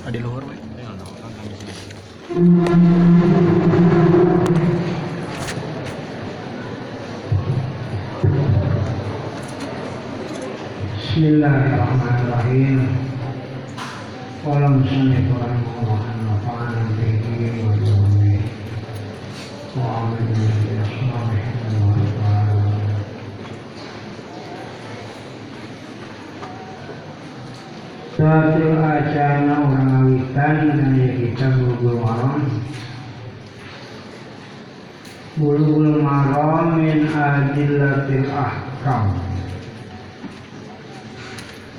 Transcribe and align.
Ada 0.00 0.18
luar, 0.24 0.42
Pak. 0.48 0.58
Bismillahirrahmanirrahim. 10.96 12.80
Qala 14.40 14.72
musannif 14.72 15.28
dan 30.58 30.96
kita 30.96 31.46
bulu 31.60 32.02
maram 32.02 32.42
Bulu 35.38 36.02
maram 36.02 36.76
min 36.76 37.08
adillatil 37.08 38.28
ahkam. 38.28 39.16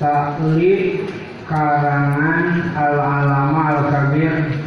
Taklid 0.00 1.06
karangan 1.46 2.74
al-alama 2.74 3.62
al-kabir. 3.76 4.62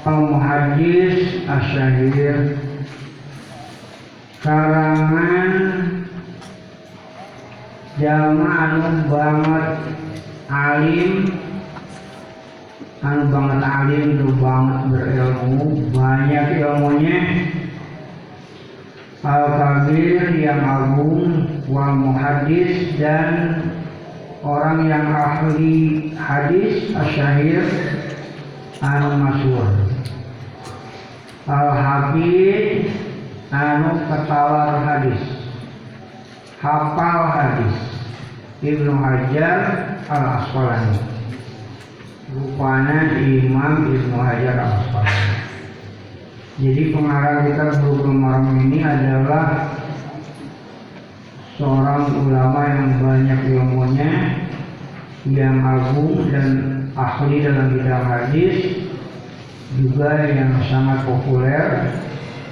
Al-Muhajis 0.00 1.44
Asyahir 1.44 2.56
Karangan 4.40 5.52
Jalma 8.00 8.48
anu 8.48 9.12
banget 9.12 9.68
alim 10.48 11.12
anu 13.00 13.32
banget 13.32 13.60
alim 13.64 14.06
tuh 14.20 14.32
banget 14.36 14.80
berilmu. 14.92 15.60
Banyak 15.92 16.46
ilmunya. 16.60 17.20
Al-kabir 19.20 20.32
yang 20.40 20.64
agung 20.64 21.44
wal 21.68 21.92
muhadis 21.92 22.96
dan 22.96 23.60
orang 24.40 24.88
yang 24.88 25.12
ahli 25.12 26.08
hadis 26.16 26.88
asyahir 26.96 27.64
anu 28.80 29.08
masyhur. 29.20 29.68
Al-habib 31.44 32.88
anu 33.52 33.90
ketawar 34.08 34.80
hadis. 34.84 35.20
Hafal 36.60 37.20
hadis. 37.32 37.76
Ibnu 38.60 38.92
Hajar 38.92 39.60
al 40.04 40.24
Asqalani 40.36 41.19
rupanya 42.30 43.18
Imam 43.18 43.90
Ibnu 43.90 44.16
Hajar 44.18 44.56
al 44.58 44.72
Asqalani 44.82 45.36
jadi 46.60 46.82
pengarang 46.92 47.40
kita 47.48 47.64
Bulughul 47.80 48.14
Maram 48.20 48.52
ini 48.68 48.84
adalah 48.84 49.74
seorang 51.56 52.08
ulama 52.24 52.60
yang 52.68 52.90
banyak 53.00 53.40
ilmunya 53.52 54.12
yang 55.28 55.60
agung 55.60 56.28
dan 56.32 56.48
ahli 56.96 57.44
dalam 57.44 57.76
bidang 57.76 58.04
hadis 58.08 58.56
juga 59.76 60.26
yang 60.26 60.56
sangat 60.66 61.04
populer 61.04 61.96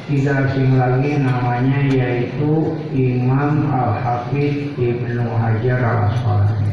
tidak 0.09 0.49
asing 0.49 0.81
lagi 0.81 1.21
namanya 1.21 1.85
yaitu 1.93 2.73
Imam 2.97 3.69
Al-Hafidh 3.69 4.73
Ibnu 4.81 5.29
Hajar 5.37 5.81
Al-Asqalani. 5.85 6.68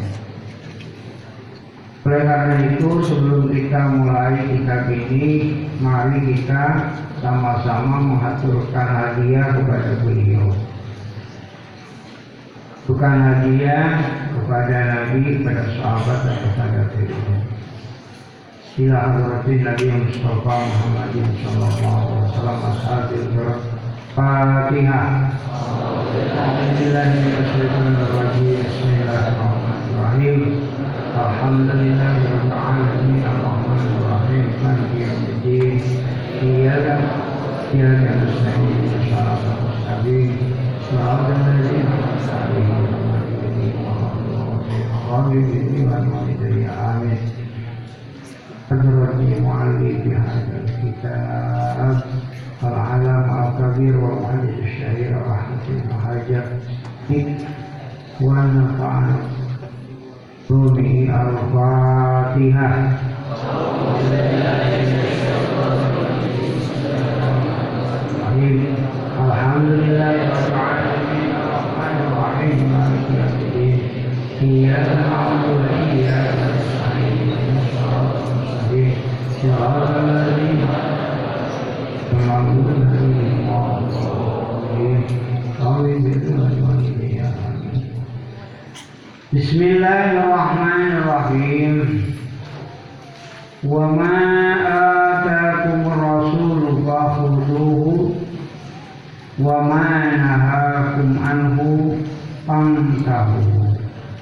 Oleh 2.04 2.22
karena 2.24 2.56
itu 2.72 2.90
sebelum 3.04 3.52
kita 3.52 3.80
mulai 3.92 4.40
kitab 4.48 4.88
ini, 4.88 5.52
mari 5.84 6.32
kita 6.32 6.92
sama-sama 7.20 8.00
mengaturkan 8.00 8.88
hadiah 8.88 9.52
kepada 9.52 9.92
beliau. 10.00 10.48
Bukan 12.88 13.14
hadiah 13.20 14.00
kepada 14.32 14.76
Nabi, 14.88 15.44
kepada 15.44 15.62
sahabat, 15.76 16.18
dan 16.24 16.36
kepada 16.40 16.80
beliau. 16.96 17.50
إلى 18.80 19.00
حضرة 19.00 19.44
النبي 19.46 19.88
المصطفى 19.90 20.46
محمد 20.46 21.14
صلى 21.44 21.66
الله 21.68 21.94
عليه 22.06 22.22
وسلم 22.24 22.58
أصحاب 22.72 23.08
الكرام 23.12 23.60
فاتحة 24.16 25.02
أعوذ 26.40 26.68
بالله 26.78 27.08
من 27.24 27.34
الشيطان 27.44 27.94
الرجيم 28.06 28.58
بسم 28.64 28.88
الله 29.00 29.24
الرحمن 29.28 29.80
الرحيم 29.90 30.38
الحمد 31.15 31.69
لله 31.71 32.15
رب 32.33 32.45
العالمين 32.51 33.23
الرحمن 33.23 33.83
الرحيم 33.99 34.45
مالك 34.63 34.91
يوم 34.99 35.23
الدين 35.33 35.81
إياك 36.43 36.99
إياك 37.73 38.03
نستعين 38.19 38.83
صراط 39.09 39.43
المستقيم 39.55 40.31
صراط 40.91 41.25
الذين 41.39 41.85
أنعمت 41.95 42.27
عليهم 42.41 42.81
غير 43.11 43.71
المغضوب 43.75 44.61
عليهم 45.11 45.93
آمين. 46.69 47.17
حضرتي 48.69 49.41
معلي 49.41 49.91
في 50.03 50.15
هذا 50.15 50.55
الكتاب 50.63 52.01
العلم 52.63 53.27
الكبير 53.43 53.97
والمحدث 53.97 54.59
الشهير 54.63 55.11
رحمة 55.21 55.65
المهاجر 55.69 56.43
ونفعنا 58.21 59.15
به 60.50 61.10
الفاتحة 61.20 62.70
الحمد 69.26 69.68
لله 69.68 70.14
رب 70.32 70.46
العالمين 70.52 71.30
الرحمن 71.42 71.96
الرحيم 72.06 72.58
مالك 72.72 73.04
يوم 73.16 73.34
الدين 73.42 73.78
إياك 74.42 74.86
نعبد 75.00 75.44
وإياك 75.60 76.34
نستعين 76.50 77.30
صراط 77.74 78.12
المستقيم 78.30 78.94
صراط 79.42 79.90
الذين 79.90 80.60
المغضوب 82.12 82.68
عليهم 82.88 83.48
ولا 83.48 83.78
الضالين 83.78 85.04
آمين 85.62 86.93
Bismillahirrahmanirrahim. 89.35 92.07
Wa 93.67 93.91
ma 93.91 94.15
atakum 94.63 95.83
rasulu 95.91 96.79
fakhudhuhu 96.87 98.15
wa 99.43 99.67
ma 99.67 100.15
nahakum 100.15 101.19
anhu 101.19 101.99
fantahu. 102.47 103.75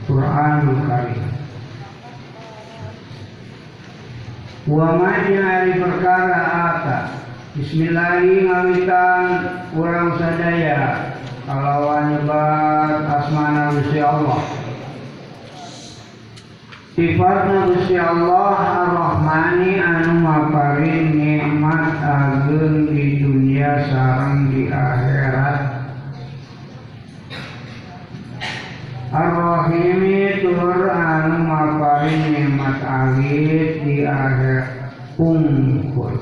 Qur'anul 0.10 0.82
Karim. 0.90 1.30
Wa 4.66 4.98
ma 4.98 5.30
ari 5.30 5.78
perkara 5.78 6.42
ata. 6.74 7.22
Bismillahirrahmanirrahim. 7.54 9.30
Kurang 9.78 10.18
sadaya 10.18 11.14
kalau 11.46 12.02
nyebat 12.02 13.06
asma 13.06 13.70
Allah. 14.02 14.53
Sifatna 16.94 17.74
Gusti 17.74 17.98
Allah 17.98 18.86
Ar-Rahmani 18.86 19.82
anu 19.82 20.14
maparin 20.22 21.18
nikmat 21.18 21.98
ageun 22.06 22.86
di 22.94 23.18
dunia 23.18 23.82
sareng 23.90 24.54
di 24.54 24.70
akhirat. 24.70 25.58
Ar-Rahimi 29.10 30.46
tur 30.46 30.86
anu 30.86 31.50
maparin 31.50 32.30
nikmat 32.30 32.78
alit 32.86 33.82
di 33.82 34.06
akhir 34.06 34.94
pungkul. 35.18 36.14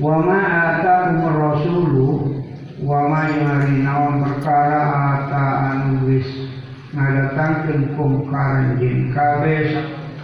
Wa 0.00 0.24
ma 0.24 0.40
atakum 0.72 1.36
rasulu 1.36 2.32
wa 2.80 3.12
ma 3.12 3.28
yari 3.28 3.84
perkara 4.24 4.82
ata 5.20 5.44
anu 5.68 6.08
wis 6.08 6.47
ngadatangkeun 6.92 7.82
kum 7.96 8.12
karanjeun 8.32 9.12
kabeh 9.12 9.76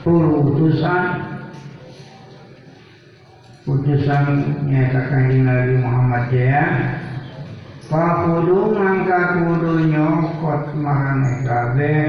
utusan 0.05 1.05
utusan 3.65 4.25
nyata 4.69 5.01
kanjeng 5.09 5.49
Nabi 5.49 5.75
Muhammad 5.81 6.29
ya. 6.29 6.65
Pakudu 7.89 8.77
mangka 8.77 9.41
kudu 9.41 9.89
nyokot 9.93 10.73
marane 10.77 11.45
kabeh. 11.45 12.01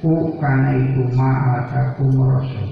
Ku 0.00 0.34
kana 0.42 0.74
iku 0.74 1.14
ma'atakum 1.14 2.12
rasul. 2.26 2.70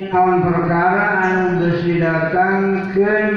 Naon 0.00 0.36
perkara 0.44 1.04
anu 1.24 1.44
geus 1.60 1.80
didatangkeun 1.84 3.32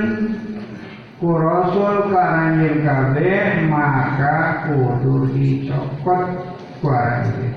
ku 1.23 1.39
rasul 1.39 2.11
karanjir 2.11 2.83
kabeh 2.83 3.63
maka 3.71 4.67
kudu 4.67 5.31
dicopot 5.31 6.51
ku 6.83 6.91
aranjir 6.91 7.55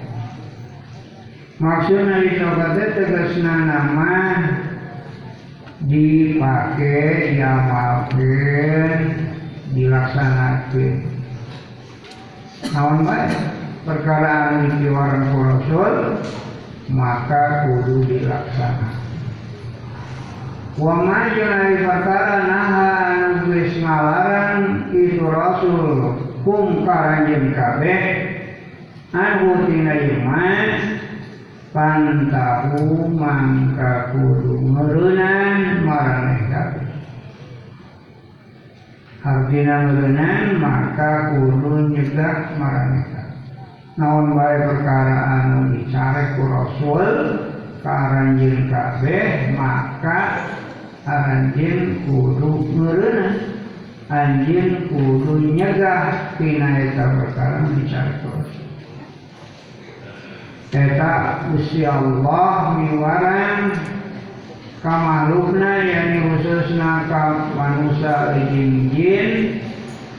maksudnya 1.58 2.22
dicopot 2.22 2.78
itu 2.78 2.94
tegasna 2.94 3.54
nama 3.66 4.14
dipakai 5.82 7.34
diamalkan 7.34 8.90
dilaksanakan 9.74 10.94
naon 12.70 13.02
baik 13.02 13.34
perkara 13.82 14.62
anu 14.62 14.78
diwaran 14.78 15.26
ku 15.34 15.38
rasul 15.42 15.94
maka 16.94 17.66
kudu 17.66 18.14
dilaksanakan 18.14 19.05
Wa 20.76 20.92
ma 20.92 21.32
jeung 21.32 21.88
perkara 21.88 22.44
naha 22.44 22.88
anu 23.08 23.48
geus 23.48 23.80
itu 24.92 25.24
Rasul 25.24 26.20
kum 26.44 26.84
karanjeun 26.84 27.56
kabeh. 27.56 28.00
Anu 29.16 29.64
tina 29.64 29.96
iman 29.96 30.68
pantahu 31.72 33.08
mangka 33.08 34.12
kudu 34.12 34.52
ngeureunan 34.68 35.80
maraneh 35.88 36.40
kabeh. 36.52 36.88
Artina 39.24 39.74
ngeureunan 39.80 40.60
maka 40.60 41.12
kudu 41.32 41.88
nyegah 41.88 42.52
maraneh 42.60 43.04
kabeh. 43.16 43.40
Naon 43.96 44.36
bae 44.36 44.60
perkara 44.60 45.40
anu 45.40 45.72
dicarek 45.72 46.36
ku 46.36 46.44
Rasul 46.44 47.08
karanjeun 47.80 48.68
kabeh 48.68 49.56
maka 49.56 50.20
anjing 51.06 52.02
kudu 52.02 52.66
ngeureunah 52.74 53.34
anjing 54.10 54.90
kudu 54.90 55.54
nyegah. 55.54 56.34
Tina 56.36 56.68
eta 56.82 57.04
perkara 57.14 57.70
terus. 57.70 58.50
Eta 60.74 61.14
Gusti 61.48 61.86
Allah 61.86 62.76
miwaran 62.76 63.72
kamalukna 64.82 65.86
yakni 65.86 66.18
khususna 66.26 67.06
ka 67.08 67.54
manusia 67.54 68.36
jeung 68.50 68.90
jin 68.92 69.62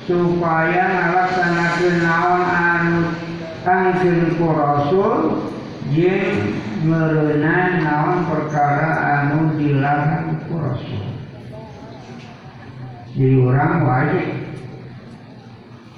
supaya 0.08 0.88
ngalaksanakeun 0.88 1.98
naon 2.02 2.44
anu 2.48 3.00
tangkeun 3.68 4.40
ku 4.40 4.48
Rasul. 4.56 5.14
Jeung 5.92 6.58
merenang 6.88 7.84
naon 7.84 8.18
perkara 8.32 8.92
anu 8.96 9.60
dilarang 9.60 10.40
ku 10.48 10.56
Rasul. 10.56 11.04
Jadi 13.18 13.36
orang 13.44 13.74
wajib 13.84 14.28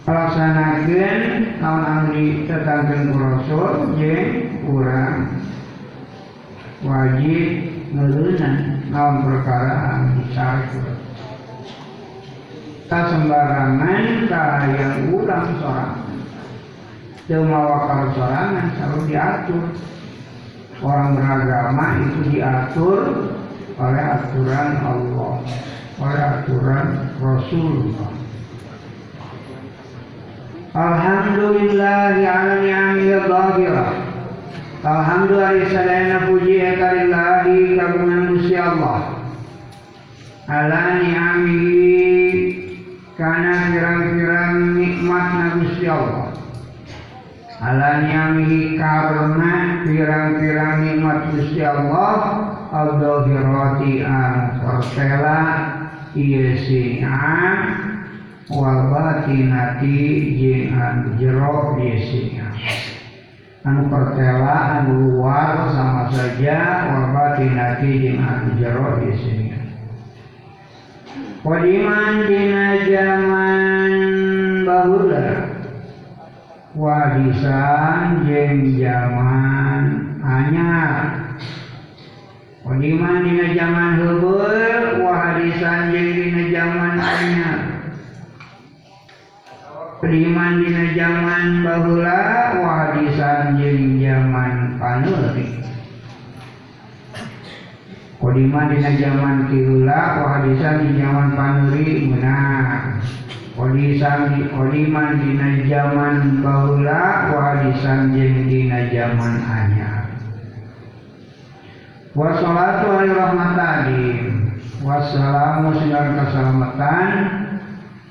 melaksanakan 0.10 1.22
naon 1.62 1.84
anu 1.86 2.06
ditetangkeun 2.18 3.04
ku 3.14 3.18
Rasul 3.22 3.72
jeung 4.02 4.30
urang 4.66 5.18
wajib 6.82 7.48
merenang 7.94 8.58
naon 8.90 9.16
perkara 9.22 9.74
anu 9.94 10.06
dicari 10.26 10.64
ku 10.74 10.78
Rasul. 10.82 11.08
Tak 12.90 13.06
sembarangan 13.14 14.26
kaya 14.26 15.14
ulang 15.14 15.46
seorang 15.62 16.10
Cuma 17.30 17.62
wakal 17.62 18.10
sorangan 18.18 18.74
selalu 18.74 19.00
diatur 19.06 19.64
orang 20.80 21.16
beragama 21.16 21.86
itu 22.00 22.20
diatur 22.36 23.00
oleh 23.80 24.04
aturan 24.04 24.70
Allah, 24.84 25.34
oleh 26.00 26.20
aturan 26.20 26.88
Rasulullah. 27.20 28.12
Alhamdulillah. 30.70 32.16
Alhamdulillah 34.80 35.52
puji 36.32 36.56
eta 36.64 36.88
lillahi 36.96 37.76
kagungan 37.76 38.40
Allah. 38.56 39.00
Ala 40.50 41.04
ni'amihi 41.04 41.94
kana 43.20 43.70
pirang-pirang 43.76 44.80
nikmat 44.80 45.28
Allah 45.86 46.19
ala 47.60 48.08
ni'amihi 48.08 48.80
karena 48.80 49.84
pirang-pirang 49.84 50.76
nikmat 50.80 51.20
Gusti 51.36 51.60
Allah 51.60 52.16
al-dhahirati 52.72 54.00
anu 54.00 54.64
pertela 54.64 55.40
ieu 56.16 56.56
si'an 56.56 57.60
wal 58.48 58.88
batinati 58.88 60.00
jeung 60.40 60.72
anu 63.68 63.84
pertela 63.92 64.56
anu 64.80 65.20
luar 65.20 65.68
sama 65.76 66.08
saja 66.16 66.60
wal 66.96 67.12
batinati 67.12 67.90
jeung 68.08 68.24
anu 68.24 68.56
jero 68.56 69.04
ieu 69.04 69.52
Wadiman 71.40 72.28
dina 72.28 72.84
zaman 72.84 73.92
bahula 74.68 75.49
wadisan 76.78 78.30
jeung 78.30 78.78
zaman 78.78 79.84
anyar. 80.22 80.94
Wadiman 82.62 83.26
dina 83.26 83.48
zaman 83.58 83.98
heubeul 83.98 85.02
wadisan 85.02 85.90
jeung 85.90 86.12
dina 86.14 86.44
zaman 86.54 86.96
anyar. 87.02 87.60
Wadiman 90.00 90.52
dina 90.62 90.84
zaman 90.94 91.46
baheula 91.66 92.20
wadisan 92.62 93.58
jeung 93.58 93.98
zaman 93.98 94.54
paneuri. 94.78 95.48
Wadiman 98.22 98.66
dina 98.70 98.92
zaman 98.94 99.36
kiheula 99.50 100.02
wadisan 100.22 100.86
jeung 100.86 100.96
zaman 101.02 101.28
paneuri 101.34 102.06
meunang 102.06 103.02
Wadisan 103.60 104.56
wadiman 104.56 105.20
dina 105.20 105.68
zaman 105.68 106.40
baheula 106.40 107.28
wadisan 107.28 108.16
jeung 108.16 108.48
dina 108.48 108.88
zaman 108.88 109.44
anyar. 109.44 110.08
Wassalatu 112.16 112.88
ala 112.88 113.12
rahmatani 113.20 114.32
wassalamu 114.80 115.76
keselamatan 115.76 117.10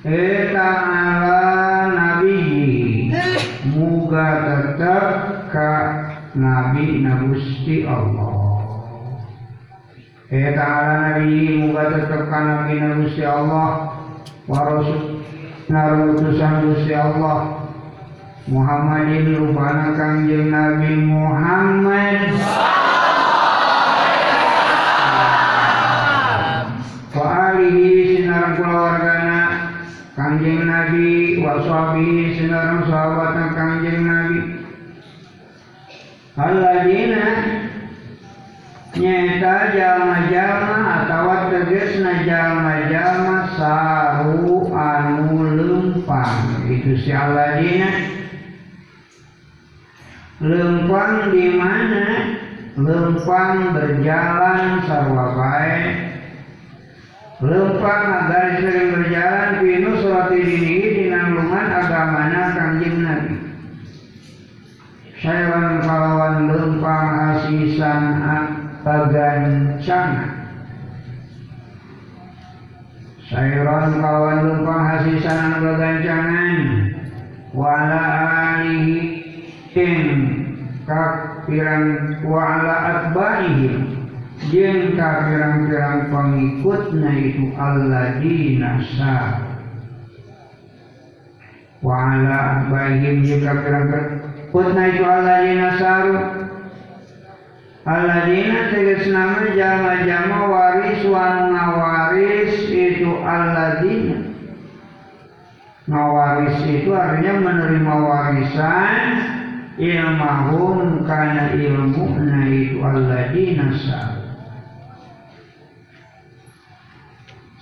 eta 0.05 0.69
ala 0.85 1.45
nabi 1.97 2.40
muga 3.73 4.28
tetep 4.45 5.05
ka 5.49 5.73
nabi 6.37 7.00
nagusti 7.09 7.88
Allah. 7.88 8.37
Eta 10.28 10.61
ala 10.61 10.93
nabi 11.09 11.57
muga 11.57 11.97
tetep 11.97 12.28
ka 12.28 12.37
nabi 12.37 12.85
nagusti 12.85 13.25
Allah 13.25 13.97
wa 14.45 14.61
rasul 14.61 15.25
narutusan 15.68 16.64
Gusti 16.64 16.96
Allah. 16.96 17.68
Muhammadin 18.48 19.37
rupana 19.37 19.92
kangjeng 19.92 20.48
Nabi 20.48 21.04
Muhammad. 21.04 22.32
Wa 27.12 27.52
alihi 27.52 28.16
sinarang 28.16 28.56
keluargana 28.56 29.40
kangjeng 30.16 30.64
Nabi 30.64 31.44
wa 31.44 31.60
sinarang 32.32 32.88
sahabat 32.88 33.52
kangjeng 33.52 34.00
Nabi. 34.08 34.40
Alladzina 36.38 37.26
nyata 38.96 39.56
jalma-jalma 39.76 40.76
atau 41.04 41.52
tegesna 41.52 42.25
jalma-jalma 42.25 43.37
saru 43.58 44.48
itu 46.68 46.92
si 47.02 47.11
Aladina 47.11 47.90
lempang 50.38 51.35
di 51.35 51.47
mana? 51.58 52.06
Lempang 52.78 53.75
berjalan 53.75 54.87
sarwa 54.87 55.35
baik. 55.35 56.14
Lempang 57.42 58.04
agar 58.06 58.62
sering 58.62 58.94
berjalan 58.94 59.50
pinu 59.58 59.90
surat 59.99 60.30
ini 60.30 60.78
di 60.94 61.04
nanggungan 61.11 61.66
agamana 61.75 62.42
kanjeng 62.54 62.97
Nabi. 63.02 63.37
Saywan 65.18 65.82
kalawan 65.82 66.37
lempang 66.47 67.08
asisan 67.35 68.02
pagancana 68.87 70.38
Sayron 73.28 74.00
kawan 74.00 74.40
lempang 74.40 74.88
hasisan 74.88 75.61
bagancangan 75.61 76.56
wala 77.52 78.04
alihi 78.56 79.20
ing 79.76 80.00
kak 80.88 81.44
pirang 81.44 82.16
wala 82.25 82.76
atba'ihim 82.88 83.85
jeung 84.49 84.97
ka 84.97 85.28
pirang-pirang 85.28 86.08
pengikutna 86.08 87.11
itu 87.20 87.52
alladzina 87.52 88.80
sa 88.97 89.44
wa 91.85 92.16
ala 92.16 92.64
baihim 92.73 93.28
jeung 93.28 93.44
ka 93.44 93.61
pirang-pirang 93.61 94.08
pengikutna 94.56 94.82
itu 94.88 95.04
alladzina 95.04 95.68
saru 95.76 96.48
Alladzina 97.88 98.68
tegas 98.68 99.09
nama 99.09 99.49
jama-jama 99.57 100.45
waris 100.45 101.09
wan 101.09 101.57
ngawaris 101.57 102.68
itu 102.68 103.16
alladzina. 103.25 104.28
Ngawaris 105.88 106.68
itu 106.68 106.92
artinya 106.92 107.40
menerima 107.40 107.95
warisan 107.97 108.92
ilmahum 109.80 111.09
karena 111.09 111.57
ilmu 111.57 112.12
na 112.12 112.45
itu 112.52 112.76
alladzina 112.85 113.73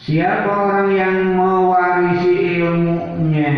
Siapa 0.02 0.50
orang 0.50 0.90
yang 0.90 1.38
mewarisi 1.38 2.62
ilmunya? 2.62 3.54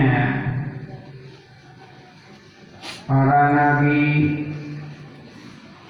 Para 3.09 3.57
nabi 3.57 4.48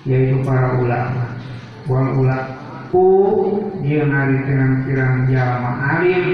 Yaitu 0.06 0.44
para 0.46 0.78
ulama. 0.78 1.34
Wal 1.88 2.08
ulaku 2.20 3.08
Dia 3.82 4.04
ngari 4.04 4.36
pirang-pirang 4.44 5.16
jalma 5.32 5.72
alim. 5.98 6.26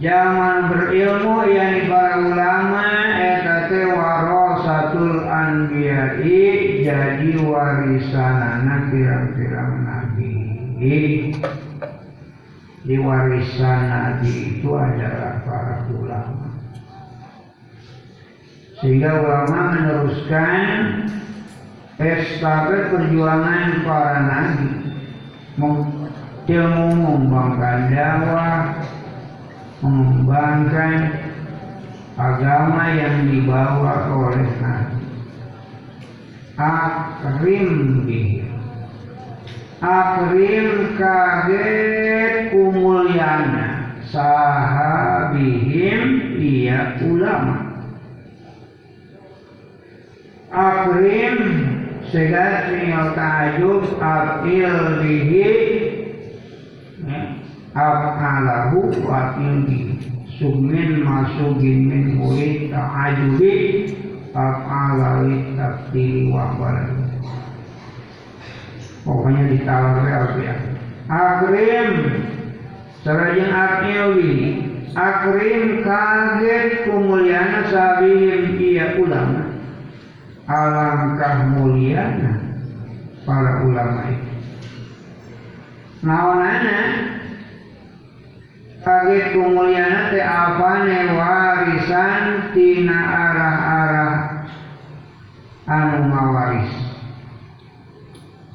Zaman 0.00 0.72
berilmu 0.72 1.44
yang 1.52 1.88
para 1.92 2.16
ulama 2.24 2.84
Eta 3.20 3.68
teh 3.68 3.84
warasatul 3.84 5.28
anbiya'i 5.28 6.40
Jadi 6.84 7.36
warisanana 7.40 8.88
pirang-pirang 8.88 9.72
nabi. 9.84 10.32
Di 12.80 12.96
warisan 12.96 13.92
Nabi 13.92 14.56
itu 14.56 14.72
adalah 14.72 15.44
para 15.44 15.84
ulama. 15.92 16.48
Sehingga 18.80 19.20
ulama 19.20 19.76
meneruskan 19.76 21.04
estafet 22.00 22.88
perjuangan 22.88 23.84
para 23.84 24.16
nabi. 24.24 24.68
Ilmu 26.50 26.86
mengembangkan 26.98 27.92
dakwah, 27.92 28.74
mengembangkan 29.84 30.96
agama 32.16 32.84
yang 32.96 33.28
dibawa 33.28 34.08
oleh 34.08 34.48
nabi. 34.58 34.98
Akrim 36.60 37.68
akrim 39.80 40.92
kaget 41.00 42.52
kumulyana 42.52 43.96
sahabihim 44.12 46.00
iya 46.36 47.00
ulama 47.00 47.80
akrim 50.52 51.69
segat 52.10 52.74
tinggal 52.74 53.14
tajub 53.14 53.86
akil 54.02 54.98
bihi 54.98 55.46
af'alahu 57.70 58.90
wakil 59.06 59.54
bihi 59.70 59.94
sugmin 60.34 61.06
masugin 61.06 61.86
min 61.86 62.04
murid 62.18 62.74
ta'ajubi 62.74 63.54
af'alawi 64.34 65.54
tabdili 65.54 66.34
wa 66.34 66.58
baladu 66.58 67.06
pokoknya 69.06 69.42
ditawar 69.54 70.02
ya 70.06 70.54
akrim 71.06 71.90
sarajeng 73.06 73.50
akilwi 73.54 74.34
akrim 74.98 75.82
kaget 75.86 76.90
kumuliana 76.90 77.70
sabihim 77.70 78.58
iya 78.58 78.98
ulama 78.98 79.39
alangkah 80.50 81.46
muliana 81.54 82.42
para 83.22 83.62
ulama 83.62 84.02
itu. 84.10 84.30
Naonana 86.02 86.78
kaget 88.82 89.38
kumuliana 89.38 90.10
teh 90.10 90.24
apane? 90.24 90.98
Warisan 91.14 92.24
tina 92.50 92.98
arah-arah 92.98 94.14
anu 95.70 96.00
mawaris. 96.10 96.72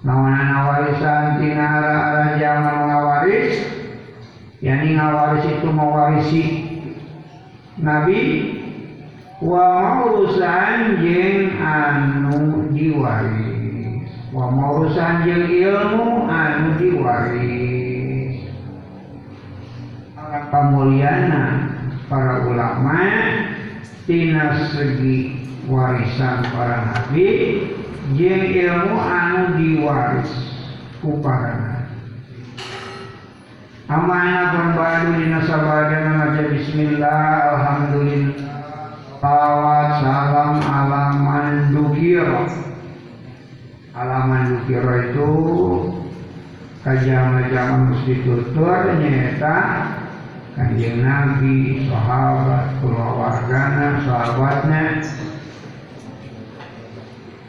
Nawana 0.04 0.58
warisan 0.68 1.40
tina 1.40 1.64
arah-arah 1.64 2.30
zaman 2.38 2.78
ngawaris 2.92 3.56
Yani 4.66 4.98
ngawaris 4.98 5.46
itu 5.46 5.68
mewarisi 5.70 6.44
Nabi 7.78 8.18
Wa 9.44 9.66
maurusan 9.84 11.04
jeng 11.04 11.60
anu 11.60 12.72
diwaris. 12.72 14.08
Wa 14.32 14.48
maurusan 14.48 15.28
jeng 15.28 15.52
ilmu 15.52 16.24
anu 16.30 16.80
diwaris. 16.80 18.48
Kamuliana 20.46 21.68
para 22.12 22.46
ulama 22.48 23.02
Tina 24.06 24.70
segi 24.70 25.42
warisan 25.66 26.46
para 26.54 26.94
nabi 26.94 27.58
jeung 28.14 28.46
ilmu 28.54 28.94
anu 29.02 29.58
diwaris 29.58 30.30
ku 31.02 31.18
para 31.26 31.82
Amana 33.90 34.50
pembadu 34.54 35.18
dina 35.18 35.42
sabada 35.46 36.10
maca 36.10 36.42
bismillah 36.50 37.54
alhamdulillah 37.54 38.45
Salawat 39.26 40.06
salam 40.06 40.62
alaman 40.62 41.74
dukir 41.74 42.30
Alaman 43.98 44.54
dukir 44.54 44.86
itu 44.86 45.34
Kajama-jama 46.86 47.90
mesti 47.90 48.22
tutur 48.22 48.86
nyata 49.02 49.58
Kanjeng 50.54 51.02
Nabi, 51.02 51.90
sahabat, 51.90 52.80
keluargana, 52.80 54.06
sahabatnya. 54.06 55.04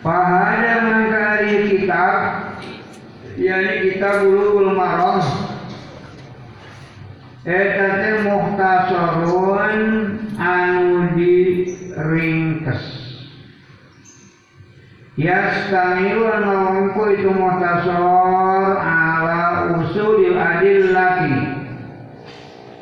Fahada 0.00 0.74
mangkari 0.80 1.76
kitab 1.76 2.16
Yani 3.36 3.72
kitab 3.84 4.24
ulul 4.24 4.72
maram. 4.72 5.20
Eta 7.44 7.88
teh 8.00 8.16
muhtasarun 8.24 10.15
anu 10.40 11.16
diringkes 11.16 13.06
Yastamilu 15.16 16.28
ngawangku 16.28 17.08
itu 17.16 17.32
muhtasar 17.32 18.68
ala 18.84 19.72
usulil 19.80 20.36
adillati. 20.36 21.56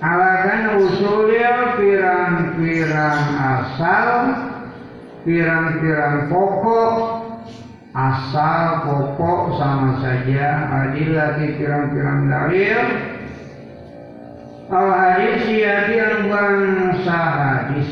Ala 0.03 0.33
kan 0.43 0.63
usulil 0.83 1.79
pirang-pirang 1.79 3.23
asal 3.39 4.09
pirang-pirang 5.23 6.27
pokok 6.27 6.93
asal 7.95 8.83
pokok 8.83 9.41
sama 9.55 10.03
saja 10.03 10.75
adilati 10.91 11.55
pirang-pirang 11.55 12.21
dalil 12.27 12.83
al 14.73 14.89
hadis 14.93 15.45
al 16.01 16.17
bangsa 16.31 17.19
hadis 17.19 17.91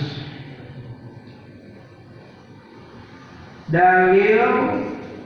dalil 3.69 4.41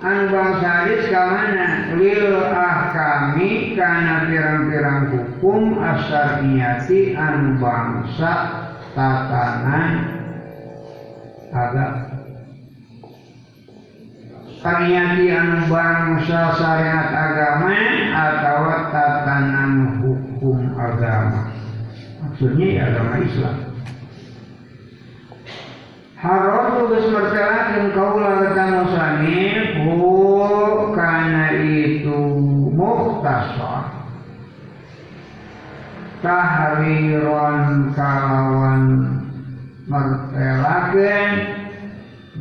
an 0.02 0.18
bangsa 0.30 0.66
hadis 0.66 1.02
kamana 1.10 1.94
lil 1.94 2.34
ahkami 2.50 3.78
karena 3.78 4.26
pirang-pirang 4.26 5.00
hukum 5.14 5.78
asar 5.78 6.42
niati 6.42 7.14
an 7.14 7.62
bangsa 7.62 8.32
tatanan 8.94 9.90
agak 11.54 12.16
Kaniati 14.66 15.30
anu 15.30 15.70
bangsa 15.70 16.58
syariat 16.58 17.06
agama 17.14 17.70
atau 18.10 18.90
tatanan 18.90 20.02
hukum 20.02 20.05
agama. 20.76 21.52
Maksudnya 22.22 22.66
ya 22.66 22.82
agama 22.92 23.14
Islam. 23.22 23.56
Harus 26.16 26.64
tugas 26.80 27.04
mertelakan 27.12 27.84
kaulah 27.92 28.34
kata 28.40 28.64
musanif 28.72 29.64
karena 30.96 31.46
itu 31.60 32.18
muktasar 32.72 33.92
tahriron 36.24 37.92
kalawan 37.92 38.82
mertelakan 39.86 41.28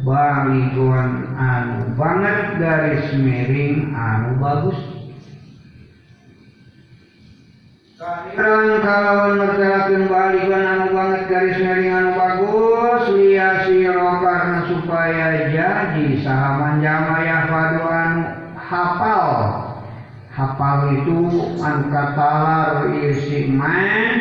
baligon 0.08 1.12
anu 1.36 1.94
banget 2.00 2.40
garis 2.58 3.08
miring 3.20 3.92
anu 3.92 4.40
bagus 4.40 4.80
Kalian 8.06 8.86
kalau 8.86 9.34
mertelakeun 9.34 10.06
balikan 10.06 10.62
anu 10.62 10.86
banget 10.94 11.22
garis 11.26 11.58
miring 11.58 11.90
anu 11.90 12.12
bagus. 12.14 13.04
Liya 13.18 13.66
siro 13.66 14.22
karena 14.22 14.60
supaya 14.70 15.28
jadi 15.50 16.06
sahaman 16.22 16.86
jama 16.86 17.26
ya 17.26 17.50
anu 17.50 17.82
hafal. 18.54 19.30
Hafal 20.30 20.78
itu 21.02 21.18
anu 21.58 21.84
katalar 21.90 22.94
isi 22.94 23.50
man 23.50 24.20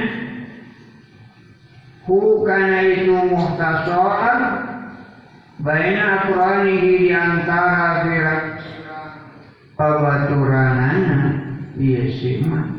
hu 2.08 2.40
itu 2.48 3.16
muhtasar. 3.28 4.40
Baina 5.60 6.24
aqranihi 6.24 7.08
di 7.08 7.10
antara 7.12 8.02
firak 8.02 8.42
babaturanana 9.78 11.18
iya 11.78 12.10
mah 12.42 12.73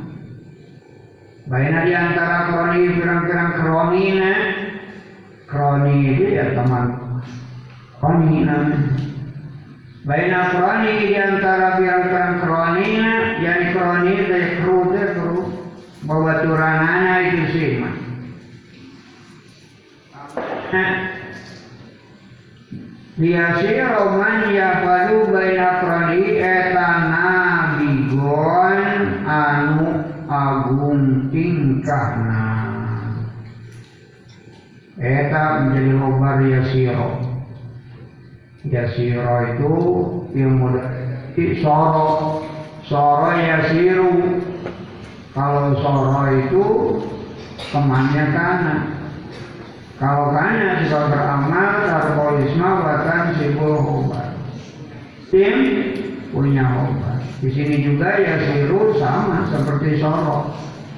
baina 1.46 1.86
di 1.86 1.94
antara 1.94 2.38
kroni 2.50 2.82
pirang-pirang 2.98 3.52
kronina 3.62 4.34
kroni 5.46 5.96
itu 6.14 6.26
ya 6.34 6.46
teman. 6.58 6.86
Kroni 8.02 8.36
namanya 8.46 8.94
baina 10.06 10.40
kroni 10.54 10.94
di 11.06 11.16
antara 11.18 11.68
pirang-pirang 11.78 12.34
kronina 12.42 13.14
yani 13.42 13.66
kroni 13.74 14.14
dari 14.26 14.50
kru 14.62 14.78
teh 14.94 15.08
kru. 15.14 15.42
Babaturanana 16.06 17.18
itu 17.26 17.44
sih 17.50 17.70
mah 17.82 17.96
Biasira 23.16 24.12
man 24.20 24.52
yafalu 24.52 25.32
baina 25.32 25.70
pradi 25.80 26.36
etana 26.36 27.32
bigon 27.80 28.80
anu 29.24 30.15
agung 30.30 31.30
tingkahna. 31.32 32.46
Eta 34.96 35.44
menjadi 35.68 35.92
hobar 36.00 36.38
yasiro. 36.48 37.10
Yasiro 38.64 39.36
itu 39.52 39.72
ilmu 40.34 40.68
soro. 41.60 42.08
Soro 42.88 43.32
yasiru. 43.36 44.12
Kalau 45.36 45.76
soro 45.84 46.24
itu 46.32 46.66
temannya 47.76 48.24
kanan. 48.32 48.82
Kalau 49.96 50.32
kana 50.32 50.84
sudah 50.88 51.08
beramal 51.08 51.72
tarbolisma 51.88 52.70
bahkan 52.84 53.24
sibul 53.40 53.80
hobar. 53.80 54.36
Tim 55.32 55.60
punya 56.36 56.68
hobar. 56.68 57.24
Di 57.40 57.50
sini 57.56 57.80
juga 57.80 58.20
ya 58.20 58.36
siru 58.44 59.00
sama 59.00 59.48
seperti 59.48 60.04
soro. 60.04 60.52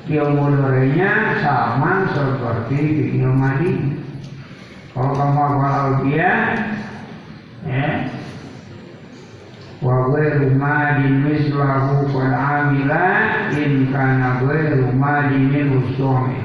Ilmu 0.09 0.57
lorenya 0.57 1.37
sama 1.45 2.09
seperti 2.09 3.13
ilmu 3.21 3.37
madi. 3.37 3.73
Kalau 4.97 5.13
kamu 5.13 5.41
hafal 5.45 5.87
dia, 6.09 6.31
ya, 7.69 8.09
wa 9.77 10.09
ghairu 10.09 10.57
madin 10.57 11.21
mislahu 11.21 12.09
qad 12.09 12.33
amila 12.33 13.05
in 13.53 13.93
kana 13.93 14.41
ghairu 14.41 14.89
madin 14.97 15.53
usumi 15.85 16.41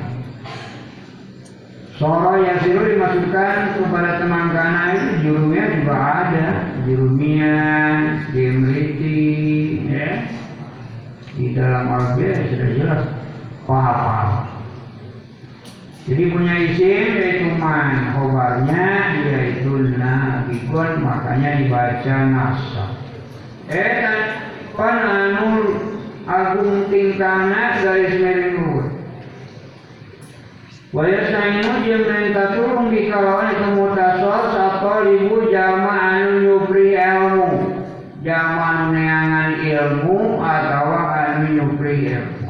Soro 1.96 2.34
yang 2.42 2.58
siru 2.66 2.82
dimasukkan 2.82 3.78
kepada 3.78 4.18
teman 4.18 4.50
kana 4.50 4.82
itu 4.98 5.08
jurumnya 5.22 5.64
juga 5.70 5.94
ada 5.94 6.46
Jurumian, 6.84 8.26
Gemriti 8.30 9.20
ya. 9.86 10.26
Di 11.32 11.46
dalam 11.56 11.88
Al-Quran 11.88 12.44
sudah 12.52 12.68
jelas. 12.76 13.02
Paham. 13.64 14.52
Jadi 16.02 16.34
punya 16.34 16.54
isim 16.66 17.14
yaitu 17.14 17.54
man 17.62 18.10
Khobarnya 18.10 19.22
yaitu 19.22 19.94
nabikun 19.94 20.98
Makanya 20.98 21.62
dibaca 21.62 22.16
nasa 22.26 22.84
Eh 23.70 24.02
kan 24.74 24.98
anul 24.98 25.78
agung 26.26 26.90
tingkana 26.90 27.78
garis 27.86 28.18
miring 28.18 28.50
luhur 28.58 28.86
Waya 30.92 31.24
sainu 31.32 31.86
jeung 31.88 32.04
perintah 32.04 32.52
turun 32.52 32.92
di 32.92 33.08
kalawan 33.08 33.56
itu 33.56 33.66
mutasos 33.80 34.52
atau 34.52 35.08
ribu 35.08 35.48
jama 35.48 35.88
anu 35.88 36.28
nyupri 36.44 36.51
ilmu 36.51 36.51
jama 38.22 38.62
anu 38.62 38.84
neangan 38.94 39.50
ilmu 39.58 40.38
atau 40.38 40.86
anu 40.94 41.46
nyupri 41.58 42.06
ilmu 42.10 42.42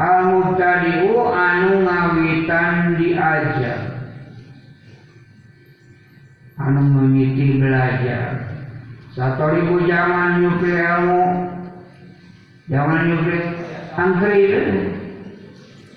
al 0.00 0.20
mubtadi'u 0.32 1.12
anu 1.28 1.84
ngawitan 1.84 2.96
diajar. 2.96 3.80
Anu 6.60 6.80
mengiti 6.88 7.60
belajar. 7.60 8.48
Satu 9.12 9.44
ribu 9.52 9.84
jama 9.84 10.40
nyupri 10.40 10.72
ilmu. 10.72 11.24
Jama 12.70 13.02
nyupri 13.04 13.38
angkri 13.98 14.34
itu 14.46 14.62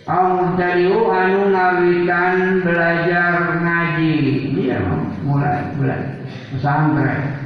Al-Muhtadiu 0.03 0.99
anu 1.07 1.55
ngawitan 1.55 2.59
belajar 2.59 3.55
ngaji. 3.63 4.15
Dia 4.51 4.83
mulai 5.23 5.63
belajar. 5.79 6.11
Pesantren 6.51 7.42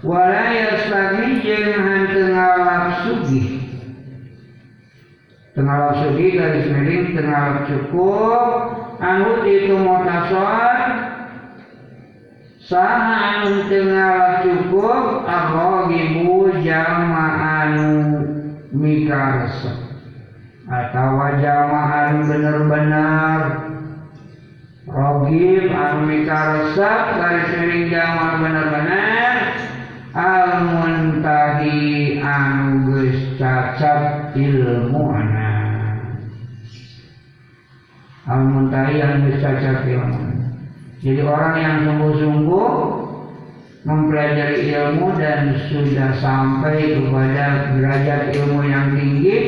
Wala 0.00 0.48
yastagi 0.48 1.44
jeung 1.44 1.76
hanteu 1.76 2.32
ngalap 2.32 2.84
sugih 3.04 3.48
Tengalap 5.52 6.00
sugih 6.00 6.40
garis 6.40 6.72
miring 6.72 7.12
tengalap 7.12 7.68
cukup. 7.68 8.48
Anu 8.96 9.44
itu 9.44 9.76
motasor 9.76 10.78
Saha 12.64 13.44
anu 13.44 13.68
tengalap 13.68 14.40
cukup 14.46 15.28
Arrogibu 15.28 16.48
jama 16.64 17.26
anu 17.60 17.92
mikarsa 18.72 19.90
atau 20.70 21.18
jamaah 21.42 22.14
anu 22.14 22.30
bener-bener 22.30 23.40
rogib 24.86 25.66
anu 25.66 26.06
mikaresep 26.06 27.02
garis 27.18 27.50
miring 27.58 27.90
jamaah 27.90 28.38
bener-bener 28.38 29.34
al 30.14 30.50
muntahi 30.66 32.18
anu 32.18 32.86
geus 32.88 33.18
cacat 33.38 34.34
ilmu 34.34 35.02
al 38.26 38.42
muntahi 38.46 38.96
anu 38.98 39.30
geus 39.30 39.38
cacat 39.38 39.86
ilmu 39.86 40.30
jadi 41.00 41.20
orang 41.24 41.54
yang 41.56 41.76
sungguh-sungguh 41.88 42.68
mempelajari 43.88 44.68
ilmu 44.76 45.16
dan 45.16 45.56
sudah 45.72 46.12
sampai 46.20 47.00
kepada 47.00 47.72
derajat 47.72 48.36
ilmu 48.36 48.60
yang 48.68 48.92
tinggi 48.92 49.38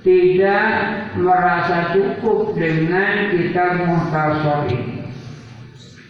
tidak 0.00 0.66
merasa 1.18 1.92
cukup 1.92 2.56
dengan 2.56 3.34
kitab 3.34 3.84
muhtasar 3.84 4.70
ini. 4.72 5.04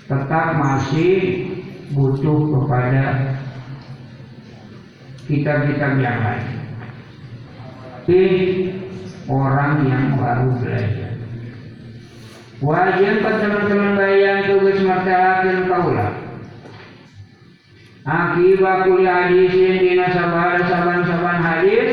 Tetap 0.06 0.46
masih 0.58 1.16
butuh 1.94 2.38
kepada 2.54 3.04
kitab-kitab 5.26 5.92
yang 5.98 6.18
lain. 6.22 6.48
Tapi 8.00 8.22
orang 9.30 9.86
yang 9.86 10.18
baru 10.18 10.50
belajar. 10.58 11.14
Wajib 12.60 13.22
teman-teman 13.22 13.94
bayang 13.96 14.50
tugas 14.50 14.78
martalakin 14.82 15.70
kaulah 15.70 16.12
akibat 18.04 18.88
kuliah 18.88 19.28
hadisin 19.28 19.76
dina 19.78 20.08
sabara 20.10 20.60
saban-saban 20.64 21.38
hadis 21.44 21.92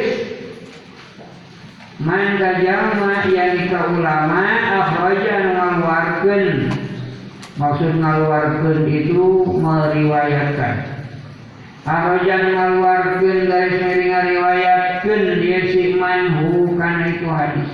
man 2.00 2.40
kajama 2.40 3.28
yani 3.28 3.68
ka 3.68 3.92
ulama 3.92 4.44
akhraja 4.82 5.36
ngaluarkeun 5.52 6.72
maksud 7.58 7.98
ngaluarkeun 7.98 8.86
itu 8.86 9.26
meriwayatkan. 9.58 10.76
Akhraja 11.88 12.36
ngaluarkeun 12.54 13.50
garis 13.50 13.82
miring 13.82 14.12
ngariwayatkeun 14.14 15.22
dia 15.42 15.60
si 15.74 15.98
man 15.98 16.22
hu 16.38 16.78
kana 16.78 17.18
itu 17.18 17.28
hadis. 17.28 17.72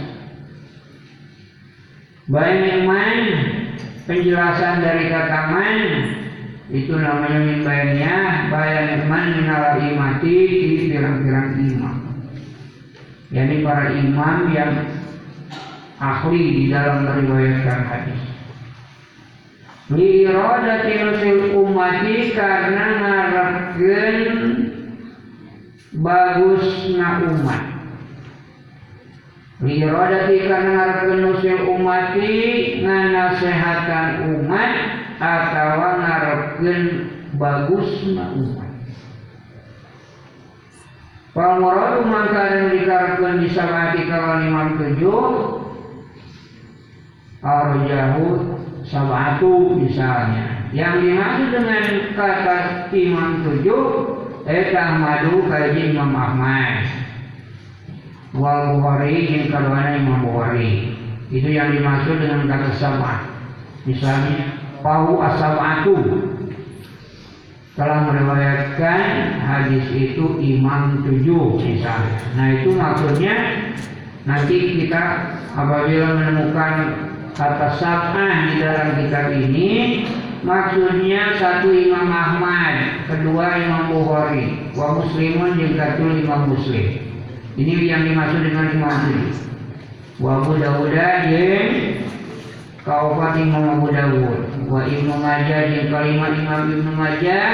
Bayan 2.32 2.88
man 2.88 3.18
penjelasan 4.08 4.80
dari 4.80 5.12
kata 5.12 5.40
man 5.52 5.78
itu 6.72 6.96
namanya 6.96 7.40
min 7.44 7.60
bayannya 7.68 8.16
bayan 8.48 9.12
man 9.12 9.26
minal 9.36 9.76
imati 9.84 10.36
di 10.48 10.70
pirang-pirang 10.88 11.60
imam. 11.60 11.98
Yakni 13.34 13.66
para 13.66 13.92
imam 13.92 14.38
yang 14.56 14.72
ahli 16.00 16.44
di 16.54 16.64
dalam 16.72 17.04
meriwayatkan 17.04 17.82
hadis. 17.90 18.33
Li 19.92 20.24
iradati 20.24 20.94
nusul 21.04 21.60
umati 21.60 22.32
karena 22.32 22.86
ngarepkeun 23.04 24.18
bagusna 26.00 27.10
umat. 27.28 27.64
Li 29.60 29.84
iradati 29.84 30.36
karena 30.48 30.72
ngarepkeun 30.72 31.20
nusul 31.20 31.60
umati 31.68 32.32
nganasehatan 32.80 34.08
umat 34.40 34.72
atawa 35.20 35.90
ngarepkeun 36.00 36.84
bagusna 37.36 38.32
umat. 38.40 38.72
Pamoradu 41.34 42.06
maka 42.08 42.44
yang 42.56 42.68
dikarepkeun 42.78 43.42
bisa 43.42 43.66
mati 43.66 44.06
kalau 44.06 44.38
imam 44.38 44.78
tujuh 44.78 45.24
Arjahu 47.44 48.53
sabatu 48.94 49.82
misalnya. 49.82 50.70
Yang 50.74 50.94
dimaksud 51.06 51.48
dengan 51.54 51.84
kata 52.18 52.58
imam 52.94 53.46
tujuh 53.46 53.82
Eta 54.44 55.00
madu 55.00 55.46
kaji 55.48 55.96
Imam 55.96 56.12
Ahmad 56.12 56.84
Wal 58.36 58.76
Bukhari 58.76 59.38
yang 59.38 59.48
kedua 59.54 60.02
Imam 60.02 60.26
Bukhari 60.26 60.98
Itu 61.30 61.48
yang 61.48 61.72
dimaksud 61.72 62.20
dengan 62.20 62.50
kata 62.50 62.76
sabah 62.76 63.24
Misalnya 63.88 64.60
Pahu 64.84 65.22
asabatu 65.24 65.96
telah 67.74 68.06
meriwayatkan 68.06 69.02
hadis 69.42 69.82
itu 69.90 70.38
imam 70.38 71.02
tujuh 71.02 71.58
misalnya. 71.58 72.22
Nah 72.38 72.48
itu 72.54 72.70
maksudnya 72.78 73.34
nanti 74.30 74.78
kita 74.78 75.34
apabila 75.58 76.22
menemukan 76.22 76.74
kata 77.34 77.78
sab'ah 77.82 78.36
di 78.50 78.54
dalam 78.62 78.88
kitab 79.02 79.26
ini 79.34 79.70
maksudnya 80.46 81.34
satu 81.42 81.74
Imam 81.74 82.10
Ahmad, 82.10 83.06
kedua 83.10 83.58
Imam 83.58 83.90
Bukhari, 83.90 84.70
wa 84.78 85.02
muslimun 85.02 85.58
juga 85.58 85.98
satu 85.98 86.06
Imam 86.14 86.54
Muslim. 86.54 87.02
Ini 87.54 87.74
yang 87.86 88.06
dimaksud 88.10 88.42
dengan 88.46 88.66
Imam 88.74 88.94
Muslim. 88.94 89.44
Wa 90.22 90.46
Abu 90.46 90.62
Dawud 90.62 90.94
Kaufat 92.84 93.40
Imam 93.40 93.80
Abu 93.80 93.96
Dawud 93.96 94.68
Wa 94.68 94.84
Ibnu 94.86 95.16
Majah 95.16 95.72
yang 95.72 95.88
kalimat 95.88 96.36
Imam 96.36 96.62
Ibnu 96.70 96.92
Majah 96.94 97.50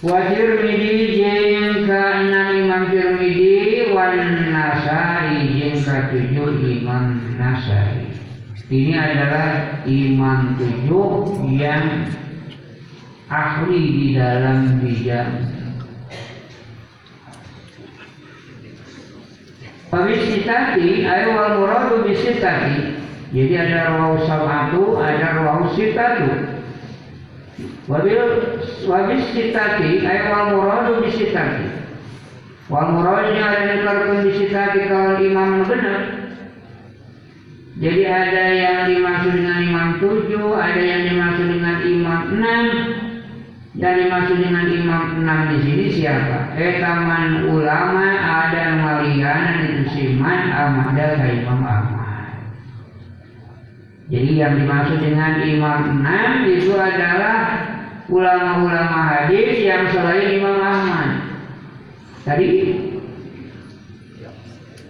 Wa 0.00 0.30
Tirmidhi 0.32 1.20
yang 1.20 1.84
keenam 1.84 2.48
Imam 2.56 2.82
Tirmidhi 2.88 3.55
Wa 3.96 4.12
Nasai 4.12 5.56
yang 5.56 5.80
ketujuh 5.80 6.60
Imam 6.60 7.16
Nasai 7.40 8.12
Ini 8.68 8.92
adalah 8.92 9.80
imam 9.88 10.60
tujuh 10.60 11.40
yang 11.56 12.12
ahli 13.32 13.80
di 13.80 14.06
dalam 14.12 14.84
bidang 14.84 15.32
Pabisitati 19.88 21.08
ayo 21.08 21.28
wal 21.32 21.52
muradu 21.56 22.04
bisitati 22.04 22.96
jadi 23.34 23.52
ada 23.58 23.90
rawahu 23.90 24.22
sab'atu, 24.22 24.82
ada 25.02 25.42
rawahu 25.42 25.74
sitatu. 25.74 26.30
Wabil 27.90 28.22
wabis 28.86 29.24
sitati 29.34 30.06
ay 30.06 30.30
wal 30.30 30.54
muradu 30.54 31.02
bi 31.02 31.10
sitati. 32.66 32.72
Wal 32.72 32.88
muradnya 32.92 33.42
ada 33.46 33.60
yang 33.62 33.78
dikarepkeun 33.78 34.20
di 34.26 34.32
sitati 34.34 34.80
kalau 34.90 35.22
imam 35.22 35.62
benar. 35.64 36.02
Jadi 37.76 38.02
ada 38.08 38.44
yang 38.56 38.78
dimaksud 38.88 39.32
dengan 39.36 39.58
imam 39.60 39.88
tujuh, 40.00 40.48
ada 40.56 40.80
yang 40.80 41.12
dimaksud 41.12 41.46
dengan 41.52 41.76
imam 41.84 42.20
enam, 42.32 42.62
dan 43.76 43.92
dimaksud 44.00 44.38
dengan 44.40 44.64
imam 44.64 45.02
enam 45.20 45.38
di 45.52 45.58
sini 45.60 45.86
siapa? 45.92 46.56
Etaman 46.56 47.52
ulama 47.52 48.16
ada 48.16 48.80
maliana 48.80 49.60
itu 49.60 49.92
siman 49.92 50.40
amada 50.56 51.20
imam 51.20 51.60
Ahmad. 51.60 52.32
Jadi 54.08 54.40
yang 54.40 54.56
dimaksud 54.56 54.96
dengan 55.04 55.44
imam 55.44 56.00
enam 56.00 56.48
itu 56.48 56.72
adalah 56.80 57.60
ulama-ulama 58.08 58.98
hadis 59.04 59.66
yang 59.66 59.90
selain 59.90 60.38
Imam 60.38 60.62
Ahmad. 60.62 61.15
Tadi 62.26 62.74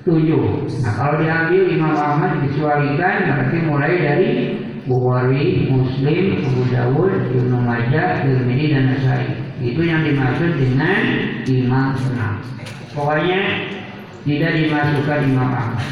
tujuh. 0.08 0.42
Nah 0.80 0.92
kalau 0.96 1.20
diambil 1.20 1.62
Imam 1.68 1.92
Ahmad 1.92 2.40
dikecualikan 2.40 3.28
berarti 3.28 3.56
mulai 3.68 3.92
dari 4.00 4.30
Bukhari, 4.88 5.68
Muslim, 5.68 6.46
Abu 6.46 6.62
Dawud, 6.72 7.12
Ibnu 7.34 7.58
Majah, 7.60 8.24
Tirmidzi 8.24 8.72
dan 8.72 8.84
Nasai. 8.88 9.36
Itu 9.60 9.84
yang 9.84 10.08
dimaksud 10.08 10.56
dengan 10.56 11.00
Imam 11.44 11.92
enam. 11.92 12.40
Pokoknya 12.96 13.68
tidak 14.24 14.52
dimasukkan 14.56 15.20
Imam 15.28 15.50
Ahmad. 15.52 15.88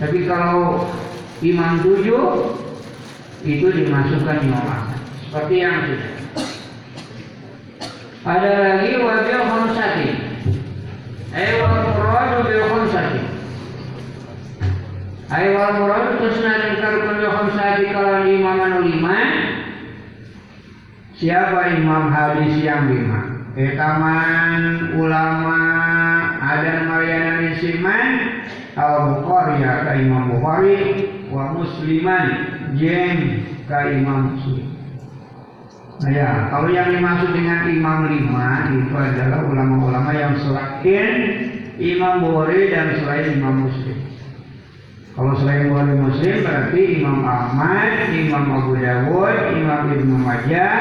Tapi 0.00 0.24
kalau 0.24 0.88
Imam 1.44 1.84
tujuh 1.84 2.56
itu 3.44 3.66
dimasukkan 3.68 4.36
Imam 4.48 4.64
Ahmad. 4.64 4.96
Seperti 5.28 5.54
yang 5.60 5.76
sudah. 5.84 6.12
Ada 8.24 8.50
lagi 8.58 8.90
wabil 8.96 9.42
khamsati. 9.44 10.25
Bil 11.36 12.64
khamsati. 12.64 13.20
Ayo 15.28 15.48
wal 15.52 15.72
muradu 15.84 16.10
kusna 16.22 16.52
dan 16.64 16.72
karukun 16.80 17.20
bil 17.20 17.28
khamsati 17.28 17.84
kalau 17.92 18.24
imam 18.24 18.56
anu 18.56 18.78
lima. 18.88 19.18
Siapa 21.20 21.76
imam 21.76 22.08
hadis 22.08 22.56
yang 22.64 22.88
lima? 22.88 23.52
Etaman 23.56 24.96
ulama 25.00 25.60
ada 26.40 26.84
Maryana 26.88 27.40
bin 27.40 27.56
Siman 27.56 28.08
Al 28.76 29.16
Bukhari 29.16 29.64
ya 29.64 29.80
ka 29.80 29.96
Imam 29.96 30.28
Bukhari 30.36 31.08
wa 31.32 31.56
Musliman 31.56 32.28
jeng 32.76 33.48
ka 33.64 33.88
Imam 33.88 34.36
Muslim. 34.36 34.75
Nah 35.96 36.12
ya, 36.12 36.52
kalau 36.52 36.68
yang 36.68 36.92
dimaksud 36.92 37.32
dengan 37.32 37.72
imam 37.72 38.00
lima 38.12 38.68
itu 38.68 38.92
adalah 38.92 39.40
ulama-ulama 39.48 40.12
yang 40.12 40.36
selain 40.44 41.08
Imam 41.80 42.20
Bukhari 42.20 42.68
dan 42.68 43.00
selain 43.00 43.40
Imam 43.40 43.64
Muslim. 43.64 43.96
Kalau 45.16 45.32
selain 45.40 45.72
Bukhari 45.72 45.96
Muslim 45.96 46.34
berarti 46.44 46.80
Imam 47.00 47.24
Ahmad, 47.24 48.12
Imam 48.12 48.44
Abu 48.52 48.76
Dawud, 48.76 49.36
Imam 49.56 49.82
Ibnu 49.96 50.16
Majah, 50.20 50.72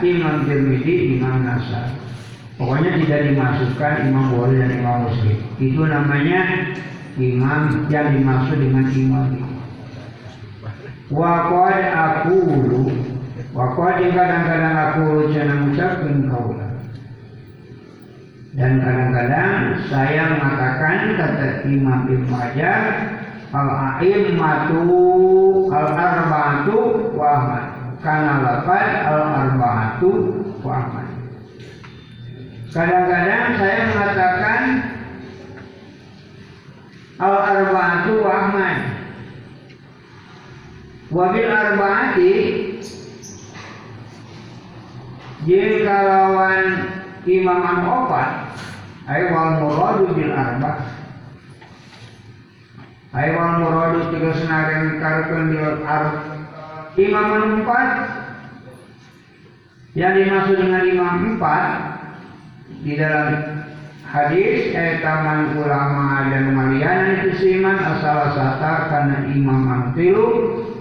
Imam 0.00 0.48
Tirmidzi, 0.48 1.20
Imam 1.20 1.44
Nasai. 1.44 1.92
Pokoknya 2.56 2.96
tidak 3.04 3.20
dimasukkan 3.28 4.08
Imam 4.08 4.24
Bukhari 4.32 4.56
dan 4.56 4.70
Imam 4.72 4.96
Muslim. 5.04 5.36
Itu 5.60 5.82
namanya 5.84 6.40
imam 7.20 7.62
yang 7.92 8.08
dimaksud 8.16 8.56
dengan 8.56 8.88
imam. 8.88 9.28
Wakad 11.12 11.92
aku 11.92 12.40
wakad 13.52 14.10
kadang-kadang 14.12 14.76
aku 14.76 15.32
jangan 15.32 15.72
ucapkan 15.72 16.16
kaulah. 16.28 16.72
Dan 18.52 18.84
kadang-kadang 18.84 19.80
saya 19.88 20.36
mengatakan 20.36 21.16
kata 21.16 21.64
Imam 21.64 22.04
Ibn 22.04 22.28
Majah 22.28 22.80
al-a'immatu 23.48 24.84
al-arba'atu 25.72 26.76
wa 27.16 27.26
Ahmad. 27.32 27.64
Karena 28.04 28.32
lafaz 28.44 28.88
al-arba'atu 29.08 30.10
wa 30.60 30.72
Ahmad. 30.84 31.08
Kadang-kadang 32.72 33.44
saya 33.56 33.80
mengatakan 33.88 34.62
al-arba'atu 37.16 38.12
wa 38.20 38.32
Ahmad. 38.36 38.76
Wabil 41.12 41.48
arba'ati 41.48 42.32
jika 45.42 45.96
lawan 46.06 46.86
imam 47.26 47.60
an 47.62 47.78
opat 47.82 48.30
ay 49.10 49.34
wal 49.34 49.58
muradu 49.58 50.14
bil 50.14 50.30
arba 50.30 50.86
ay 53.10 53.34
wal 53.34 53.52
muradu 53.58 54.14
tiga 54.14 54.30
senarin 54.38 55.02
karpen 55.02 55.50
bil 55.50 55.82
ar 55.82 56.04
imam 56.94 57.28
an 57.34 57.44
empat 57.58 57.88
yang 59.98 60.14
dimaksud 60.14 60.56
dengan 60.62 60.82
imam 60.86 61.14
empat 61.34 61.64
di 62.86 62.94
dalam 62.94 63.30
hadis 64.06 64.70
etaman 64.70 65.58
ulama 65.58 66.30
dan 66.30 66.54
malian 66.54 67.18
itu 67.18 67.30
siman 67.40 67.82
asal 67.82 68.30
sata 68.30 68.92
karena 68.92 69.18
imam 69.26 69.66
antilu 69.66 70.26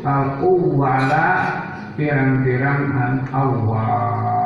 al 0.06 0.38
wala 0.78 1.30
pirang-pirang 1.98 2.82
an 2.94 3.14
awal 3.34 4.41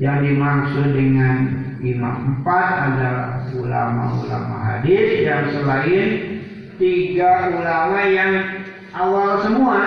yang 0.00 0.24
dimaksud 0.24 0.96
dengan 0.96 1.36
imam 1.84 2.40
empat 2.40 2.68
adalah 2.88 3.44
ulama-ulama 3.52 4.56
hadis 4.64 5.28
yang 5.28 5.52
selain 5.52 6.40
tiga 6.80 7.52
ulama 7.52 8.00
yang 8.08 8.32
awal 8.96 9.44
semua, 9.44 9.78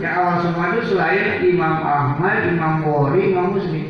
yang 0.00 0.12
awal 0.16 0.36
semua 0.40 0.64
itu 0.72 0.96
selain 0.96 1.44
Imam 1.44 1.84
Ahmad, 1.84 2.48
Imam 2.48 2.82
Bukhari, 2.82 3.30
Imam 3.30 3.54
Muslim. 3.54 3.86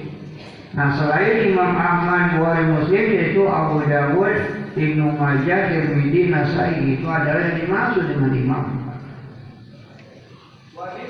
Nah 0.75 0.99
selain 0.99 1.55
Imam 1.55 1.73
Ahmad, 1.79 2.37
Bukhari, 2.37 2.65
Muslim 2.75 3.05
yaitu 3.15 3.43
Abu 3.47 3.87
Dawud, 3.87 4.37
Ibnu 4.75 5.07
Majah, 5.15 5.61
Tirmidzi, 5.71 6.21
Nasai 6.35 6.99
itu 6.99 7.07
adalah 7.07 7.55
yang 7.55 7.59
dimaksud 7.63 8.05
dengan 8.11 8.33
Imam. 8.35 8.65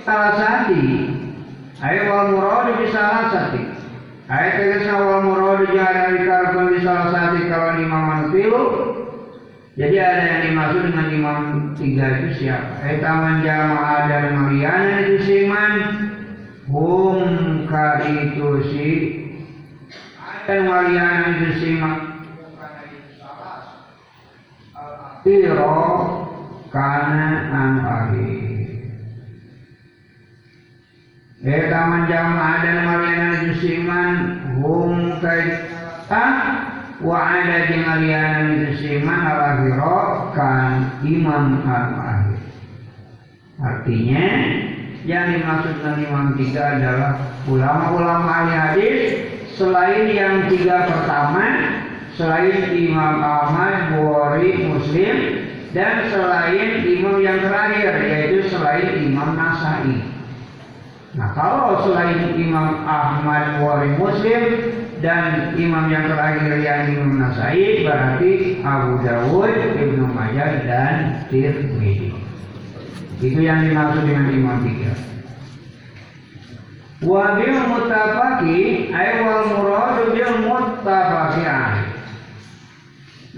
Salah 0.05 0.33
satu, 0.41 0.77
ayat 1.85 2.05
wal 2.09 2.33
murad 2.33 2.81
di 2.81 2.87
salah 2.89 3.29
satu. 3.29 3.61
Jadi 9.79 9.97
ada 10.05 10.25
yang 10.27 10.41
dimaksud 10.51 10.81
dengan 10.91 11.09
imam 11.09 11.41
tiga 11.79 12.07
itu 12.21 12.45
siapa? 12.45 12.83
Etaman 12.85 13.41
jamaah 13.41 14.11
dan 14.11 14.37
Mariana 14.37 15.07
itu 15.07 15.17
siman. 15.25 15.73
Hum 16.69 17.65
ka 17.65 18.05
itu 18.05 18.51
si 18.69 18.91
dan 20.45 20.69
Mariana 20.69 21.41
itu 21.41 21.49
siman. 21.65 21.97
Tiro 25.25 25.81
kana 26.69 27.49
anu 27.49 28.48
Etaman 31.39 32.11
jamaah 32.11 32.57
dan 32.67 32.79
Mariana 32.83 33.29
itu 33.47 33.53
siman. 33.63 34.15
Hum 34.59 35.23
ka 36.09 36.25
wa 36.99 37.15
ada 37.15 37.71
jeung 37.71 37.87
aliana 37.87 38.59
musiman 38.59 39.23
al 39.23 39.39
kan 40.35 40.99
imam 41.07 41.63
al 41.63 41.95
akhir 41.95 42.43
artinya 43.63 44.27
yang 45.07 45.31
dimaksud 45.31 45.79
dengan 45.79 45.97
imam 46.03 46.27
tiga 46.35 46.75
adalah 46.75 47.13
ulama-ulama 47.47 48.27
ahli 48.27 48.55
hadis 48.55 48.99
selain 49.55 50.11
yang 50.11 50.51
tiga 50.51 50.91
pertama 50.91 51.71
selain 52.19 52.75
Imam 52.75 53.23
Ahmad, 53.23 53.95
Bukhari, 53.95 54.67
Muslim 54.67 55.17
dan 55.71 56.11
selain 56.11 56.83
imam 56.83 57.23
yang 57.23 57.39
terakhir 57.39 57.95
yaitu 58.11 58.51
selain 58.51 59.07
Imam 59.07 59.39
Nasai. 59.39 60.18
Nah 61.19 61.35
kalau 61.35 61.83
selain 61.83 62.39
Imam 62.39 62.87
Ahmad, 62.87 63.59
Bukhari, 63.59 63.91
Muslim 63.99 64.43
dan 65.03 65.51
imam 65.59 65.91
yang 65.91 66.07
terakhir 66.07 66.63
yang 66.63 66.95
Imam 66.95 67.19
Nasai 67.19 67.83
berarti 67.83 68.63
Abu 68.63 69.03
Dawud, 69.03 69.51
Ibnu 69.51 70.07
Majah 70.15 70.63
dan 70.63 71.27
Tirmidzi. 71.27 72.15
Itu 73.19 73.43
yang 73.43 73.67
dimaksud 73.67 74.07
dengan 74.07 74.31
imam 74.31 74.63
tiga. 74.63 74.95
Wa 77.03 77.35
bil 77.35 77.59
muttafaqi 77.67 78.91
ay 78.95 79.11
wal 79.27 79.43
muradu 79.59 80.15
bil 80.15 80.35
muttafaqi 80.47 81.43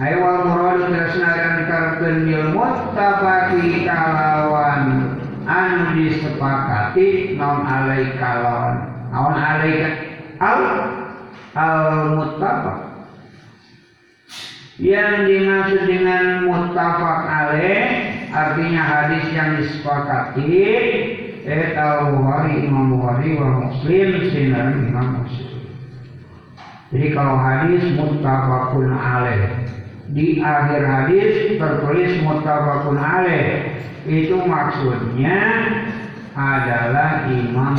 ay 0.01 0.13
wal 0.21 0.41
muradu 0.53 0.85
tresnakan 0.85 1.65
karepkeun 1.65 2.17
bil 2.29 2.45
muttafaqi 2.53 3.89
kalawan 3.89 5.10
anu 5.51 5.99
disepakati 5.99 7.35
naon 7.35 7.67
alai 7.67 8.15
kalawan 8.15 8.77
naon 9.11 9.35
alai 9.35 9.75
al? 10.39 10.63
Al-muttafaq. 11.51 12.79
Yang 14.79 15.15
dimaksud 15.29 15.83
dengan 15.85 16.47
muttafaq 16.47 17.21
alaih 17.27 17.83
artinya 18.31 18.83
hadis 18.87 19.25
yang 19.35 19.59
disepakati 19.59 20.55
eh 21.43 21.75
Bukhari 22.15 22.65
Imam 22.71 22.95
Bukhari 22.95 23.35
wa 23.35 23.67
Muslim 23.67 24.31
sinar 24.31 24.79
Imam 24.79 25.27
Muslim. 25.27 25.59
Jadi 26.95 27.07
kalau 27.13 27.35
hadis 27.35 27.83
muttafaqun 27.99 28.95
alaih 28.95 29.70
di 30.11 30.43
akhir 30.43 30.83
hadis 30.83 31.55
tertulis 31.55 32.19
muttafaqun 32.27 32.99
alaih 32.99 33.79
itu 34.09 34.37
maksudnya 34.43 35.39
adalah 36.35 37.31
Imam 37.31 37.77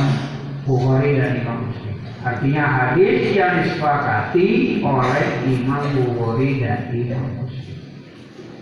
Bukhari 0.62 1.18
dan 1.18 1.42
Imam 1.42 1.68
Muslim 1.68 1.98
Artinya 2.22 2.62
hadis 2.62 3.34
yang 3.34 3.66
disepakati 3.66 4.78
oleh 4.78 5.24
Imam 5.42 5.82
Bukhari 5.90 6.62
dan 6.62 6.86
Imam 6.94 7.42
Muslim. 7.42 7.78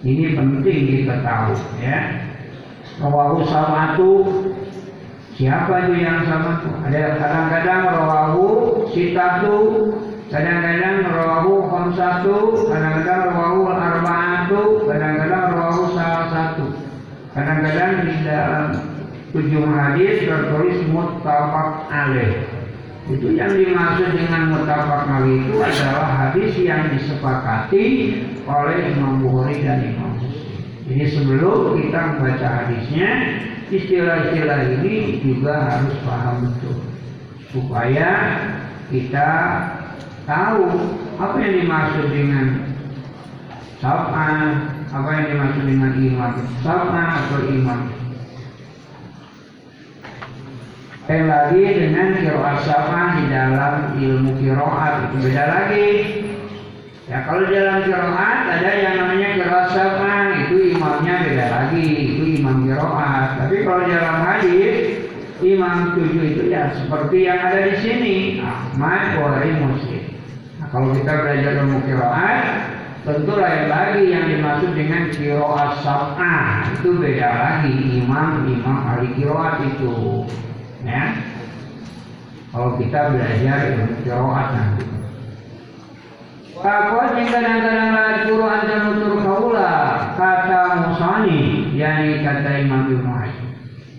Ini 0.01 0.33
penting 0.33 0.79
kita 0.89 1.21
tahu 1.21 1.53
ya. 1.85 2.25
Rawahu 3.05 3.45
samatu 3.45 4.13
Siapa 5.41 5.89
itu 5.89 6.05
yang 6.05 6.29
sama? 6.29 6.61
Ada 6.85 7.17
kadang-kadang 7.17 7.81
rawahu 7.97 8.45
sitatu, 8.93 9.57
kadang-kadang 10.31 11.11
rawahu 11.11 11.67
khamsatu, 11.67 12.37
kadang-kadang 12.71 13.35
rawahu 13.35 13.67
arba'atu, 13.67 14.63
kadang-kadang 14.87 15.45
rawahu 15.59 15.91
salah 15.93 16.27
satu. 16.31 16.67
Kadang-kadang 17.35 17.93
di 18.07 18.15
dalam 18.27 18.67
tujuh 19.35 19.63
hadis 19.71 20.27
tertulis 20.27 20.79
muttafaq 20.91 21.91
alaih. 21.91 22.47
Itu 23.11 23.35
yang 23.35 23.59
dimaksud 23.59 24.15
dengan 24.15 24.55
mutafak 24.55 25.03
kali 25.11 25.43
itu 25.43 25.59
adalah 25.59 26.07
hadis 26.15 26.55
yang 26.63 26.95
disepakati 26.95 27.87
oleh 28.47 28.95
Imam 28.95 29.27
Bukhari 29.27 29.67
dan 29.67 29.83
Imam 29.83 30.15
Muslim. 30.15 30.63
Jadi 30.87 31.05
sebelum 31.11 31.75
kita 31.75 31.99
membaca 32.15 32.49
hadisnya, 32.63 33.11
istilah-istilah 33.71 34.61
ini 34.79 35.23
juga 35.23 35.55
harus 35.59 35.95
paham 36.07 36.51
betul 36.51 36.79
supaya 37.51 38.11
kita 38.91 39.31
tahu 40.25 40.65
apa 41.21 41.37
yang 41.41 41.55
dimaksud 41.65 42.07
dengan 42.13 42.47
sab'an, 43.81 44.49
apa 44.93 45.09
yang 45.17 45.27
dimaksud 45.33 45.65
dengan 45.65 45.93
imam 45.97 46.33
sab'an 46.61 47.09
atau 47.25 47.41
imam 47.49 47.81
Lain 51.11 51.27
lagi 51.27 51.67
dengan 51.75 52.15
kiroat 52.23 52.63
di 53.19 53.25
dalam 53.35 53.99
ilmu 53.99 54.31
kiroat 54.39 55.11
itu 55.11 55.17
beda 55.27 55.45
lagi. 55.51 55.89
Ya 57.11 57.27
kalau 57.27 57.51
di 57.51 57.59
dalam 57.59 57.83
kiroat 57.83 58.39
ada 58.47 58.71
yang 58.79 58.95
namanya 58.95 59.35
kiroat 59.35 59.75
itu 60.47 60.57
imamnya 60.71 61.15
beda 61.27 61.47
lagi. 61.51 61.83
Itu 62.15 62.23
imam 62.39 62.63
kiroat. 62.63 63.43
Tapi 63.43 63.55
kalau 63.67 63.83
di 63.83 63.91
dalam 63.91 64.17
hadis 64.23 65.10
imam 65.43 65.97
tujuh 65.97 66.23
itu 66.37 66.43
ya 66.53 66.73
seperti 66.77 67.27
yang 67.27 67.41
ada 67.41 67.61
di 67.69 67.75
sini. 67.81 68.17
Ahmad 68.45 69.17
Bukhari 69.17 69.51
Muslim. 69.57 70.05
Nah, 70.61 70.69
kalau 70.69 70.93
kita 70.93 71.13
belajar 71.25 71.53
ilmu 71.65 71.79
kiroat 71.89 72.41
tentu 73.01 73.33
lain 73.33 73.65
lagi 73.73 74.05
yang 74.13 74.25
dimaksud 74.29 74.77
dengan 74.77 75.09
kiroat 75.09 75.81
sab'ah 75.81 76.69
itu 76.77 77.01
beda 77.01 77.29
lagi 77.33 77.73
imam 78.05 78.45
imam 78.45 78.79
ahli 78.85 79.09
kiroat 79.17 79.65
itu. 79.65 80.25
Ya. 80.85 81.17
Kalau 82.53 82.77
kita 82.77 83.01
belajar 83.17 83.57
ilmu 83.73 83.95
qiraat 84.05 84.49
nanti. 84.53 84.85
Kakot 86.61 87.17
yang 87.17 87.29
kadang-kadang 87.33 87.91
lahat 87.97 88.17
Quran 88.29 88.61
dan 88.69 88.81
nutur 88.93 89.17
kaula 89.25 89.73
kata 90.13 90.61
Musani 90.85 91.73
yakni 91.73 92.21
kata 92.21 92.51
Imam 92.61 92.85
Ibnu 92.85 93.09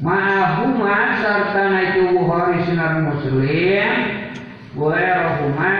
Ma'ahuma 0.02 1.22
serta 1.22 1.66
itu 1.94 2.18
Bukhari 2.18 2.66
sinar 2.66 3.06
Muslim 3.06 3.90
Bukhari 4.74 5.06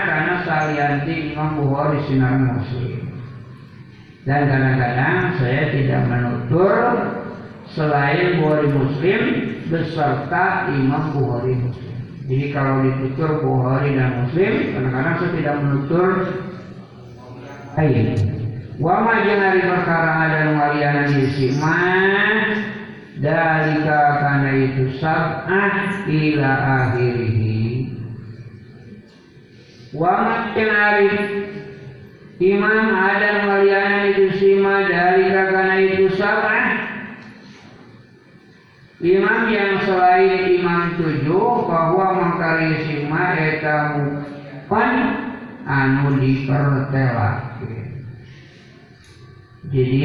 karena 0.06 0.36
salianti 0.46 1.34
Imam 1.34 1.58
Bukhari 1.58 2.06
sinar 2.06 2.38
Muslim 2.38 3.12
dan 4.22 4.46
kadang-kadang 4.46 5.42
saya 5.42 5.74
tidak 5.74 6.02
menutur 6.06 6.74
selain 7.74 8.38
Bukhari 8.38 8.70
Muslim 8.70 9.22
beserta 9.74 10.70
Imam 10.70 11.18
Bukhari 11.18 11.58
Muslim. 11.58 11.96
Jadi 12.30 12.46
kalau 12.54 12.86
ditutur 12.86 13.42
Bukhari 13.42 13.98
dan 13.98 14.22
Muslim, 14.22 14.54
kadang-kadang 14.78 15.16
saya 15.18 15.32
tidak 15.34 15.56
menutur 15.66 16.08
lain. 17.74 18.08
Wa 18.78 18.96
ma 19.02 19.14
hari 19.26 19.62
perkara 19.66 20.12
ada 20.30 20.42
waliana 20.54 21.10
di 21.10 21.26
dalika 23.22 24.02
kana 24.18 24.52
itu 24.58 24.98
sab'ah 24.98 26.10
ila 26.10 26.52
akhirih. 26.90 27.94
Wa 29.94 30.14
ma 30.26 30.36
hari 30.58 31.10
Imam 32.42 32.86
Adam 32.90 33.38
waliana 33.46 34.10
itu 34.10 34.34
sima 34.42 34.90
dalika 34.90 35.54
kana 35.54 35.76
itu 35.86 36.10
sab'ah 36.18 36.92
Imam 39.02 39.50
yang 39.50 39.82
selain 39.82 40.62
imam 40.62 40.94
tujuh 41.02 41.66
bahwa 41.66 42.22
mengkari 42.22 42.86
sima 42.86 43.34
eta 43.34 43.98
pan 44.70 44.94
anu 45.66 46.22
dipertelake. 46.22 47.81
Jadi 49.72 50.04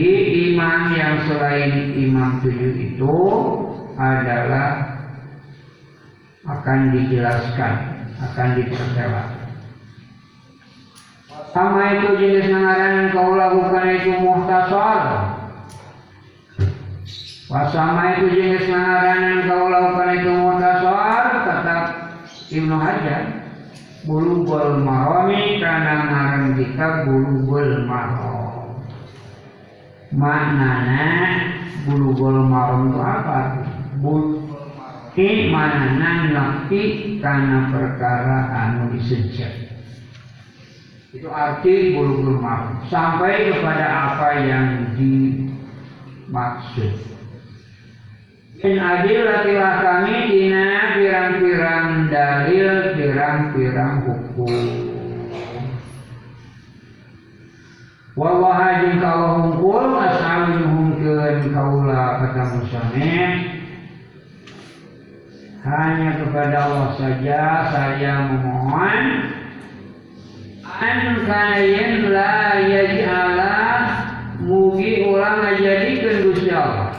imam 0.54 0.94
yang 0.94 1.26
selain 1.26 1.98
imam 1.98 2.38
tujuh 2.38 2.72
itu 2.86 3.14
adalah 3.98 4.94
akan 6.46 6.94
dijelaskan, 6.94 7.74
akan 8.22 8.48
diperjelas. 8.62 9.28
Sama 11.50 11.98
itu 11.98 12.08
jenis 12.20 12.46
ngaran 12.52 13.10
kau 13.10 13.34
lakukan 13.34 13.86
itu 13.90 14.12
muhtasar. 14.22 15.02
Wasama 17.50 18.02
itu 18.14 18.26
jenis 18.38 18.70
ngaran 18.70 19.50
kau 19.50 19.66
lakukan 19.66 20.10
itu 20.20 20.30
muhtasar 20.30 21.22
kata 21.42 21.76
Ibnu 22.54 22.76
Hajar. 22.76 23.22
Bulughul 24.06 24.84
marami 24.84 25.58
karena 25.58 25.94
ngaran 26.06 26.44
kita 26.54 27.08
bulughul 27.08 27.88
maram. 27.88 28.35
Maknanya 30.16 31.12
bulughul 31.84 32.48
maram 32.48 32.88
itu 32.88 33.00
apa? 33.04 33.60
Bul 34.00 34.40
ini 35.16 35.48
mana 35.48 36.28
nakti 36.32 37.16
karena 37.20 37.72
perkara 37.72 38.52
anu 38.52 38.96
disejak. 38.96 39.72
Itu 41.16 41.32
arti 41.32 41.96
bulu-bulu 41.96 42.36
maaf 42.40 42.84
sampai 42.92 43.48
kepada 43.48 44.12
apa 44.12 44.28
yang 44.44 44.92
dimaksud. 45.00 46.92
In 48.60 48.76
latilah 48.80 49.80
kami 49.84 50.32
dina 50.32 50.96
pirang-pirang 50.96 52.08
dalil 52.12 52.96
pirang-pirang 52.96 54.04
hukum 54.04 54.75
Wallah 58.16 58.80
jeung 58.80 58.96
kalau 58.96 59.60
hukum 59.60 60.00
asal 60.00 60.56
nuhungkeun 60.56 61.52
kaula 61.52 62.24
kata 62.24 62.42
musannif 62.56 63.32
hanya 65.60 66.24
kepada 66.24 66.56
Allah 66.64 66.88
saja 66.96 67.40
saya 67.68 68.24
memohon. 68.32 69.04
An 70.64 71.28
kayen 71.28 72.08
la 72.08 72.56
yaj'ala 72.64 73.56
mugi 74.40 75.12
ulang 75.12 75.44
ngajadikeun 75.44 76.32
Gusti 76.32 76.56
Allah. 76.56 76.96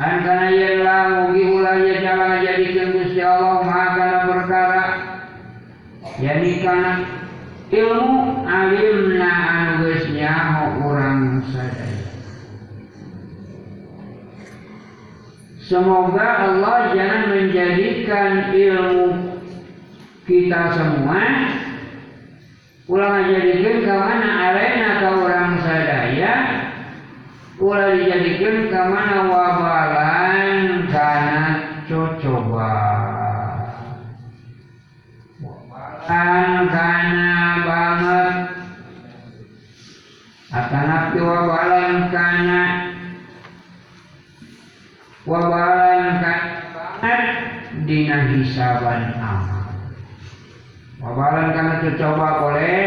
An 0.00 0.24
la 0.24 0.98
mugi 1.20 1.42
ulang 1.52 1.84
yaj'ala 1.84 2.24
ngajadikeun 2.32 2.96
Gusti 2.96 3.20
Allah 3.20 3.60
maka 3.60 4.08
perkara 4.24 4.84
yani 6.16 6.64
kana 6.64 7.17
ilmu 7.68 8.48
alimna 8.48 9.28
anu 9.28 9.72
geus 9.84 10.04
nyaho 10.12 10.88
urang 10.88 11.44
sadaya 11.52 12.06
Semoga 15.68 16.48
Allah 16.48 16.96
jangan 16.96 17.22
menjadikan 17.28 18.56
ilmu 18.56 19.36
kita 20.24 20.72
semua 20.72 21.24
ulang 22.88 23.28
dijadikan 23.28 23.84
ke 23.84 23.94
mana 24.00 24.30
arena 24.48 24.88
ke 24.96 25.08
orang 25.12 25.52
sadaya 25.60 26.34
ulah 27.60 27.92
dijadikan 28.00 28.72
ke 28.72 28.80
mana 28.80 29.28
wabalan 29.28 30.88
karena 30.88 31.44
cocoba 31.84 32.97
wabalan 36.08 36.72
karena 36.72 37.36
banget. 37.68 38.32
Akan 40.48 41.12
wabalan 41.20 41.92
karena 42.08 42.62
wabalan 45.28 46.02
karena 46.24 46.56
banget 46.72 47.22
dina 47.84 48.18
hisaban 48.32 49.20
amal. 49.20 49.68
Wabalan 50.98 51.46
karena 51.52 51.74
tercoba 51.84 52.28
oleh 52.48 52.80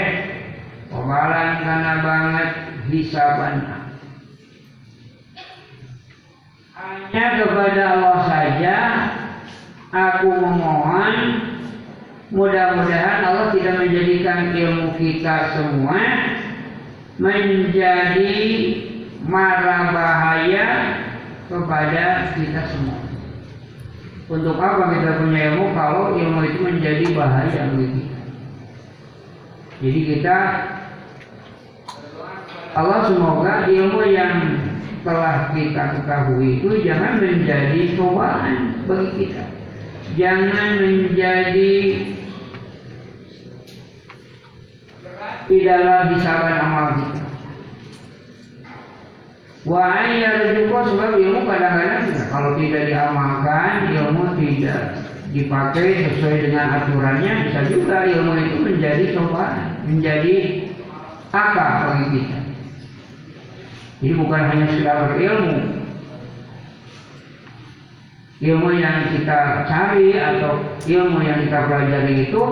Wabalan 0.92 1.64
karena 1.64 1.94
banget 2.04 2.50
hisaban 2.92 3.64
Hanya 6.76 7.26
kepada 7.40 7.84
Allah 7.96 8.20
saja 8.28 8.78
Aku 9.96 10.28
memohon 10.28 11.16
Mudah-mudahan 12.32 13.28
Allah 13.28 13.52
tidak 13.52 13.76
menjadikan 13.84 14.56
ilmu 14.56 14.96
kita 14.96 15.52
semua 15.60 16.00
Menjadi 17.20 18.39
mara 19.28 19.91
bahaya 19.91 20.67
kepada 21.52 22.34
kita 22.34 22.63
semua 22.72 23.12
untuk 24.32 24.56
apa 24.63 24.96
kita 24.96 25.20
punya 25.20 25.52
ilmu 25.52 25.76
kalau 25.76 26.15
ilmu 26.15 26.39
itu 26.48 26.60
menjadi 26.63 27.06
bahaya 27.12 27.67
bagi 27.76 27.88
kita? 28.00 28.20
Jadi 29.84 30.00
kita 30.08 30.38
Allah 32.72 33.00
semoga 33.12 33.67
ilmu 33.67 34.00
yang 34.08 34.36
telah 35.04 35.52
kita 35.52 36.00
ketahui 36.00 36.63
itu 36.63 36.70
jangan 36.88 37.20
menjadi 37.20 37.91
cobaan 38.00 38.80
bagi 38.88 39.10
kita. 39.20 39.44
Jangan 40.15 40.80
menjadi 40.80 41.76
di 45.52 45.68
dalam 45.68 46.16
hisaban 46.16 46.56
amal 46.64 46.86
kita. 46.96 47.24
Wah 49.68 50.08
ya 50.08 50.56
juga 50.56 50.88
sebab 50.90 51.20
ilmu 51.20 51.44
kadang-kadang 51.46 52.08
kalau 52.32 52.56
tidak 52.56 52.88
diamalkan 52.88 53.94
ilmu 53.94 54.34
tidak 54.40 54.96
dipakai 55.36 56.08
sesuai 56.08 56.50
dengan 56.50 56.82
aturannya 56.82 57.52
bisa 57.52 57.60
juga 57.68 58.08
ilmu 58.08 58.32
itu 58.42 58.58
menjadi 58.64 59.04
cobaan, 59.14 59.86
menjadi 59.86 60.36
akal 61.36 61.72
bagi 61.92 62.08
kita. 62.16 62.40
Jadi 64.02 64.14
bukan 64.18 64.42
hanya 64.50 64.66
sekedar 64.66 64.98
berilmu, 65.14 65.56
ilmu 68.42 68.70
yang 68.82 69.14
kita 69.14 69.70
cari 69.70 70.10
atau 70.18 70.58
ilmu 70.90 71.20
yang 71.22 71.38
kita 71.46 71.60
pelajari 71.70 72.14
itu 72.26 72.44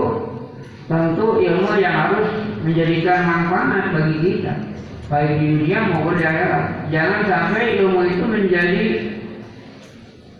tentu 0.85 1.27
ilmu 1.41 1.71
yang 1.81 1.95
harus 2.05 2.48
menjadikan 2.63 3.19
manfaat 3.25 3.91
bagi 3.95 4.17
kita 4.19 4.53
baik 5.09 5.41
di 5.41 5.45
dunia 5.57 5.79
maupun 5.89 6.15
di 6.21 6.23
akhirat. 6.23 6.65
Jangan 6.93 7.21
sampai 7.25 7.81
ilmu 7.81 8.01
itu 8.05 8.23
menjadi 8.29 8.85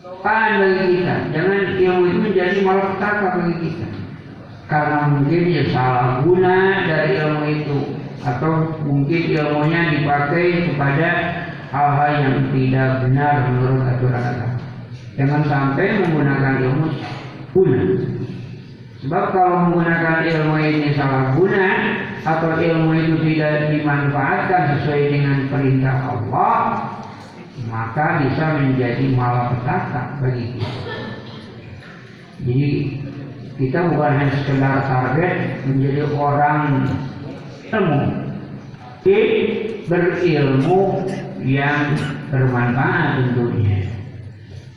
cobaan 0.06 0.52
bagi 0.62 0.84
kita. 0.94 1.16
Jangan 1.34 1.60
ilmu 1.74 2.04
itu 2.06 2.20
menjadi 2.22 2.58
malapetaka 2.62 3.28
bagi 3.42 3.56
kita. 3.66 3.88
Karena 4.70 4.98
mungkin 5.10 5.42
ya 5.50 5.64
salah 5.74 6.22
guna 6.22 6.86
dari 6.86 7.12
ilmu 7.18 7.44
itu 7.50 7.80
atau 8.22 8.78
mungkin 8.86 9.22
ilmunya 9.34 9.82
dipakai 9.98 10.70
kepada 10.70 11.10
hal-hal 11.74 12.12
yang 12.22 12.38
tidak 12.54 12.90
benar 13.02 13.34
menurut 13.50 13.82
aturan 13.90 14.22
agama. 14.22 14.58
Jangan 15.18 15.42
sampai 15.50 15.86
menggunakan 16.06 16.54
ilmu 16.62 16.88
guna. 17.58 17.82
Sebab 19.00 19.32
kalau 19.32 19.72
menggunakan 19.72 20.28
ilmu 20.28 20.60
ini 20.60 20.92
salah 20.92 21.32
guna, 21.32 21.68
atau 22.28 22.52
ilmu 22.60 22.92
itu 23.00 23.16
tidak 23.32 23.72
dimanfaatkan 23.72 24.76
sesuai 24.76 25.04
dengan 25.08 25.38
perintah 25.48 25.96
Allah, 26.04 26.56
maka 27.72 28.28
bisa 28.28 28.60
menjadi 28.60 29.06
malapetaka 29.16 30.20
bagi 30.20 30.46
kita. 30.52 30.96
Jadi 32.44 32.70
kita 33.56 33.80
bukan 33.88 34.12
hanya 34.20 34.36
sekedar 34.44 34.76
target 34.84 35.36
menjadi 35.68 36.02
orang 36.16 36.88
ilmu, 37.72 38.04
tapi 39.00 39.18
berilmu 39.88 41.08
yang 41.48 41.96
bermanfaat 42.32 43.16
tentunya. 43.16 43.88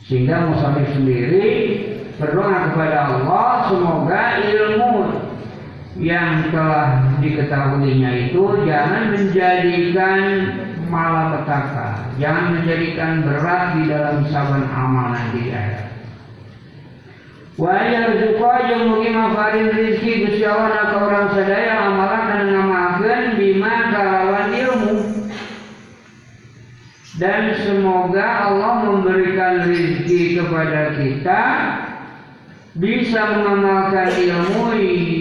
Sehingga 0.07 0.47
musafir 0.47 0.87
sendiri 0.95 1.47
berdoa 2.21 2.69
kepada 2.69 2.97
Allah 3.09 3.49
semoga 3.69 4.21
ilmu 4.41 4.93
yang 6.01 6.49
telah 6.49 7.05
diketahuinya 7.21 8.29
itu 8.29 8.41
jangan 8.65 9.13
menjadikan 9.13 10.21
malapetaka, 10.89 12.13
jangan 12.21 12.57
menjadikan 12.57 13.25
berat 13.25 13.77
di 13.77 13.83
dalam 13.89 14.25
saban 14.29 14.65
amal 14.69 15.13
nanti 15.13 15.49
akhirat. 15.49 15.89
Wa 17.53 17.77
yarzuqa 17.85 18.53
jeung 18.65 18.83
mugi 18.89 19.09
mafarin 19.13 19.69
rezeki 19.69 20.25
Gusti 20.25 20.41
Allah 20.45 20.89
ka 20.89 20.97
orang 21.05 21.27
sadaya 21.37 21.73
amalan 21.85 22.21
kana 22.25 22.45
ngamalkeun 22.49 23.23
bima 23.37 23.73
kalawan 23.93 24.49
ilmu. 24.49 24.93
Dan 27.21 27.53
semoga 27.61 28.49
Allah 28.49 28.89
memberikan 28.89 29.69
rezeki 29.69 30.41
kepada 30.41 30.97
kita 30.97 31.41
bisa 32.73 33.21
mengamalkan 33.37 34.09
ilmu 34.17 34.73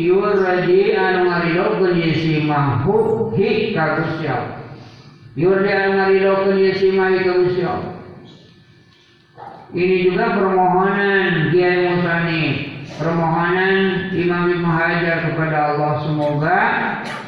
yurdi 0.09 0.97
anu 0.97 1.29
ngaridokeun 1.29 2.01
yasimahu 2.01 3.29
hi 3.37 3.77
ka 3.77 4.01
Gusti 4.01 4.25
Allah 4.25 4.57
anu 5.37 5.93
ngaridokeun 6.01 6.57
yasimahi 6.65 7.21
ka 7.21 7.33
Gusti 7.45 7.63
Allah 7.65 7.93
Ini 9.73 10.05
juga 10.05 10.37
permohonan 10.37 11.49
Kiai 11.49 11.97
Musani, 11.97 12.45
permohonan 13.01 14.13
Imam 14.13 14.53
Ibnu 14.53 14.69
Hajar 14.69 15.33
kepada 15.33 15.73
Allah. 15.73 16.05
Semoga 16.05 16.61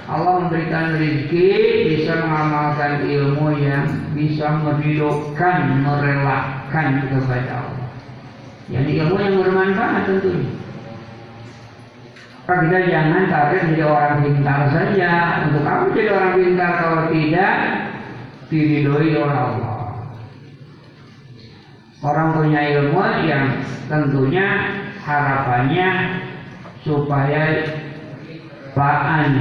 Allah 0.04 0.44
memberikan 0.44 0.92
rezeki 0.92 1.48
bisa 1.88 2.20
mengamalkan 2.20 3.00
ilmu 3.08 3.48
yang 3.56 3.88
bisa 4.12 4.60
meridokkan, 4.60 5.88
merelakan 5.88 7.08
kepada 7.08 7.63
Allah. 7.63 7.63
Jadi 8.72 8.90
ilmu 8.96 9.16
yang 9.20 9.36
bermanfaat 9.44 10.08
tentunya. 10.08 10.52
Maka 12.44 12.60
kita 12.68 12.80
jangan 12.92 13.24
target 13.32 13.60
menjadi 13.72 13.88
orang 13.88 14.16
pintar 14.20 14.60
saja. 14.68 15.12
Untuk 15.48 15.64
apa 15.64 15.84
jadi 15.96 16.10
orang 16.12 16.32
pintar 16.36 16.70
kalau 16.76 17.02
tidak 17.08 17.54
diridhoi 18.52 19.10
oleh 19.16 19.38
Allah? 19.40 19.76
Orang 22.04 22.36
punya 22.36 22.60
ilmu 22.68 23.00
yang 23.24 23.64
tentunya 23.88 24.46
harapannya 25.00 25.88
supaya 26.84 27.64
baan 28.76 29.32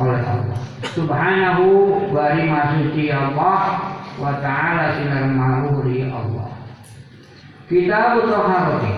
oleh 0.00 0.20
Allah. 0.24 0.58
Subhanahu 0.96 1.64
bari 2.12 2.48
masuci 2.48 3.12
Allah 3.12 3.92
wa 4.16 4.32
ta'ala 4.40 4.96
sinar 4.96 5.28
mahuri 5.28 6.08
Allah. 6.08 6.45
Kita 7.66 7.98
butuh 8.14 8.46
haroti. 8.46 8.94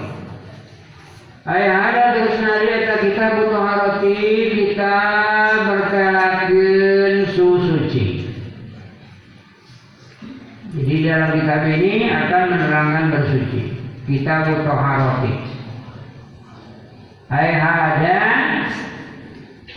Ayah 1.49 1.77
ada 1.89 2.05
terus 2.13 2.37
nari 2.45 2.85
kita 2.85 3.41
butuh 3.41 3.63
haroti 3.65 4.17
kita 4.53 4.97
berkelakin 5.65 7.33
susuci. 7.33 8.29
Jadi 10.77 10.95
dalam 11.01 11.33
kitab 11.33 11.65
ini 11.65 12.13
akan 12.13 12.43
menerangkan 12.53 13.05
bersuci. 13.17 13.61
Kita 14.05 14.35
butuh 14.53 14.77
haroti. 14.77 15.33
Ayah 17.33 17.65
ada 17.65 18.17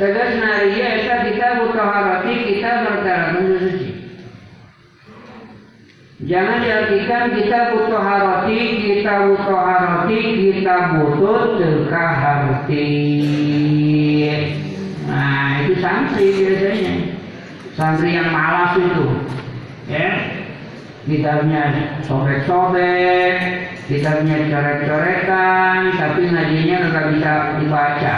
Tegas 0.02 0.34
nariya 0.34 0.98
eta 0.98 1.16
kita 1.30 1.48
butuh 1.62 1.86
haroti 1.86 2.34
kita 2.50 2.72
berkelakin. 2.90 3.51
Jangan 6.22 6.62
diartikan 6.62 7.34
kita 7.34 7.74
butuh 7.74 7.98
haroti, 7.98 8.60
kita 8.86 9.26
butuh 9.26 9.58
haroti, 9.58 10.20
kita 10.54 10.76
butuh 10.94 11.58
teka 11.58 12.08
harti. 12.14 12.90
Nah 15.10 15.66
itu 15.66 15.82
santri 15.82 16.30
biasanya, 16.30 16.94
santri 17.74 18.14
yang 18.14 18.30
malas 18.30 18.78
itu, 18.78 19.06
ya. 19.90 20.38
Kitabnya 21.10 21.98
sobek-sobek, 22.06 23.34
kitabnya 23.90 24.46
coret-coretan, 24.46 25.98
tapi 25.98 26.30
ngajinya 26.30 26.78
nggak 26.86 27.06
bisa 27.18 27.32
dibaca. 27.58 28.18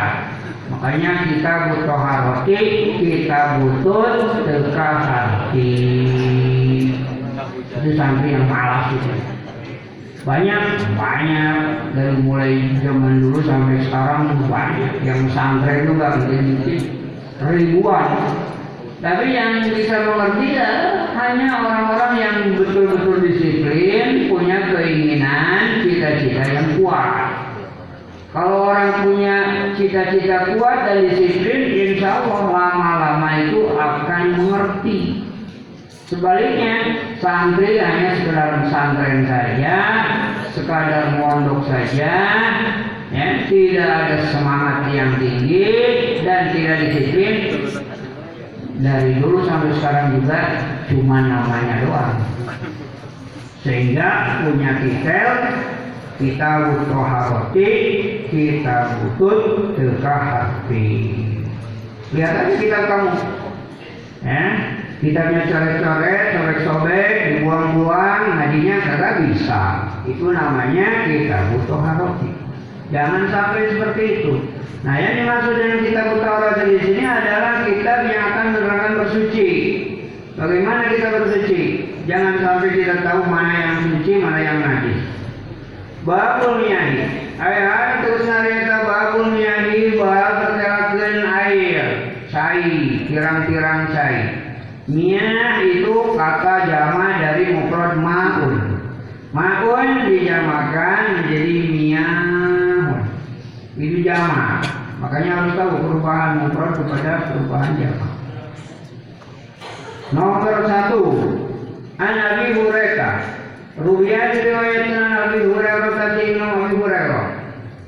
Makanya 0.75 1.11
kita 1.31 1.53
butuh 1.71 1.99
haroti, 2.03 2.59
kita 2.99 3.63
butuh 3.63 4.43
teka 4.43 4.89
harti 5.07 5.71
itu 7.81 7.89
santri 7.97 8.37
yang 8.37 8.45
malas 8.45 8.93
itu 8.93 9.33
banyak 10.23 10.63
banyak. 10.95 11.57
Dari 11.93 12.15
mulai 12.23 12.79
zaman 12.79 13.19
dulu 13.19 13.43
sampai 13.43 13.83
sekarang 13.85 14.39
banyak 14.47 15.03
yang 15.03 15.21
santri 15.35 15.83
itu 15.83 15.91
gak 15.99 16.13
ngerti. 16.23 16.75
Ribuan. 17.43 18.07
Tapi 19.03 19.35
yang 19.35 19.67
bisa 19.67 19.99
mengerti 20.07 20.55
ya 20.55 20.71
hanya 21.11 21.59
orang-orang 21.59 22.13
yang 22.15 22.37
betul-betul 22.55 23.19
disiplin 23.19 24.31
punya 24.31 24.71
keinginan 24.71 25.83
cita-cita 25.83 26.43
yang 26.47 26.79
kuat. 26.79 27.51
Kalau 28.31 28.71
orang 28.71 29.03
punya 29.03 29.37
cita-cita 29.75 30.55
kuat 30.55 30.87
dan 30.87 31.05
disiplin 31.11 31.67
insya 31.69 32.23
Allah 32.23 32.47
lama-lama 32.47 33.29
itu 33.43 33.75
akan 33.75 34.23
mengerti 34.39 35.22
Sebaliknya, 36.13 36.77
santri 37.17 37.81
hanya 37.81 38.13
sekedar 38.13 38.61
pesantren 38.61 39.25
saja, 39.25 39.77
sekadar 40.53 41.17
mondok 41.17 41.65
saja, 41.65 42.13
ya, 43.09 43.27
tidak 43.49 43.89
ada 43.89 44.17
semangat 44.29 44.93
yang 44.93 45.17
tinggi 45.17 45.65
dan 46.21 46.53
tidak 46.53 46.77
disiplin. 46.85 47.35
Dari 48.77 49.17
dulu 49.17 49.41
sampai 49.41 49.73
sekarang 49.73 50.21
juga 50.21 50.39
cuma 50.93 51.17
namanya 51.25 51.81
doang. 51.81 52.21
Sehingga 53.65 54.09
punya 54.45 54.85
titel, 54.85 55.29
kita 56.21 56.49
butuh 56.77 57.05
haroti, 57.09 57.71
kita 58.29 59.01
butuh 59.01 59.73
teka 59.73 60.15
hati. 60.29 60.89
Lihat 62.13 62.33
aja 62.37 62.53
kita 62.61 62.79
kamu. 62.85 63.11
Ya, 64.23 64.45
kitabnya 65.03 65.43
coret-coret, 65.51 66.23
sobek-sobek, 66.31 67.11
dibuang-buang, 67.27 68.21
ngajinya 68.39 68.75
kagak 68.87 69.13
bisa. 69.27 69.63
Itu 70.07 70.31
namanya 70.31 71.03
kita 71.11 71.51
butuh 71.51 71.79
haroti. 71.83 72.31
Jangan 72.95 73.27
sampai 73.27 73.67
seperti 73.67 74.03
itu. 74.23 74.33
Nah, 74.87 74.95
yang 74.99 75.13
dimaksud 75.19 75.55
dengan 75.59 75.79
kita 75.83 76.01
butuh 76.07 76.29
haroti 76.31 76.63
di 76.71 76.77
sini 76.79 77.03
adalah 77.03 77.67
kitab 77.67 77.99
yang 78.07 78.23
akan 78.31 78.45
menerangkan 78.55 78.93
bersuci. 79.03 79.49
Bagaimana 80.39 80.81
kita 80.87 81.07
bersuci? 81.19 81.61
Jangan 82.07 82.33
sampai 82.39 82.69
kita 82.71 82.95
tahu 83.03 83.21
mana 83.27 83.53
yang 83.59 83.75
suci, 83.83 84.11
mana 84.23 84.39
yang 84.39 84.59
najis. 84.63 84.99
Babul 86.03 86.67
nyahi. 86.67 87.23
Ayat 87.39 88.03
terus 88.03 88.23
narita 88.27 88.87
babul 88.87 89.35
nyahi 89.35 89.95
bab 89.99 90.31
terkelakan 90.43 91.15
air, 91.27 91.85
cai, 92.27 93.07
tirang-tirang 93.07 93.87
cai. 93.95 94.42
Mia 94.83 95.63
itu 95.63 95.95
kata 96.19 96.67
jama 96.67 97.23
dari 97.23 97.55
mufrad 97.55 97.95
ma'un. 98.03 98.55
Ma'un 99.31 100.11
dijamakan 100.11 101.23
menjadi 101.23 101.55
miahun. 101.71 103.01
Itu 103.79 103.97
jama. 104.03 104.59
Makanya 104.99 105.31
harus 105.39 105.53
tahu 105.55 105.71
perubahan 105.87 106.31
mufrad 106.43 106.71
kepada 106.75 107.11
perubahan 107.31 107.71
jama. 107.79 108.07
Nomor 110.11 110.67
satu, 110.67 111.03
An 111.97 112.15
Abi. 112.19 112.53
Rubiah 113.73 114.29
diriwayatkan 114.29 115.09
Abi 115.17 115.49
Hurairah 115.49 115.91
tadi 115.97 116.37
Imam 116.37 116.61
Abi 116.61 116.77
Hurairah. 116.77 117.25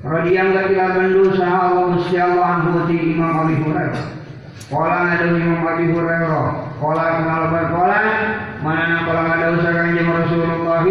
Radiyallahu 0.01 0.73
ta'ala 0.73 0.97
anhu 0.97 1.29
saha 1.37 1.77
Allah 1.77 2.57
anhu 2.57 2.89
Imam 2.89 3.45
Abi 3.45 3.55
Hurairah. 3.61 4.05
Ngadu 4.73 5.27
Imam 5.37 5.61
Abi 5.61 5.85
Hurairah. 5.93 6.64
Kala 6.75 7.05
kenal 7.23 7.43
berkola. 7.55 8.01
Mana 8.59 9.07
kala 9.07 9.21
ngadu 9.31 9.47
usaha 9.63 9.73
kanjeng 9.79 10.11
Rasulullah. 10.11 10.83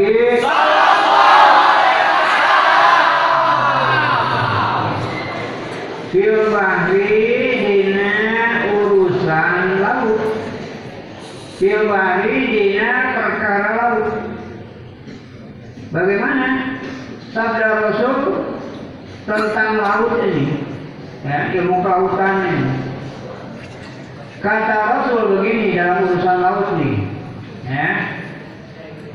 Fil 6.08 6.40
bahri 6.54 7.04
dina 7.60 8.12
urusan 8.72 9.66
laut. 9.84 10.20
Fil 11.60 11.82
bahri 11.90 12.36
dina 12.48 12.90
perkara 13.12 13.70
laut. 13.76 14.08
Bagaimana 15.92 16.80
sabda 17.30 17.68
Rasul 17.86 18.16
tentang 19.28 19.70
laut 19.78 20.16
ini? 20.26 20.64
Ya, 21.28 21.52
ilmu 21.60 21.84
kelautan 21.84 22.36
ini. 22.48 22.93
Kata 24.44 24.76
Rasul 24.76 25.40
begini 25.40 25.72
dalam 25.72 26.04
urusan 26.04 26.36
laut 26.44 26.76
nih. 26.76 27.00
Ya. 27.64 28.12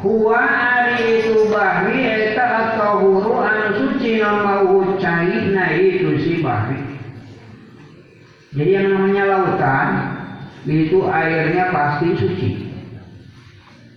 Huwa 0.02 0.42
ari 0.42 1.22
itu 1.22 1.54
bahri 1.54 2.02
eta 2.02 2.74
atau 2.74 2.98
huru 2.98 3.38
anu 3.38 3.68
suci 3.78 4.18
nama 4.18 4.66
cai 4.98 5.54
na 5.54 5.70
itu 5.78 6.18
si 6.18 6.42
bahri. 6.42 6.82
Jadi 8.58 8.72
yang 8.74 8.90
namanya 8.90 9.24
lautan 9.30 9.90
itu 10.66 11.06
airnya 11.06 11.70
pasti 11.70 12.10
suci. 12.18 12.50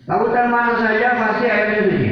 Lautan 0.04 0.52
mana 0.52 0.84
saja 0.84 1.16
pasti 1.16 1.48
airnya 1.48 1.80
suci. 1.88 2.10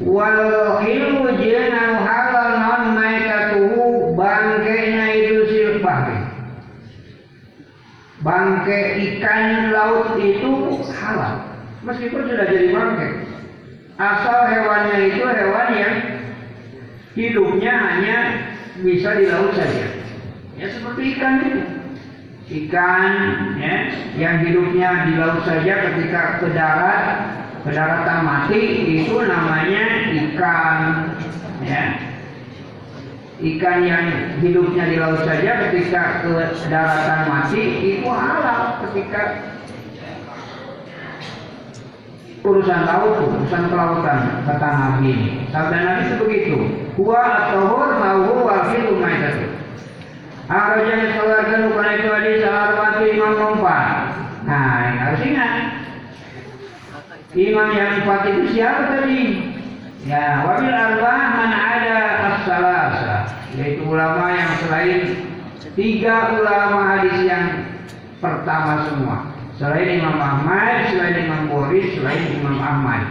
Wal 0.00 0.40
hilu 0.80 1.28
jeung 1.36 1.76
halal 2.08 2.50
non 2.56 2.84
maitatuhu 2.96 4.16
bangkainya 4.16 5.04
itu 5.12 5.36
si 5.44 5.60
bahri. 5.84 6.30
Bangkai 8.20 9.00
ikan 9.16 9.72
laut 9.72 10.20
itu 10.20 10.76
halal 10.92 11.40
meskipun 11.80 12.28
sudah 12.28 12.46
jadi 12.52 12.68
bangkai. 12.68 13.12
Asal 13.96 14.38
hewannya 14.48 14.96
itu 15.12 15.24
hewan 15.24 15.68
yang 15.76 15.96
hidupnya 17.16 17.72
hanya 17.72 18.18
bisa 18.80 19.16
di 19.16 19.24
laut 19.28 19.52
saja. 19.56 19.86
Ya 20.56 20.66
seperti 20.68 21.16
ikan 21.16 21.34
itu. 21.48 21.60
ikan 22.50 23.14
ya 23.62 23.94
yang 24.18 24.42
hidupnya 24.42 25.06
di 25.06 25.14
laut 25.22 25.46
saja 25.46 25.86
ketika 25.86 26.42
ke 26.42 26.50
darat 26.50 27.06
ke 27.62 27.70
daratan 27.70 28.26
mati 28.26 28.62
itu 28.98 29.22
namanya 29.22 30.10
ikan 30.10 30.78
ya 31.62 32.09
ikan 33.40 33.78
yang 33.88 34.06
hidupnya 34.44 34.84
di 34.84 34.96
laut 35.00 35.24
saja 35.24 35.68
ketika 35.68 36.20
ke 36.20 36.32
daratan 36.68 37.20
mati 37.24 37.62
itu 37.80 38.04
halal 38.04 38.84
ketika 38.88 39.20
urusan 42.44 42.80
laut 42.84 43.16
urusan 43.20 43.64
kelautan 43.72 44.44
kata 44.44 44.68
Nabi 44.68 45.08
ini 45.12 45.28
sabda 45.48 45.78
Nabi 45.80 46.02
itu 46.04 46.14
begitu 46.20 46.56
huwa 47.00 47.20
at-tahur 47.20 47.88
mauhu 47.96 48.44
wal 48.44 48.64
fitu 48.72 48.96
maitatu 49.00 49.60
Akhirnya 50.50 51.14
keluarga 51.14 51.62
bukan 51.70 51.88
itu 51.94 52.08
hadis 52.10 52.42
al 52.42 52.98
imam 53.06 53.54
empat. 53.54 53.86
Nah, 54.42 54.74
ini 54.82 54.98
harus 54.98 55.22
ingat. 55.22 55.52
Imam 57.38 57.70
yang 57.70 58.02
empat 58.02 58.20
itu 58.26 58.58
siapa 58.58 58.98
tadi? 58.98 59.46
Ya, 60.10 60.42
wabil 60.42 60.74
arba'ah 60.74 61.28
man 61.38 61.52
ada 61.54 61.98
as-salasa, 62.34 63.09
ulama 63.90 64.24
yang 64.30 64.50
selain 64.62 65.00
tiga 65.74 66.38
ulama 66.38 66.78
hadis 66.94 67.18
yang 67.26 67.46
pertama 68.22 68.86
semua. 68.86 69.16
Selain 69.58 70.00
Imam 70.00 70.16
Ahmad, 70.16 70.88
selain 70.88 71.26
Imam 71.28 71.50
Boris, 71.50 71.92
selain 71.98 72.32
Imam 72.32 72.56
Ahmad. 72.56 73.02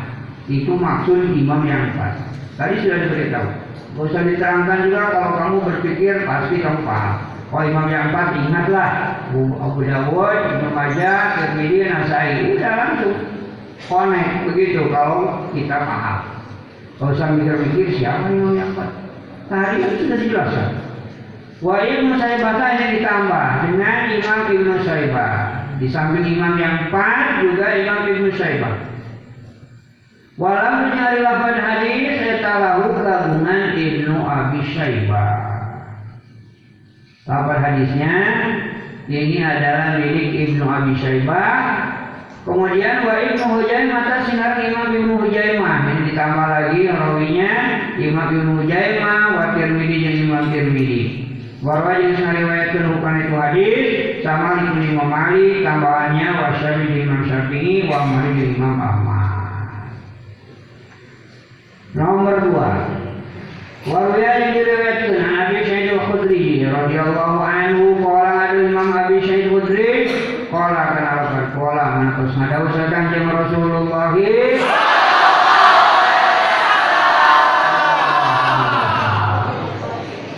Itu 0.49 0.73
maksud 0.73 1.37
imam 1.37 1.61
yang 1.67 1.93
empat. 1.93 2.17
Tadi 2.57 2.81
sudah 2.81 3.05
diberitahu. 3.05 3.49
Gak 3.89 4.05
usah 4.09 4.21
diterangkan 4.25 4.79
juga 4.89 5.01
kalau 5.13 5.31
kamu 5.37 5.57
berpikir 5.61 6.25
pasti 6.25 6.55
kamu 6.63 6.81
paham. 6.87 7.15
Oh 7.49 7.61
imam 7.65 7.89
yang 7.89 8.13
empat 8.13 8.37
ingatlah 8.37 8.89
Abu 9.33 9.81
Dawud, 9.81 10.37
Ibnu 10.53 10.69
Majah, 10.73 11.21
Tirmidzi, 11.37 11.89
Nasai. 11.89 12.53
Udah 12.53 12.73
langsung 12.77 13.17
connect 13.89 14.33
begitu 14.49 14.85
kalau 14.89 15.49
kita 15.53 15.77
paham. 15.85 16.17
Kalau 16.97 17.13
usah 17.13 17.29
mikir-mikir 17.33 17.97
siapa 17.97 18.29
imam 18.29 18.53
yang 18.57 18.69
empat. 18.73 19.08
Tadi 19.49 19.75
kan 19.81 19.91
sudah 19.97 20.17
dijelaskan. 20.21 20.69
Wa 21.59 21.75
ilmu 21.83 22.15
saibah 22.15 22.55
yang 22.79 22.91
ditambah 23.01 23.47
dengan 23.67 23.97
Imam 24.15 24.39
Ibnu 24.47 24.73
Saibah. 24.85 25.35
Di 25.79 25.87
samping 25.91 26.27
imam 26.37 26.55
yang 26.55 26.87
empat 26.87 27.43
juga 27.43 27.65
Imam 27.75 28.07
Ibnu 28.07 28.29
Saibah. 28.37 28.77
Walau 30.39 30.87
mencari 30.87 31.19
lafaz 31.19 31.57
hadis, 31.59 32.15
saya 32.15 32.37
tahu 32.39 32.95
gabungan 33.03 33.75
Ibnu 33.75 34.15
Abi 34.23 34.61
Saibah. 34.71 35.49
Kabar 37.27 37.61
hadisnya 37.61 38.15
ini 39.05 39.37
adalah 39.41 40.01
milik 40.01 40.49
Ibnu 40.49 40.65
Abi 40.65 40.93
Syaibah. 40.97 41.98
Kemudian 42.49 43.05
wa 43.05 43.13
Ibnu 43.13 43.61
mata 43.93 44.25
sinar 44.25 44.57
Imam 44.57 44.89
Ibnu 44.89 45.21
Hujaimah. 45.21 45.85
Ini 45.85 46.01
ditambah 46.09 46.47
lagi 46.49 46.81
rawinya 46.89 47.53
Imam 48.01 48.27
Ibnu 48.33 48.51
Hujaimah 48.65 49.21
wa 49.37 49.45
Tirmidzi 49.53 49.97
dan 50.01 50.15
Imam 50.25 50.43
Tirmidzi. 50.49 51.01
Warwa 51.61 51.93
yang 52.01 52.17
riwayatkan 52.17 52.89
bukan 52.97 53.15
itu 53.21 53.35
hadis 53.37 53.85
sama 54.25 54.65
Ibnu 54.65 54.81
Imam 54.97 55.13
Malik 55.13 55.61
tambahannya 55.61 56.27
wa 56.41 56.47
Syafi'i 56.57 57.05
Imam 57.05 57.21
Syafi'i 57.29 57.85
wa 57.85 57.99
Malik 58.17 58.57
Imam 58.57 58.75
Ahmad. 58.81 59.29
Nomor 61.93 62.37
dua, 62.49 62.69
Warwiya 63.85 64.31
yang 64.41 64.51
diriwayatkan 64.57 65.13
Abi 65.21 65.57
Syaid 65.69 65.89
al-Khudri 65.97 66.65
radhiyallahu 66.65 67.39
anhu 67.45 67.97
qala 68.01 68.57
Imam 68.57 68.89
Abi 68.93 69.21
Syaid 69.21 69.49
al-Khudri 69.49 69.89
qala 70.49 70.97
kenapa 70.97 71.48
qala 71.69 71.85
mana 71.93 72.17
terus 72.17 72.33
ada 72.33 72.65
usahakan 72.65 73.03
jeung 73.13 73.29
Rasulullah 73.29 74.09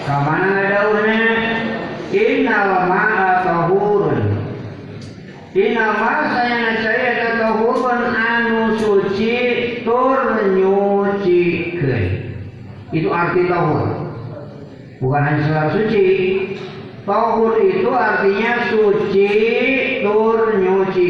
Kamana 0.03 0.47
ngadauhna 0.51 1.23
innal 2.11 2.71
ma'a 2.91 3.47
tahurun 3.47 4.19
Innal 5.55 5.93
ma'a 5.95 6.23
saya 6.83 7.39
tahurun 7.39 8.01
anu 8.11 8.75
suci 8.75 9.35
tur 9.87 10.35
nyucikeun 10.35 12.03
itu 12.91 13.07
arti 13.07 13.47
tauhid. 13.47 14.03
Bukan 14.99 15.21
hanya 15.23 15.71
suci. 15.71 16.40
Tauhid 17.01 17.81
itu 17.81 17.89
artinya 17.89 18.53
suci 18.69 19.29
tur 20.05 20.61
nyuci. 20.61 21.09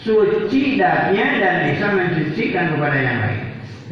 Suci 0.00 0.78
datnya 0.78 1.26
dan 1.42 1.56
bisa 1.68 1.86
mencucikan 1.92 2.78
kepada 2.78 2.96
yang 2.96 3.18
lain. 3.20 3.42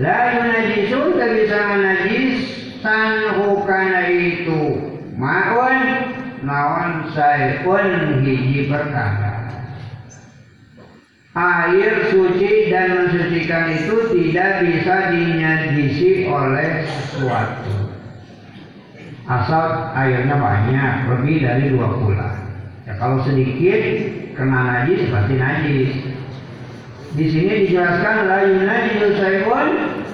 La 0.00 0.20
yunajisun 0.38 1.18
tak 1.18 1.30
bisa 1.38 1.58
menajis 1.74 2.54
hukana 3.40 4.10
itu 4.12 4.62
maun 5.16 5.78
nawan 6.44 7.08
saifun 7.16 8.20
hiji 8.20 8.68
perkara. 8.68 9.44
Air 11.34 12.14
suci 12.14 12.70
dan 12.70 12.94
mensucikan 12.94 13.66
itu 13.74 13.96
tidak 14.14 14.62
bisa 14.62 15.10
dinyajisi 15.10 16.30
oleh 16.30 16.86
sesuatu. 16.86 17.83
Asal 19.24 19.96
airnya 19.96 20.36
banyak, 20.36 20.92
lebih 21.08 21.36
dari 21.40 21.72
dua 21.72 21.96
bulan. 21.96 22.44
Ya 22.84 22.92
kalau 23.00 23.24
sedikit 23.24 23.80
kena 24.36 24.60
najis 24.68 25.08
pasti 25.08 25.34
najis. 25.40 25.90
Di 27.16 27.26
sini 27.32 27.52
dijelaskan 27.64 28.28
la 28.28 28.38
yunajis 28.44 29.16
saibun 29.16 29.68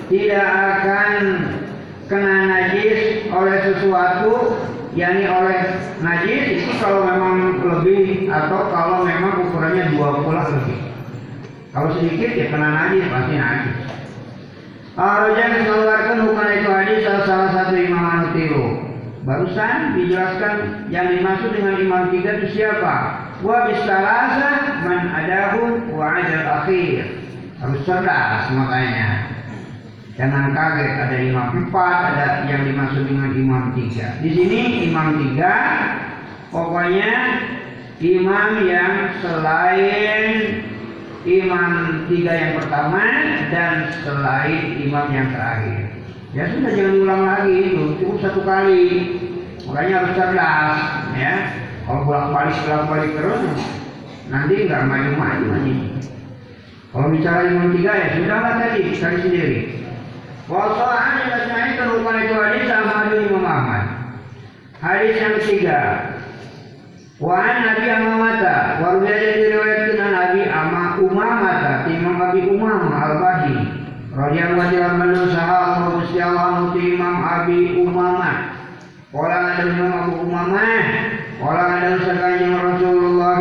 tidak 0.07 0.47
akan 0.47 1.13
kena 2.07 2.37
najis 2.47 3.27
oleh 3.35 3.57
sesuatu 3.67 4.55
yakni 4.95 5.27
oleh 5.27 5.59
najis 6.03 6.43
itu 6.63 6.71
kalau 6.79 7.07
memang 7.07 7.63
lebih 7.67 8.31
atau 8.31 8.71
kalau 8.71 9.03
memang 9.03 9.43
ukurannya 9.51 9.91
dua 9.91 10.23
bulan 10.23 10.47
lebih. 10.55 10.79
Kalau 11.75 11.99
sedikit 11.99 12.31
ya 12.39 12.47
kena 12.47 12.69
najis 12.71 13.11
pasti 13.11 13.35
najis. 13.35 13.79
Arajan 14.99 15.65
mengeluarkan 15.65 16.19
hukum 16.27 16.47
itu 16.51 16.69
hadis 16.69 17.07
salah, 17.25 17.55
satu 17.55 17.75
imam 17.79 18.05
anu 18.05 18.27
tilu. 18.37 18.80
Barusan 19.31 19.95
dijelaskan 19.95 20.55
yang 20.91 21.07
dimaksud 21.15 21.55
dengan 21.55 21.79
imam 21.79 22.11
tiga 22.11 22.43
itu 22.43 22.59
siapa? 22.59 23.31
Wa 23.47 23.71
bisalasa 23.71 24.83
man 24.83 25.07
adahu 25.07 25.95
wa 25.95 26.19
ajal 26.19 26.43
akhir. 26.51 27.23
Harus 27.63 27.79
cerdas 27.87 28.51
makanya. 28.51 29.31
Jangan 30.19 30.51
kaget 30.51 30.93
ada 30.99 31.17
imam 31.23 31.49
empat, 31.63 31.97
ada 32.11 32.27
yang 32.51 32.75
dimaksud 32.75 33.07
dengan 33.07 33.31
imam 33.31 33.71
tiga. 33.79 34.19
Di 34.19 34.35
sini 34.35 34.91
imam 34.91 35.23
tiga, 35.23 35.55
pokoknya 36.51 37.13
imam 38.03 38.67
yang 38.67 39.15
selain 39.23 40.59
imam 41.23 41.71
tiga 42.11 42.33
yang 42.35 42.53
pertama 42.59 43.05
dan 43.55 43.95
selain 44.03 44.75
imam 44.83 45.07
yang 45.15 45.31
terakhir. 45.31 46.00
Ya 46.31 46.47
sudah 46.47 46.71
jangan 46.71 46.95
diulang 46.95 47.23
lagi 47.27 47.57
itu 47.59 47.83
cukup 47.99 48.17
satu 48.23 48.41
kali. 48.47 48.83
Makanya 49.67 49.93
harus 49.99 50.13
cerdas 50.15 50.79
ya. 51.19 51.35
Kalau 51.83 52.07
bolak 52.07 52.31
balik 52.31 52.57
bolak 52.63 52.85
balik 52.87 53.13
terus 53.19 53.43
nanti 54.31 54.55
nggak 54.71 54.87
maju-maju 54.87 55.47
nanti. 55.51 55.75
Kalau 56.91 57.07
bicara 57.11 57.51
imam 57.51 57.75
tiga 57.75 57.93
ya 57.99 58.07
sudahlah 58.15 58.53
tadi 58.63 58.95
cari 58.95 59.19
sendiri. 59.23 59.59
Wasohan 60.51 61.31
yang 61.31 61.71
itu 61.71 61.79
terupan 61.79 62.27
itu 62.27 62.35
hadis 62.35 62.67
sama 62.67 63.07
Imam 63.15 63.47
Ahmad. 63.47 63.85
Hadis 64.83 65.15
yang 65.23 65.35
ketiga, 65.39 65.79
Wan 67.23 67.55
Nabi 67.63 67.87
Amamata, 67.87 68.83
warga 68.83 69.13
yang 69.15 69.35
diriwayatkan 69.39 70.11
Nabi 70.11 70.41
Ama 70.51 70.83
Umamata, 70.99 71.87
Imam 71.87 72.19
Abi 72.19 72.51
Umam 72.51 72.91
Al-Bahi. 72.91 73.80
Radhiyallahu 74.11 74.75
anhu 74.75 75.31
sahabat 75.31 76.03
Gusti 76.03 76.19
Allah 76.19 76.75
Imam 76.75 77.17
Abi 77.23 77.79
Umamah. 77.79 78.59
Qala 79.15 79.55
ada 79.55 79.71
Imam 79.71 79.91
Abu 80.03 80.27
Umamah, 80.27 80.83
qala 81.39 81.63
ada 81.79 81.95
sekalian 82.03 82.59
Rasulullah. 82.59 83.39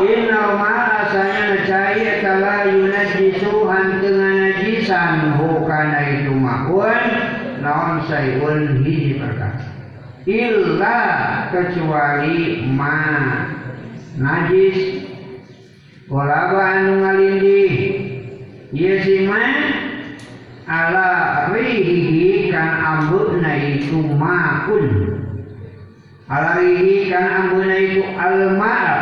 Inna 0.00 0.40
ma 0.56 0.74
asanya 1.04 1.68
cai 1.68 2.24
kala 2.24 2.72
yunajisu 2.72 3.52
hantengan 3.68 4.56
najisan. 4.56 5.36
Hukana 5.36 6.00
itu 6.16 6.32
makun 6.32 7.04
naon 7.60 8.08
sayun 8.08 8.80
hiji 8.80 9.20
perkara 9.20 9.68
illa 10.24 10.98
kecuali 11.52 12.64
ma 12.72 12.96
najis 14.16 15.01
walaba 16.12 16.60
anu 16.76 17.00
ngalindih 17.00 17.72
ieu 18.76 19.00
si 19.00 19.24
ma 19.24 19.40
ala 20.68 21.08
rihihi 21.56 22.52
kan 22.52 22.68
ambuna 22.84 23.56
itu 23.56 23.96
makun 24.20 24.84
alarihi 26.28 27.08
kan 27.08 27.24
ambuna 27.48 27.76
itu 27.80 28.04
alma'a 28.12 29.00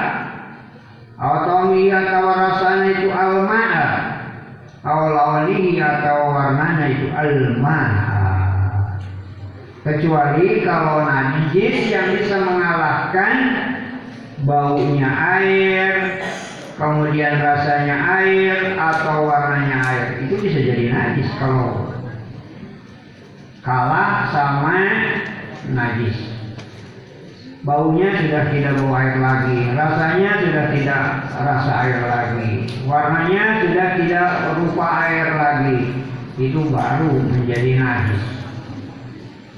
atau 1.19 1.75
atau 1.75 2.25
rasanya 2.31 2.91
itu 2.95 3.09
alma'a 3.11 3.87
atau 4.79 5.11
lawalihi 5.11 5.83
atau 5.83 6.31
warnanya 6.31 6.87
itu 6.95 7.07
alma'a 7.11 8.31
kecuali 9.83 10.63
kalau 10.63 11.03
najis 11.11 11.91
yang 11.91 12.15
bisa 12.15 12.39
mengalahkan 12.39 13.35
baunya 14.47 15.11
air 15.43 16.23
kemudian 16.81 17.45
rasanya 17.45 17.97
air 18.25 18.81
atau 18.81 19.29
warnanya 19.29 19.85
air 19.85 20.07
itu 20.25 20.35
bisa 20.41 20.59
jadi 20.65 20.85
najis 20.89 21.29
kalau 21.37 21.93
kalah 23.61 24.33
sama 24.33 24.81
najis. 25.77 26.17
Baunya 27.61 28.17
sudah 28.17 28.49
tidak 28.49 28.81
bau 28.81 28.97
air 28.97 29.21
lagi 29.21 29.69
rasanya 29.77 30.41
sudah 30.41 30.65
tidak 30.73 31.03
rasa 31.29 31.73
air 31.85 32.01
lagi 32.09 32.65
warnanya 32.89 33.61
sudah 33.61 33.89
tidak 34.01 34.29
rupa 34.57 34.87
air 35.05 35.29
lagi 35.37 35.93
itu 36.41 36.61
baru 36.73 37.21
menjadi 37.21 37.77
najis. 37.77 38.25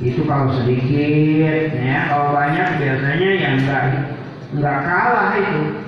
Itu 0.03 0.27
kalau 0.27 0.51
sedikit 0.51 1.71
ya 1.79 2.11
kalau 2.11 2.35
banyak 2.35 2.83
biasanya 2.83 3.31
yang 3.39 3.55
enggak 3.63 3.85
enggak 4.51 4.79
kalah 4.83 5.39
itu 5.39 5.83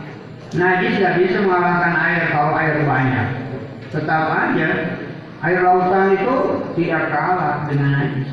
najis 0.54 1.02
nggak 1.02 1.16
bisa 1.18 1.38
mengalahkan 1.42 1.94
air 1.98 2.22
kalau 2.30 2.52
air 2.54 2.74
banyak. 2.86 3.28
Tetap 3.90 4.24
aja 4.30 4.68
air 5.44 5.58
lautan 5.60 6.14
itu 6.14 6.34
tidak 6.78 7.02
kalah 7.10 7.66
dengan 7.66 7.90
najis 7.98 8.30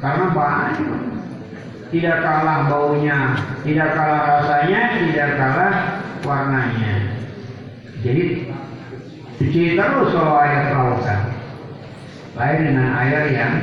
karena 0.00 0.26
banyak. 0.32 1.00
Tidak 1.92 2.16
kalah 2.24 2.72
baunya 2.72 3.36
tidak 3.62 3.88
kalah 3.92 4.22
rasanya 4.40 4.80
tidak 4.96 5.30
kalah 5.36 5.74
warnanya. 6.24 6.94
Jadi 8.02 8.48
cuci 9.38 9.78
terus 9.78 10.10
kalau 10.16 10.36
air 10.40 10.72
lautan. 10.72 11.20
Lain 12.32 12.60
dengan 12.64 12.96
air 12.96 13.28
yang 13.28 13.54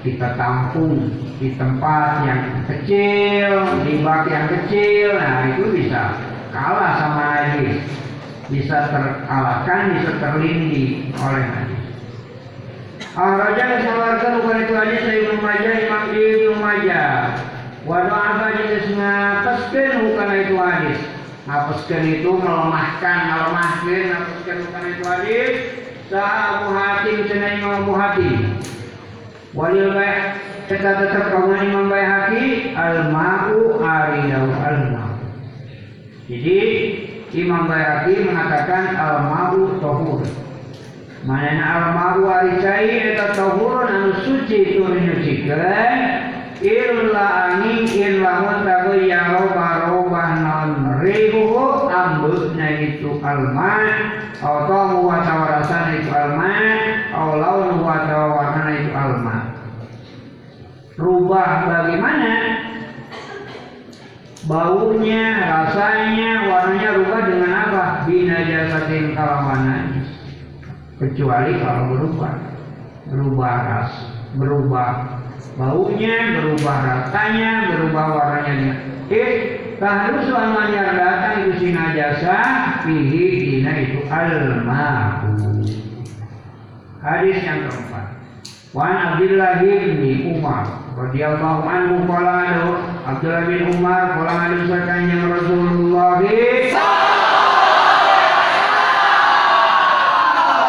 kita 0.00 0.40
tampung 0.40 1.12
di 1.36 1.52
tempat 1.60 2.24
yang 2.24 2.64
kecil, 2.64 3.84
di 3.84 4.00
bak 4.00 4.24
yang 4.30 4.48
kecil, 4.48 5.20
nah 5.20 5.52
itu 5.52 5.64
bisa 5.76 6.16
kalah 6.56 6.92
sama 6.96 7.22
najis, 7.36 7.84
bisa 8.48 8.88
terkalahkan, 8.88 9.80
bisa 10.00 10.10
terlindungi 10.16 11.12
oleh 11.20 11.44
najis. 11.44 11.84
Raja 13.16 13.64
mengeluarkan 13.80 14.32
bukan 14.44 14.56
itu 14.64 14.74
hadis 14.76 15.00
dari 15.04 15.20
Imam 15.24 15.40
Majah, 15.40 15.72
Imam 15.88 16.04
Ibnu 16.12 16.52
Majah. 16.60 17.12
Waduh 17.88 18.12
apa 18.12 18.46
jenis 18.60 18.92
ngapeskan 18.92 20.04
bukan 20.04 20.28
itu 20.36 20.54
hadis. 20.60 20.98
Ngapeskan 21.46 22.02
itu 22.02 22.30
melemahkan, 22.34 23.18
melemahkan, 23.30 24.00
ngapeskan 24.10 24.56
bukan 24.68 24.84
itu 24.90 25.02
hadis. 25.06 25.54
Sah 26.12 26.60
Abu 26.60 26.76
Hatim, 26.76 27.16
Cina 27.24 27.56
Imam 27.56 27.88
Abu 27.88 27.92
Hatim. 27.96 28.60
Walil 29.56 29.96
baik 29.96 30.36
kita 30.68 30.90
tetap 31.00 31.32
kawan 31.32 31.62
Imam 31.62 31.88
Baihaqi 31.88 32.76
al-ma'u 32.76 33.80
aridau 33.80 34.50
al-ma'u. 34.60 34.95
Jadi 36.26 36.58
Imam 37.34 37.70
Baihaqi 37.70 38.26
mengatakan 38.26 38.98
al-ma'u 38.98 39.78
tahur. 39.78 40.26
Mana 41.22 41.54
al-ma'u 41.58 42.26
aricai 42.26 43.14
eta 43.14 43.34
tahur 43.34 43.86
anu 43.86 44.10
suci 44.26 44.74
itu 44.74 44.82
nyucikeun 44.82 45.62
illa 46.64 47.52
angin 47.52 47.84
illa 47.84 48.32
mutabu 48.40 48.96
ya 49.04 49.36
roba 49.36 49.92
roba 49.92 50.24
non 50.40 50.70
ribuhu 51.04 51.84
ambutna 51.92 52.68
itu 52.80 53.20
al-ma' 53.20 53.92
atau 54.40 55.04
wa 55.04 55.20
itu 55.92 56.10
al-ma' 56.10 56.60
atau 57.12 57.36
laun 57.36 57.84
wa 57.84 57.96
itu 58.72 58.90
al-ma' 58.96 59.42
rubah 60.96 61.68
bagaimana 61.68 62.32
baunya, 64.46 65.42
rasanya, 65.42 66.46
warnanya 66.46 66.90
rubah 67.02 67.20
dengan 67.26 67.52
apa? 67.52 67.84
Bina 68.06 68.38
kalawan 69.12 69.60
najis. 69.66 70.08
Kecuali 70.96 71.60
kalau 71.60 71.92
berubah, 71.92 72.34
berubah 73.10 73.54
ras, 73.68 73.92
berubah 74.38 74.90
baunya, 75.58 76.40
berubah 76.40 76.76
rasanya, 76.80 77.52
berubah 77.74 78.06
warnanya. 78.16 78.72
Eh, 79.10 79.30
tahrus 79.76 80.30
lamanya 80.30 80.94
datang 80.94 81.34
itu 81.46 81.52
si 81.60 81.68
najasa, 81.74 82.38
fihi 82.86 83.24
dina 83.42 83.72
itu 83.76 84.00
al-mahu. 84.08 85.62
Hadis 87.02 87.38
yang 87.44 87.70
keempat. 87.70 88.06
Wan 88.74 88.94
Abdullah 88.94 89.62
bin 89.62 90.36
Umar 90.36 90.85
radhiyallahu 90.96 91.68
anhu 91.68 92.08
qala 92.08 92.72
Abdullah 93.04 93.44
bin 93.44 93.68
Umar 93.76 94.16
qala 94.16 94.32
alisakanya 94.48 95.28
Rasulullah. 95.28 96.24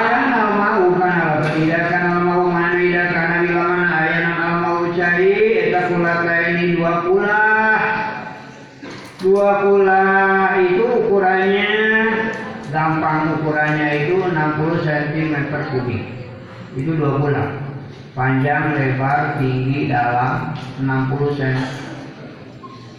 dua 9.19 9.61
kula 9.61 10.03
itu 10.63 10.83
ukurannya 10.83 11.71
gampang 12.71 13.35
ukurannya 13.35 14.07
itu 14.07 14.15
60 14.15 14.79
cm 14.79 15.33
kubik. 15.51 16.03
Itu 16.79 16.95
dua 16.95 17.19
bulan 17.19 17.58
panjang 18.19 18.75
lebar 18.75 19.39
tinggi 19.39 19.87
dalam 19.87 20.51
60 20.83 21.39
cm 21.39 21.59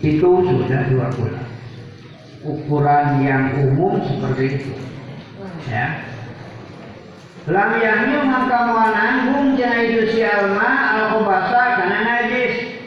itu 0.01 0.31
sudah 0.49 0.81
dua 0.89 1.07
bulan. 1.13 1.47
Ukuran 2.41 3.07
yang 3.21 3.53
umum 3.69 4.01
seperti 4.01 4.65
itu. 4.65 4.73
Ya. 5.69 6.09
Lam 7.45 7.77
maka 8.33 8.59
menanggung 8.65 9.61
jana 9.61 9.85
itu 9.85 10.09
si 10.09 10.25
alma 10.25 10.97
al 10.97 11.21
karena 11.29 11.99
najis. 12.01 12.81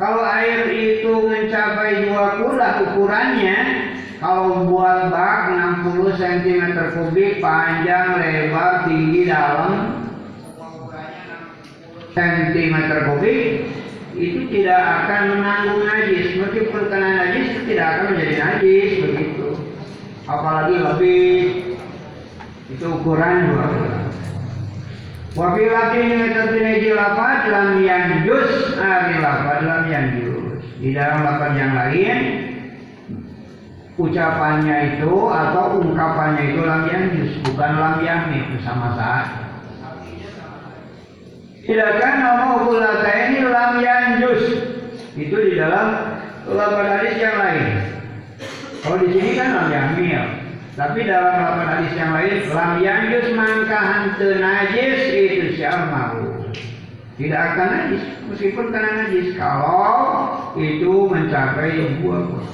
Kalau 0.00 0.24
air 0.24 0.72
itu 0.72 1.12
mencapai 1.20 2.08
dua 2.08 2.40
kula 2.40 2.68
ukurannya 2.80 3.58
kalau 4.24 4.64
buat 4.72 5.12
bak 5.12 5.52
60 5.84 6.16
cm 6.16 6.64
kubik 6.96 7.44
panjang 7.44 8.16
lebar 8.16 8.88
tinggi 8.88 9.28
dalam 9.28 10.03
cm 12.14 12.74
kubik 13.10 13.66
itu 14.14 14.40
tidak 14.46 14.82
akan 15.04 15.22
menanggung 15.34 15.82
najis. 15.82 16.38
Meskipun 16.38 16.86
kena 16.86 17.08
najis 17.18 17.44
itu 17.50 17.60
tidak 17.74 17.86
akan 17.90 18.04
menjadi 18.14 18.34
najis 18.38 18.90
begitu. 19.02 19.48
Apalagi 20.24 20.76
lebih 20.78 21.26
itu 22.72 22.86
ukuran 22.88 23.52
dua 23.52 23.66
bulan 23.68 24.02
Wafi 25.34 25.66
laki 25.66 25.98
ini 25.98 26.26
tertinaji 26.30 26.94
lapat 26.94 27.50
lam 27.50 27.82
yang 27.82 28.22
jus 28.22 28.78
ari 28.78 29.18
lapat 29.18 29.66
lam 29.66 29.82
yang 29.90 30.06
jus. 30.14 30.62
Di 30.78 30.94
dalam 30.94 31.26
lapat 31.26 31.58
yang 31.58 31.74
lain 31.74 32.18
ucapannya 33.98 34.94
itu 34.94 35.10
atau 35.10 35.82
ungkapannya 35.82 36.54
itu 36.54 36.60
lam 36.62 36.82
yang 36.86 37.04
jus 37.18 37.32
bukan 37.50 37.72
lam 37.74 37.96
yang 38.06 38.30
itu 38.30 38.62
sama 38.62 38.94
saja 38.94 39.43
tidak 41.64 41.90
kan 41.96 42.14
nama 42.20 42.60
kulata 42.60 43.12
ini 43.28 43.40
lam 43.48 43.72
yang 43.80 44.20
jus 44.20 44.42
itu 45.16 45.36
di 45.36 45.52
dalam 45.56 46.20
lapan 46.44 46.86
hadis 46.92 47.16
yang 47.16 47.36
lain. 47.40 47.66
Kalau 48.84 48.96
di 49.00 49.08
sini 49.16 49.30
kan 49.32 49.48
lam 49.56 49.68
yang 49.72 49.88
mil 49.96 50.24
tapi 50.74 51.06
dalam 51.06 51.34
lapan 51.38 51.66
hadis 51.70 51.92
yang 51.96 52.10
lain 52.12 52.34
lam 52.52 52.72
yang 52.84 53.00
jus 53.08 53.28
mangka 53.32 53.80
hantu 53.80 54.28
najis 54.36 54.98
itu 55.08 55.46
syarmahu 55.56 56.52
tidak 57.14 57.40
akan 57.54 57.68
najis 57.72 58.02
meskipun 58.28 58.66
kena 58.68 58.90
najis. 59.04 59.28
Kalau 59.38 60.52
itu 60.60 60.92
mencapai 61.08 62.00
buah 62.02 62.22
buah 62.28 62.48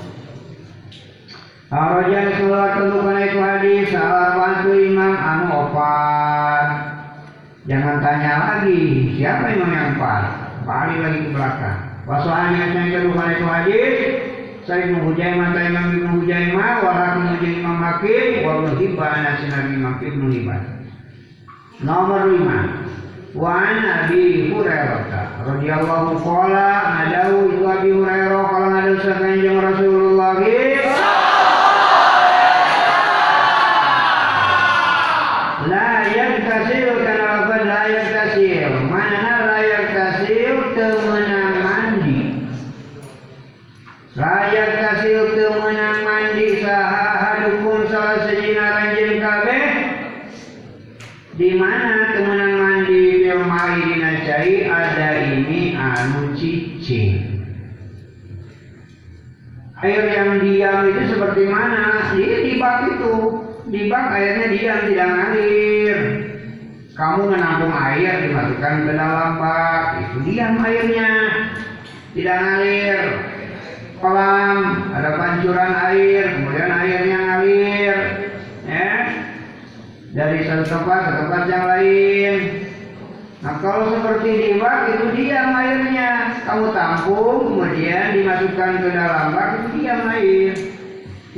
Harajan 1.71 2.35
sholat 2.35 2.83
tentukan 2.83 3.19
itu 3.23 3.39
hadis 3.39 3.95
salah 3.95 4.35
bantu 4.35 4.75
imam 4.75 5.15
anu 5.15 5.47
opat. 5.55 6.90
Jangan 7.69 8.01
tanya 8.01 8.33
lagi 8.41 8.81
siapa 9.17 9.53
imam 9.53 9.73
yang 9.73 9.97
empat. 9.97 10.23
Balik 10.65 10.99
lagi 11.05 11.19
ke 11.27 11.31
belakang. 11.35 11.79
Wasohanya 12.09 12.73
yang 12.73 12.89
kedua 12.89 13.25
itu 13.35 13.45
hadis. 13.45 13.97
Saya 14.69 14.87
Ibnu 14.87 15.09
Hujaimah, 15.09 15.57
saya 15.57 15.73
Imam 15.73 15.87
Ibnu 15.89 16.11
Hujaimah, 16.21 16.85
walakum 16.85 17.25
Hujaimah 17.33 17.59
Imam 17.65 17.79
Hakim, 17.81 18.25
wa 18.45 18.51
Ibnu 18.61 18.73
Hibban, 18.77 19.19
Nabi 19.25 19.71
Imam 19.73 19.95
Ibnu 19.99 20.27
Hibban. 20.31 20.61
Nomor 21.81 22.29
lima. 22.29 22.59
Wa 23.31 23.63
an 23.63 23.79
Abi 24.11 24.51
Hurairah 24.51 25.47
radhiyallahu 25.47 26.19
qala 26.19 27.07
itu 27.07 27.63
Abi 27.63 27.95
Hurairah 27.95 28.43
qala 28.43 28.67
nadawu 28.75 28.99
sakanjeng 29.07 29.55
Rasulullah 29.55 30.35
La 35.71 36.11
yaktasil 36.11 36.91
kana 37.07 37.27
apa 37.47 37.57
la 37.71 37.83
yaktasil 37.87 38.73
mana 38.91 39.35
la 39.47 39.59
yaktasil 39.63 40.57
temenang 40.75 41.57
mandi 41.63 42.21
La 44.19 44.39
yaktasil 44.51 45.39
temenang 45.39 46.03
mandi 46.03 46.47
saha 46.67 47.07
hadukum 47.15 47.87
salah 47.95 48.27
sejina 48.27 48.65
ranjin 48.75 49.23
kabeh 49.23 49.81
di 51.41 51.57
mana 51.57 52.13
temenang 52.13 52.55
mandi 52.61 53.25
bil 53.25 53.41
mai 53.49 53.81
dina 53.81 54.13
cai 54.29 54.69
ada 54.69 55.09
ini 55.25 55.73
anu 55.73 56.37
cicing 56.37 57.17
air 59.81 60.05
yang 60.13 60.37
diam 60.45 60.85
itu 60.85 61.17
seperti 61.17 61.49
mana 61.49 62.13
dia 62.13 62.45
di 62.45 62.61
bak 62.61 62.93
itu 62.93 63.17
di 63.73 63.89
bak 63.89 64.07
airnya 64.21 64.47
diam 64.53 64.79
tidak 64.85 65.09
ngalir 65.17 65.99
kamu 66.93 67.23
menampung 67.33 67.73
air 67.73 68.13
dimasukkan 68.29 68.75
ke 68.85 68.93
dalam 68.93 69.31
bak 69.41 69.85
itu 69.97 70.17
diam 70.29 70.61
airnya 70.61 71.11
tidak 72.13 72.37
ngalir 72.37 73.01
kolam 73.97 74.59
ada 74.93 75.11
pancuran 75.17 75.73
air 75.89 76.25
kemudian 76.37 76.69
airnya 76.69 77.19
ngalir 77.25 77.97
ya 78.69 78.93
dari 80.11 80.43
satu 80.43 80.65
tempat 80.67 81.01
ke 81.07 81.13
tempat 81.23 81.43
yang 81.47 81.65
lain. 81.71 82.35
Nah 83.41 83.55
kalau 83.65 83.95
seperti 83.97 84.31
di 84.37 84.51
bak 84.61 84.91
itu 84.93 85.07
diam 85.17 85.55
airnya, 85.55 86.43
kamu 86.45 86.67
tampung 86.75 87.41
kemudian 87.47 88.19
dimasukkan 88.19 88.73
ke 88.85 88.89
dalam 88.91 89.27
bak 89.33 89.49
itu 89.55 89.67
diam 89.81 90.01
air. 90.11 90.55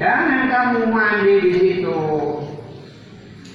Jangan 0.00 0.40
kamu 0.48 0.80
mandi 0.88 1.34
di 1.44 1.50
situ. 1.60 2.00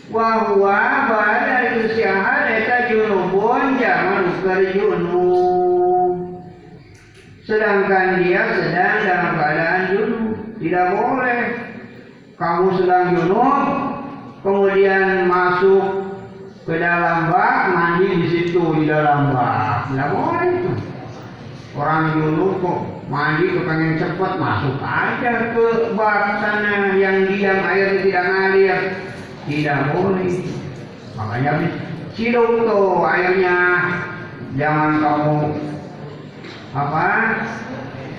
Wahwa 0.07 1.11
pada 1.11 1.67
itu 1.67 1.99
siahat 1.99 2.47
eta 2.47 2.87
junubun 2.87 3.75
jangan 3.81 4.31
ukur 4.31 4.61
junub. 4.71 6.15
Sedangkan 7.43 8.23
dia 8.23 8.47
sedang 8.55 8.95
dalam 9.03 9.31
keadaan 9.35 9.81
junub, 9.91 10.35
tidak 10.61 10.87
boleh. 10.95 11.41
Kamu 12.39 12.67
sedang 12.79 13.05
junub, 13.17 13.87
kemudian 14.47 15.27
masuk 15.27 16.07
ke 16.63 16.79
dalam 16.79 17.27
bak 17.27 17.75
mandi 17.75 18.07
di 18.15 18.27
situ 18.31 18.63
di 18.79 18.87
dalam 18.87 19.35
bak 19.35 19.91
tidak 19.91 20.07
boleh 20.15 20.47
itu 20.55 20.71
orang 21.75 22.03
dulu 22.15 22.45
kok 22.63 22.79
mandi 23.11 23.45
kepengen 23.55 23.99
cepat 24.17 24.33
masuk 24.41 24.81
aja 24.81 25.53
ke 25.53 25.93
bak 25.93 26.41
sana 26.41 26.97
yang 26.97 27.29
diam 27.29 27.61
air 27.69 28.01
tidak 28.01 28.25
ngalir 28.25 28.79
tidak 29.45 29.79
boleh 29.93 30.35
makanya 31.13 31.51
ciduk 32.17 32.65
tuh 32.65 33.05
airnya 33.05 33.57
jangan 34.57 34.91
kamu 35.05 35.37
apa 36.73 37.07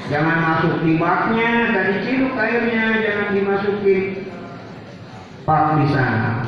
jangan 0.06 0.38
masuk 0.38 0.74
di 0.86 0.94
baknya 1.02 1.50
tadi 1.74 1.94
ciduk 2.06 2.38
airnya 2.38 3.02
jangan 3.02 3.28
dimasukin 3.34 4.28
pak 5.48 5.80
di 5.80 5.86
sana. 5.96 6.44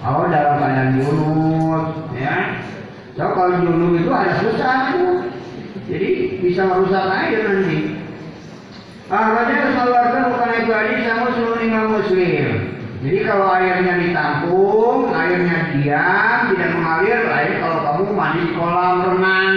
Oh 0.00 0.30
dalam 0.30 0.62
keadaan 0.62 1.02
junub, 1.02 2.14
ya. 2.14 2.62
So 3.18 3.34
kalau 3.34 3.58
junub 3.60 3.98
itu 3.98 4.08
ada 4.08 4.38
susah 4.38 4.74
itu, 4.94 5.08
jadi 5.90 6.08
bisa 6.38 6.62
merusak 6.70 7.10
air 7.10 7.42
nanti. 7.44 7.99
Akhirnya 9.10 9.74
keluarkan 9.74 10.22
bukan 10.30 10.50
itu 10.62 10.70
hadis 10.70 11.02
sama 11.02 11.34
seluruh 11.34 11.58
imam 11.58 11.86
muslim. 11.98 12.46
Jadi 13.02 13.18
kalau 13.26 13.46
airnya 13.50 13.94
ditampung, 13.98 15.10
airnya 15.10 15.74
diam, 15.74 16.38
tidak 16.54 16.70
mengalir, 16.78 17.20
air 17.26 17.52
kalau 17.58 17.78
kamu 17.82 18.12
mandi 18.14 18.40
di 18.46 18.52
kolam 18.54 18.96
renang, 19.02 19.56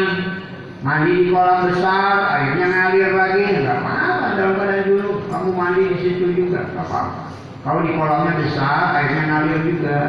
mandi 0.81 1.11
di 1.13 1.25
kolam 1.29 1.69
besar, 1.69 2.15
airnya 2.33 2.65
ngalir 2.65 3.11
lagi, 3.13 3.43
nggak 3.61 3.77
apa-apa 3.77 4.27
dalam 4.41 4.53
keadaan 4.57 4.83
junub. 4.89 5.17
Kamu 5.29 5.49
mandi 5.53 5.81
di 5.85 5.97
situ 6.01 6.25
juga, 6.33 6.59
nggak 6.73 6.87
apa-apa. 6.89 7.21
Kalau 7.61 7.79
di 7.85 7.91
kolamnya 7.93 8.33
besar, 8.41 8.81
airnya 8.97 9.23
ngalir 9.29 9.59
juga. 9.69 9.99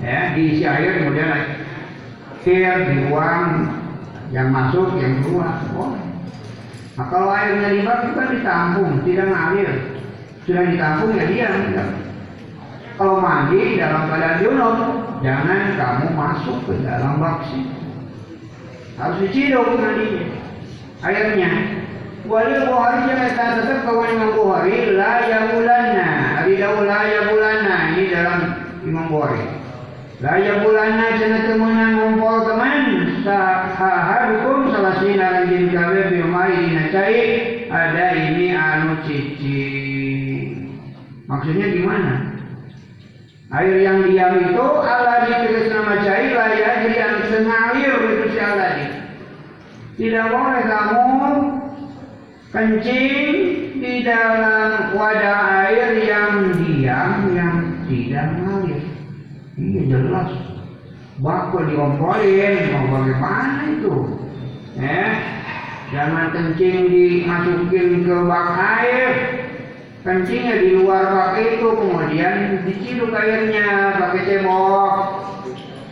Ya, 0.00 0.32
diisi 0.32 0.64
air 0.64 1.04
kemudian 1.04 1.28
air 2.48 2.78
dibuang 2.88 3.76
yang 4.32 4.48
masuk, 4.48 4.96
yang 4.96 5.20
keluar. 5.20 5.60
Boleh. 5.76 6.09
Nah, 7.00 7.08
kalau 7.08 7.32
airnya 7.32 7.72
di 7.72 7.80
bak 7.80 8.12
juga 8.12 8.28
ditampung, 8.28 9.00
tidak 9.08 9.32
ngalir. 9.32 9.72
Sudah 10.44 10.68
ditampung 10.68 11.16
ya 11.16 11.24
diam. 11.32 11.72
Tidak. 11.72 11.88
Kalau 13.00 13.24
mandi 13.24 13.80
dalam 13.80 14.04
keadaan 14.04 14.44
junub, 14.44 14.76
jangan 15.24 15.80
kamu 15.80 16.06
masuk 16.12 16.60
ke 16.68 16.76
dalam 16.84 17.16
bak 17.16 17.40
sih. 17.48 17.64
Harus 19.00 19.16
diciduk 19.24 19.80
nantinya 19.80 20.28
airnya. 21.00 21.50
Wali 22.28 22.68
Bukhari 22.68 23.08
jangan 23.08 23.64
tetap 23.64 23.80
kawan 23.88 24.12
Imam 24.12 24.36
Bukhari 24.36 24.92
la 24.92 25.24
ya 25.24 25.40
bulanna. 25.56 26.08
Abi 26.44 26.60
Dawud 26.60 26.84
la 26.84 27.00
ya 27.08 27.20
bulanna 27.32 27.76
ini 27.96 28.12
dalam 28.12 28.40
Imam 28.84 29.08
Bukhari. 29.08 29.40
La 30.20 30.36
ya 30.36 30.60
bulanna 30.60 31.16
cenah 31.16 31.48
temenan 31.48 31.96
ngumpul 31.96 32.44
teman 32.44 33.08
sahahadukum 33.24 34.68
salah 34.68 35.00
sina 35.00 35.32
lanjin 35.32 35.72
kabe 35.72 36.12
bi 36.12 36.20
mari 36.20 36.60
dina 36.60 36.92
cai 36.92 37.20
ada 37.72 38.12
ini 38.12 38.52
anu 38.52 39.00
cici. 39.08 39.64
Maksudnya 41.24 41.72
gimana? 41.72 42.36
Air 43.48 43.80
yang 43.80 44.04
diam 44.12 44.44
itu 44.44 44.66
Allah 44.84 45.24
ditulis 45.24 45.72
nama 45.72 46.04
cai 46.04 46.36
lah 46.36 46.52
ya 46.52 46.70
jadi 46.84 46.96
yang 47.00 47.16
sengalir 47.32 47.96
itu 48.04 48.24
si 48.36 48.38
Allah 48.44 48.72
Tidak 49.96 50.26
boleh 50.28 50.62
kamu 50.68 51.08
kencing 52.52 53.24
di 53.80 54.04
dalam 54.04 54.92
wadah 54.92 55.64
air 55.64 55.96
yang 56.04 56.52
diam 56.60 57.12
yang 57.32 57.56
tidak. 57.88 58.39
Iya 59.60 59.82
jelas. 59.92 60.30
Bakal 61.20 61.68
diompolin, 61.68 62.72
mau 62.72 62.96
bagaimana 62.96 63.76
itu? 63.76 63.94
Eh, 64.80 65.12
jangan 65.92 66.32
kencing 66.32 66.88
dimasukin 66.88 68.08
ke 68.08 68.16
bak 68.24 68.48
air. 68.56 69.12
Kencingnya 70.00 70.64
di 70.64 70.80
luar 70.80 71.12
bak 71.12 71.36
itu, 71.44 71.68
kemudian 71.76 72.64
diciduk 72.64 73.12
airnya 73.12 74.00
pakai 74.00 74.24
cebok. 74.24 74.92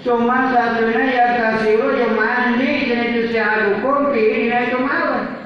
Cuma 0.01 0.49
satunya 0.49 1.05
yang 1.13 1.33
kasiru 1.37 1.93
yang 1.93 2.17
mandi 2.17 2.89
jenis 2.89 3.29
usia 3.29 3.77
hukum 3.77 4.09
ini 4.17 4.49
itu 4.49 4.79
malam 4.81 5.39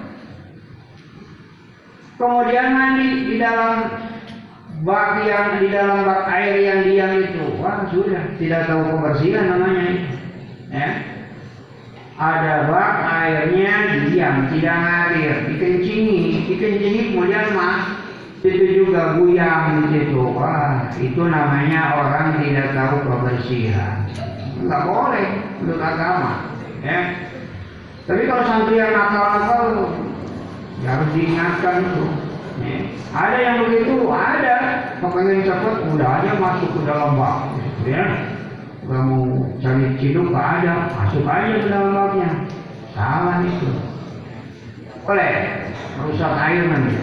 kemudian 2.23 2.69
mandi 2.71 3.07
di 3.27 3.35
dalam 3.43 3.91
bak 4.87 5.27
yang 5.27 5.59
di 5.59 5.67
dalam 5.75 6.07
bak 6.07 6.23
air 6.31 6.55
yang 6.63 6.81
diam 6.87 7.13
itu 7.19 7.45
wah 7.59 7.83
sudah 7.91 8.32
tidak 8.43 8.67
tahu 8.67 8.83
kebersihan 8.91 9.45
namanya 9.55 9.87
ya 10.75 10.89
ada 12.19 12.55
bak 12.67 12.95
airnya 13.07 13.73
diam 14.11 14.37
tidak 14.51 14.77
ngalir 14.83 15.37
dikencingi 15.55 16.21
dikencingi 16.51 17.01
kemudian 17.15 17.55
mas 17.55 18.03
itu 18.43 18.83
juga 18.83 19.15
buyang 19.23 19.87
di 19.87 19.95
situ 19.95 20.19
wah 20.35 20.91
itu 20.99 21.23
namanya 21.23 21.95
orang 22.03 22.43
tidak 22.43 22.75
tahu 22.75 23.07
kebersihan 23.07 24.11
nggak 24.67 24.83
boleh 24.91 25.29
menurut 25.63 25.83
agama 25.83 26.33
ya 26.83 26.99
tapi 28.03 28.27
kalau 28.27 28.43
santri 28.43 28.83
yang 28.83 28.91
nakal-nakal 28.91 29.95
Ya 30.83 30.99
harus 30.99 31.15
diingatkan 31.15 31.75
itu. 31.87 32.05
Ya. 32.59 32.79
Ada 33.15 33.39
yang 33.39 33.57
begitu, 33.67 34.11
ada. 34.11 34.57
Kepengen 34.99 35.47
cepat, 35.47 35.77
udah 35.95 36.09
aja 36.19 36.31
masuk 36.43 36.71
ke 36.75 36.81
dalam 36.87 37.15
bak. 37.15 37.55
Gitu, 37.55 37.95
ya. 38.83 38.91
Kamu 38.91 39.19
cari 39.63 39.85
ciduk, 40.03 40.35
gak 40.35 40.49
ada. 40.63 40.75
Masuk 40.91 41.25
aja 41.27 41.55
ke 41.63 41.69
dalam 41.71 41.95
baknya. 41.95 42.31
Salah 42.93 43.39
itu. 43.47 43.71
Boleh. 45.07 45.35
Merusak 45.99 46.33
air 46.35 46.67
nanti. 46.67 46.97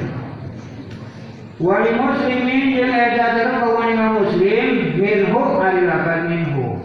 Wali 1.59 1.91
muslimin 1.91 2.71
yang 2.71 2.91
ada 2.95 3.59
bahwa 3.59 3.83
muslim 4.15 4.95
minhu 4.95 5.41
alilakan 5.59 6.21
minhu. 6.31 6.79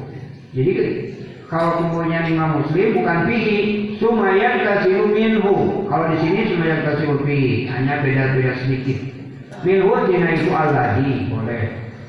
Jadi 0.51 0.73
kalau 1.47 1.79
kemudian 1.79 2.27
imam 2.27 2.59
muslim 2.59 2.99
bukan 2.99 3.19
fihi 3.31 3.59
sumayat 4.03 4.67
kasiru 4.67 5.07
minhu 5.13 5.87
kalau 5.87 6.11
di 6.11 6.19
sini 6.25 6.41
sumayat 6.51 6.83
kasiru 6.83 7.23
fihi 7.23 7.71
hanya 7.71 8.03
beda-beda 8.03 8.59
sedikit 8.65 8.99
minhu 9.63 9.95
dina 10.11 10.35
itu 10.35 10.51
alladhi 10.51 11.31
boleh 11.31 11.65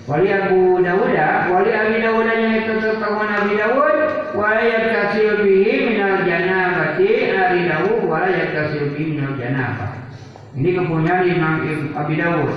wali 0.05 0.29
Abu 0.29 0.85
Dawud 0.85 1.17
wali 1.49 1.71
Abi 1.73 1.97
Dawud 1.97 2.29
yang 2.29 2.61
itu 2.61 2.73
terkawan 2.77 3.29
Abi 3.33 3.57
Dawud 3.57 3.97
wala 4.37 4.61
yaktasil 4.61 5.41
bihi 5.41 5.95
minal 5.97 6.21
janabati 6.21 7.33
ari 7.33 7.65
Dawud 7.65 8.05
wala 8.05 8.29
yaktasil 8.29 8.93
bihi 8.93 9.17
minal 9.17 9.33
janabah. 9.39 9.91
Ini 10.55 10.69
kepunyaan 10.77 11.25
Imam 11.25 11.55
Abi 11.97 12.15
Dawud. 12.21 12.53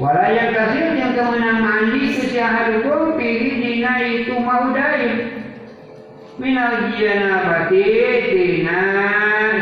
Wala 0.00 0.24
yaktasil 0.32 0.96
yang 0.96 1.12
kemenang 1.12 1.60
mandi 1.60 2.16
kesyahadum 2.16 3.20
bihi 3.20 3.48
dina 3.60 3.92
itu 4.00 4.34
maudain. 4.40 5.36
Minal 6.40 6.96
janabati 6.96 7.84
dina 8.32 8.80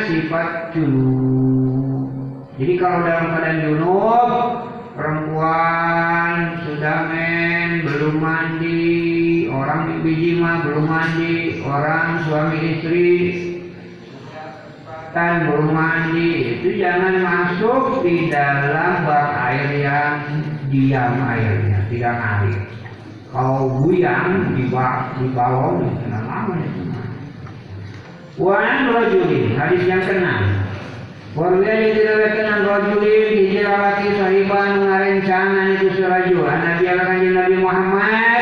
sifat 0.07 0.71
junub. 0.71 2.15
Jadi 2.63 2.75
kalau 2.79 3.03
dalam 3.03 3.27
keadaan 3.35 3.59
junub 3.67 4.31
perempuan 5.01 6.61
sudah 6.69 7.09
men. 7.09 7.89
Belum 7.89 8.21
mandi. 8.21 9.49
Orang 9.49 10.05
biji 10.05 10.37
mah 10.37 10.61
belum 10.61 10.85
mandi. 10.85 11.65
Orang 11.65 12.29
suami 12.29 12.59
istri 12.77 13.09
dan 15.17 15.49
belum 15.49 15.73
mandi. 15.73 16.61
Itu 16.61 16.77
jangan 16.77 17.17
masuk 17.25 18.05
di 18.05 18.29
dalam 18.29 19.09
bak 19.09 19.29
air 19.49 19.81
yang 19.81 20.21
diam 20.71 21.19
airnya 21.27 21.83
tidak 21.91 22.15
ngalir 22.15 22.59
kalau 23.35 23.83
buyang 23.83 24.55
di 24.55 24.71
bak 24.71 25.19
di 25.19 25.27
bawah 25.35 25.83
lama 26.09 26.55
itu 26.63 26.83
Wan 28.41 28.89
rojulin 28.89 29.53
hadis 29.59 29.85
yang 29.85 30.01
keenam 30.07 30.65
Warwiya 31.31 31.95
diriwayatkan 31.95 32.47
an 32.51 32.61
rajulin 32.67 33.31
hijrah 33.39 33.79
laki 33.79 34.19
sahiban 34.19 34.83
ngarencangan 34.83 35.79
itu 35.79 35.87
serajul 35.95 36.43
Nabi 36.43 36.85
alakan 36.91 37.23
Nabi 37.23 37.55
Muhammad 37.63 38.40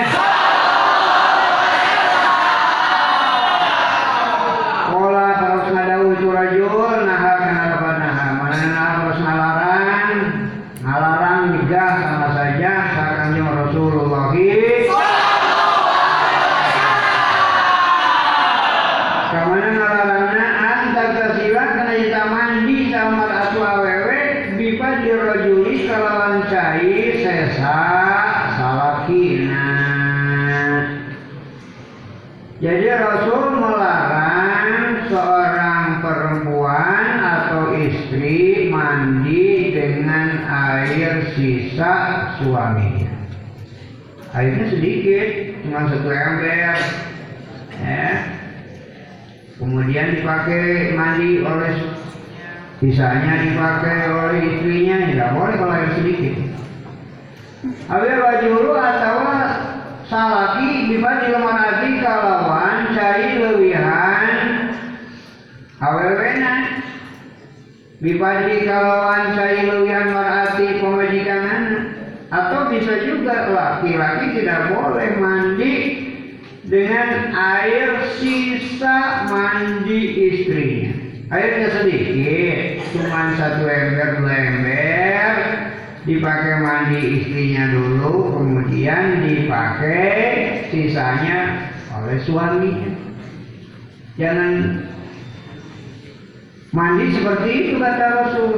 suaminya. 42.40 43.12
Airnya 44.34 44.66
sedikit, 44.70 45.28
cuma 45.64 45.88
satu 45.88 46.08
ember. 46.12 46.78
Ya, 47.78 48.10
kemudian 49.58 50.18
dipakai 50.18 50.94
mandi 50.94 51.42
oleh 51.42 51.74
sisanya 52.78 53.42
dipakai 53.42 53.98
oleh 54.06 54.38
istrinya 54.54 54.96
tidak 55.10 55.30
boleh 55.34 55.54
kalau 55.58 55.74
air 55.74 55.90
sedikit 55.98 56.34
Awe 57.90 58.10
wajulu 58.22 58.70
atau 58.78 59.18
salaki 60.06 60.94
bisa 60.94 61.10
dilemarati 61.26 61.90
kalawan 61.98 62.94
cari 62.94 63.28
lewihan 63.42 64.30
awewena 65.82 66.54
Bipadi 67.98 68.62
kalawan 68.62 69.34
cari 69.34 69.66
lewihan 69.66 70.14
marati 70.14 70.78
pemajikan 70.78 71.47
atau 72.28 72.68
bisa 72.68 73.08
juga 73.08 73.48
laki-laki 73.48 74.36
tidak 74.40 74.76
boleh 74.76 75.08
mandi 75.16 75.74
dengan 76.68 77.32
air 77.32 78.12
sisa 78.20 79.24
mandi 79.32 80.00
istrinya. 80.28 80.92
Airnya 81.28 81.68
sedikit, 81.76 82.88
cuma 82.96 83.36
satu 83.36 83.68
ember 83.68 84.20
dua 84.20 84.32
ember, 84.32 85.32
dipakai 86.08 86.56
mandi 86.64 87.00
istrinya 87.20 87.64
dulu, 87.72 88.32
kemudian 88.32 89.28
dipakai 89.28 90.08
sisanya 90.72 91.68
oleh 92.00 92.16
suaminya. 92.24 92.92
Jangan 94.16 94.52
mandi 96.72 97.06
seperti 97.12 97.48
itu 97.52 97.74
kata 97.76 98.06
Rasul. 98.08 98.52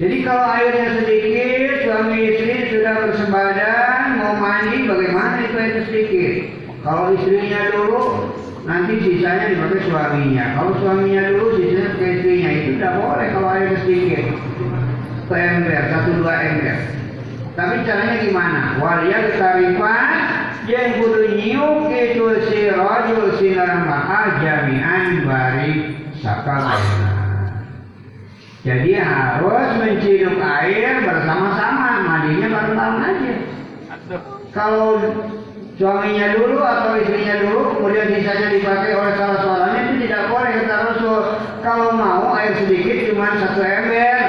Jadi 0.00 0.24
kalau 0.24 0.48
airnya 0.48 0.96
sedikit, 0.96 1.84
suami 1.84 2.16
istri 2.24 2.72
sudah 2.72 3.04
bersebadan 3.04 4.16
mau 4.16 4.32
mandi, 4.40 4.88
bagaimana 4.88 5.44
itu 5.44 5.56
air 5.60 5.76
sedikit? 5.92 6.32
Kalau 6.80 7.12
istrinya 7.12 7.68
dulu, 7.76 8.32
nanti 8.64 8.96
sisanya 9.04 9.52
dipakai 9.52 9.84
suaminya. 9.84 10.56
Kalau 10.56 10.72
suaminya 10.80 11.36
dulu, 11.36 11.60
sisanya 11.60 12.00
ke 12.00 12.04
istrinya. 12.16 12.48
Itu 12.48 12.68
tidak 12.80 12.94
boleh 12.96 13.28
kalau 13.28 13.48
airnya 13.52 13.76
sedikit. 13.84 14.24
Satu 15.28 15.34
ember, 15.36 15.82
satu 15.92 16.10
dua 16.16 16.34
ember. 16.48 16.76
Tapi 17.52 17.74
caranya 17.84 18.16
gimana? 18.24 18.60
Walia 18.80 19.18
ketarifan, 19.36 20.10
yang 20.64 20.96
kudu 20.96 21.36
nyiuk 21.36 21.92
itu 21.92 22.26
si 22.48 22.72
rojul 22.72 23.36
sinar 23.36 23.84
maha 23.84 24.40
jami'an 24.40 25.28
bari 25.28 25.92
sakalena. 26.24 27.09
Jadi 28.60 28.92
harus 28.92 29.68
menciduk 29.80 30.36
air 30.36 31.00
bersama-sama, 31.00 32.04
mandinya 32.04 32.48
bareng-bareng 32.52 33.00
aja. 33.08 33.32
Kalau 34.52 35.00
suaminya 35.80 36.36
dulu 36.36 36.60
atau 36.60 37.00
istrinya 37.00 37.40
dulu, 37.40 37.80
kemudian 37.80 38.12
sisanya 38.12 38.52
dipakai 38.52 38.92
oleh 39.00 39.12
salah 39.16 39.38
seorangnya 39.40 39.80
itu 39.80 39.94
tidak 40.04 40.22
boleh 40.28 40.50
kata 40.60 40.76
Rasul. 40.92 41.20
Kalau 41.64 41.88
mau 41.96 42.36
air 42.36 42.52
sedikit 42.60 42.96
cuma 43.08 43.32
satu 43.40 43.64
ember, 43.64 44.20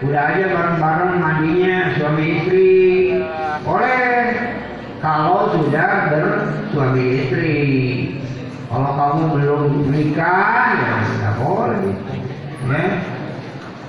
udah 0.00 0.22
aja 0.32 0.44
bareng-bareng 0.48 1.12
mandinya 1.20 1.76
suami 2.00 2.24
istri. 2.40 2.72
Boleh 3.68 4.32
kalau 5.04 5.52
sudah 5.60 6.08
bersuami 6.08 7.04
istri. 7.20 7.60
Kalau 8.72 8.90
kamu 8.96 9.24
belum 9.38 9.62
menikah, 9.92 10.72
ya 10.72 10.94
tidak 11.04 11.34
boleh. 11.44 11.84
Ya. 12.64 13.13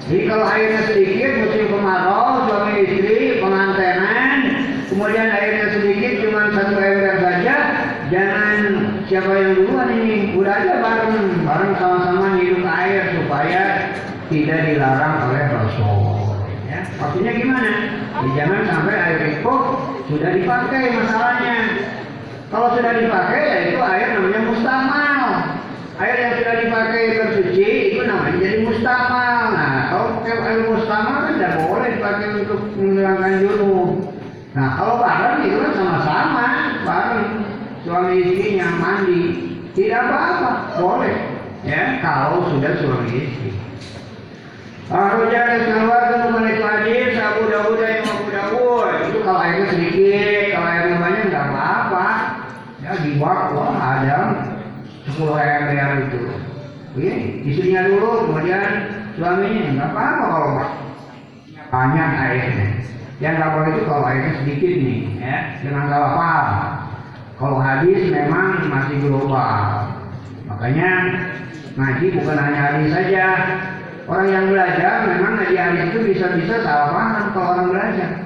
Jadi 0.06 0.22
kalau 0.30 0.46
airnya 0.46 0.82
sedikit 0.86 1.32
musim 1.42 1.66
kemarau 1.66 2.46
suami 2.46 2.86
istri 2.86 3.42
pengantenan 3.42 4.38
kemudian 4.86 5.34
airnya 5.34 5.68
sedikit 5.74 6.12
cuma 6.22 6.54
satu 6.54 6.78
ember 6.78 7.18
saja 7.26 7.56
jangan 8.14 8.58
siapa 9.10 9.34
yang 9.34 9.52
duluan 9.58 9.90
ini 9.98 10.38
udah 10.38 10.54
aja 10.62 10.74
bareng 10.78 11.42
bareng 11.42 11.74
sama-sama 11.82 12.38
hidup 12.38 12.62
air 12.70 13.18
supaya 13.18 13.62
tidak 14.30 14.60
dilarang 14.70 15.16
oleh 15.26 15.44
Rasul. 15.58 16.38
Ya, 16.70 16.82
maksudnya 17.02 17.32
gimana? 17.42 17.74
Ya, 18.14 18.30
jangan 18.46 18.62
sampai 18.70 18.96
air 18.98 19.22
itu 19.42 19.56
sudah 20.06 20.30
dipakai 20.38 20.82
masalahnya. 21.02 21.58
Kalau 22.54 22.78
sudah 22.78 22.94
dipakai 22.94 23.42
ya 23.42 23.58
itu 23.74 23.80
air 23.82 24.08
namanya 24.14 24.42
mustamal. 24.54 25.15
Air 25.96 26.16
yang 26.20 26.34
sudah 26.44 26.56
dipakai 26.60 27.04
bersuci 27.16 27.68
itu 27.96 28.04
namanya 28.04 28.36
jadi 28.36 28.58
mustamal. 28.68 29.44
Nah, 29.56 29.80
kalau 29.88 30.08
air 30.28 30.68
mustamal 30.68 31.18
kan 31.24 31.34
tidak 31.40 31.54
boleh 31.64 31.90
dipakai 31.96 32.28
untuk 32.44 32.62
menghilangkan 32.76 33.34
junub. 33.40 33.90
Nah, 34.52 34.68
kalau 34.76 34.96
bareng 35.00 35.40
itu 35.48 35.56
kan 35.56 35.72
sama-sama 35.72 36.48
bareng 36.84 37.24
suami 37.88 38.16
istrinya 38.28 38.68
mandi 38.76 39.24
tidak 39.72 40.04
apa-apa 40.04 40.52
boleh 40.84 41.16
ya 41.64 42.04
kalau 42.04 42.44
sudah 42.52 42.76
suami 42.76 43.12
istri. 43.16 43.52
Arujah 44.92 45.64
keluar 45.64 46.04
kemudian 46.28 46.60
itu 46.60 46.64
hadis 46.64 47.18
Abu 47.18 47.50
Dawud 47.50 47.80
yang 47.80 48.04
Abu 48.04 48.28
Dawud 48.30 48.94
itu 49.10 49.18
kalau 49.24 49.40
airnya 49.42 49.66
sedikit, 49.72 50.44
kalau 50.60 50.68
airnya 50.70 50.98
banyak 51.00 51.24
nggak 51.32 51.46
apa-apa. 51.56 52.08
Ya 52.84 52.92
di 53.02 53.18
bawah 53.18 53.74
ada 53.80 54.18
10 55.16 55.32
ember 55.40 55.90
itu. 56.12 56.22
Oke, 56.96 57.12
istrinya 57.44 57.92
dulu, 57.92 58.28
kemudian 58.28 58.68
suaminya 59.20 59.64
nggak 59.76 59.90
apa-apa 59.92 60.24
kalau 60.32 60.52
banyak 61.72 62.10
airnya. 62.20 62.68
Yang 63.24 63.34
nggak 63.40 63.52
boleh 63.56 63.70
itu 63.72 63.82
kalau 63.88 64.04
airnya 64.08 64.32
sedikit 64.44 64.72
nih, 64.80 65.00
ya, 65.20 65.38
jangan 65.64 65.84
salah 65.88 66.12
paham. 66.16 66.48
Kalau 67.36 67.58
hadis 67.60 68.02
memang 68.12 68.72
masih 68.72 68.96
global, 69.04 69.64
makanya 70.48 70.92
ngaji 71.76 72.06
bukan 72.16 72.38
hanya 72.40 72.60
hadis 72.72 72.90
saja. 72.96 73.26
Orang 74.06 74.30
yang 74.30 74.46
belajar 74.54 75.04
memang 75.10 75.36
ngaji 75.42 75.56
hadis 75.58 75.84
itu 75.92 76.00
bisa-bisa 76.14 76.64
salah 76.64 76.88
paham 76.96 77.24
kalau 77.36 77.48
orang 77.60 77.68
belajar. 77.76 78.25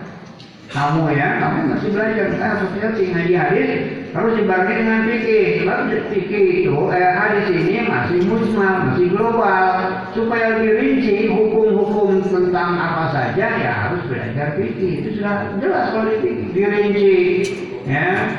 Kamu 0.70 1.18
ya, 1.18 1.42
kamu 1.42 1.60
masih 1.74 1.90
belajar. 1.98 2.30
Ah, 2.38 2.62
maksudnya 2.62 2.94
ngaji 2.94 3.34
hadis 3.34 3.70
harus 4.14 4.34
dibagi 4.38 4.74
dengan 4.78 5.02
fikih. 5.10 5.46
Sebab 5.66 5.80
fikih 6.14 6.46
itu, 6.62 6.78
eh, 6.94 7.10
hadis 7.10 7.46
ini 7.50 7.90
masih 7.90 8.20
musmal, 8.30 8.76
masih 8.94 9.08
global. 9.10 9.66
Supaya 10.14 10.62
lebih 10.62 10.72
rinci 10.78 11.16
hukum-hukum 11.34 12.22
tentang 12.22 12.78
apa 12.78 13.10
saja 13.10 13.46
ya 13.58 13.74
harus 13.90 14.06
belajar 14.06 14.54
fikih. 14.62 15.02
Itu 15.02 15.10
sudah 15.18 15.58
jelas 15.58 15.90
kalau 15.90 16.06
di 16.22 16.54
dirinci. 16.54 17.18
Ya, 17.90 18.30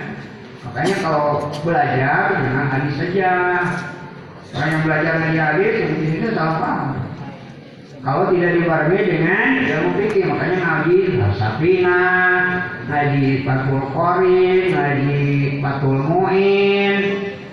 makanya 0.63 0.97
kalau 1.03 1.51
belajar 1.67 2.39
dengan 2.39 2.67
hadis 2.71 2.95
saja. 2.95 3.31
Orang 4.51 4.71
yang 4.71 4.83
belajar 4.83 5.13
ngaji 5.19 5.39
hadis, 5.39 5.73
yang 5.83 5.93
di 5.99 6.07
sini 6.11 6.27
salah 6.35 6.59
paham. 6.59 7.00
Kalau 8.01 8.33
tidak 8.33 8.57
dibarengi 8.57 9.13
dengan 9.13 9.47
ilmu 9.61 9.91
fikih, 10.01 10.25
makanya 10.33 10.59
ngaji 10.65 11.21
Safina, 11.37 12.01
ngaji 12.89 13.45
Fatul 13.45 13.85
Qorin, 13.93 14.73
ngaji 14.73 15.21
Fatul 15.61 16.01
Muin, 16.09 17.01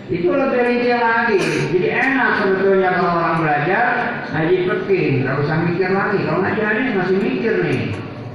itu 0.08 0.28
lebih 0.32 0.62
rinci 0.64 0.92
lagi. 0.96 1.44
Jadi 1.76 1.88
enak 1.92 2.32
sebetulnya 2.40 2.96
kalau 2.96 3.12
orang 3.20 3.38
belajar 3.44 3.86
ngaji 4.32 4.56
fikih, 4.72 5.08
nggak 5.20 5.36
usah 5.44 5.58
mikir 5.68 5.90
lagi. 5.92 6.18
Kalau 6.24 6.40
ngaji 6.40 6.62
hadis 6.64 6.96
masih 6.96 7.18
mikir 7.20 7.54
nih, 7.68 7.80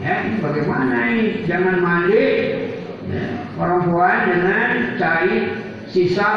ya 0.04 0.16
bagaimana 0.44 0.96
ini? 1.16 1.48
Jangan 1.48 1.76
mandi 1.80 2.24
ya, 3.08 3.24
perempuan 3.56 4.16
dengan 4.28 4.68
cari 5.00 5.36
sisa 5.88 6.28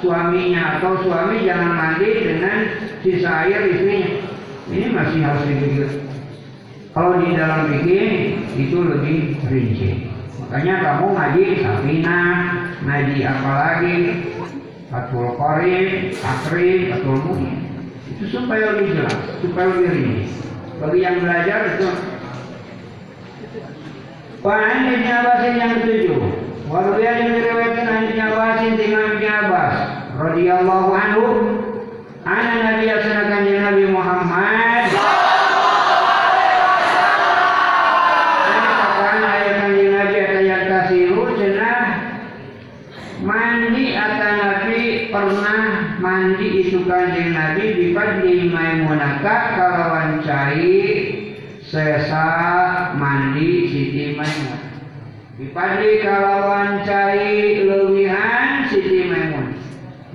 suaminya 0.00 0.80
atau 0.80 1.04
suami 1.04 1.44
jangan 1.44 1.76
mandi 1.76 2.08
dengan 2.16 2.56
sisa 3.04 3.44
air 3.44 3.76
istrinya 3.76 4.37
ini 4.68 4.86
masih 4.92 5.20
harus 5.24 5.42
dipikir. 5.48 5.88
Kalau 6.92 7.20
di 7.20 7.36
dalam 7.36 7.72
fikih 7.72 8.36
itu 8.58 8.76
lebih 8.84 9.16
rinci. 9.48 10.10
Makanya 10.44 10.74
kamu 10.80 11.06
ngaji 11.12 11.44
Safina, 11.60 12.20
ngaji 12.84 13.18
apa 13.24 13.50
lagi, 13.52 13.96
Fatul 14.88 15.36
Qorin, 15.36 15.86
Akrim, 16.24 16.78
Fatul 16.92 17.18
Mu'in. 17.28 17.56
Itu 18.08 18.24
supaya 18.32 18.72
lebih 18.76 18.96
jelas, 18.96 19.16
supaya 19.44 19.66
lebih 19.72 19.90
rinci. 19.92 20.24
Bagi 20.78 20.98
yang 21.02 21.16
belajar 21.18 21.60
itu 21.74 21.88
Wa'an 24.38 24.94
Ibn 24.94 25.02
Abbasin 25.02 25.54
yang 25.58 25.72
ketujuh 25.82 26.22
Waruya 26.70 27.10
yang 27.18 27.30
diriwayatkan 27.34 28.06
Ibn 28.12 28.18
Abbasin 28.30 28.72
dengan 28.78 29.04
Ibn 29.18 29.24
Abbas 29.26 29.74
radhiyallahu 30.14 30.88
anhu 30.94 31.24
Ana 32.28 32.76
Nabi 33.64 33.88
Muhammad. 33.88 34.92
Ayat 39.08 39.54
kanjeng 39.64 39.92
Nabi 39.96 40.20
Cenah 41.40 41.84
Mandi 43.24 43.96
atau 43.96 44.32
Nabi 44.44 45.08
Pernah 45.08 45.96
mandi 46.04 46.68
itu 46.68 46.84
kanjeng 46.84 47.32
Nabi 47.32 47.64
Bifadli 47.72 48.52
Maimunaka 48.52 49.56
Kalawan 49.56 50.20
cai. 50.20 50.84
Sesa 51.64 52.28
mandi 52.92 53.72
Siti 53.72 54.12
Maimun 54.20 54.60
Bifadli 55.40 56.04
kalawan 56.04 56.84
cai. 56.84 57.08
Lewihan 57.08 57.08
Siti 57.08 57.47
Maimun 57.47 57.47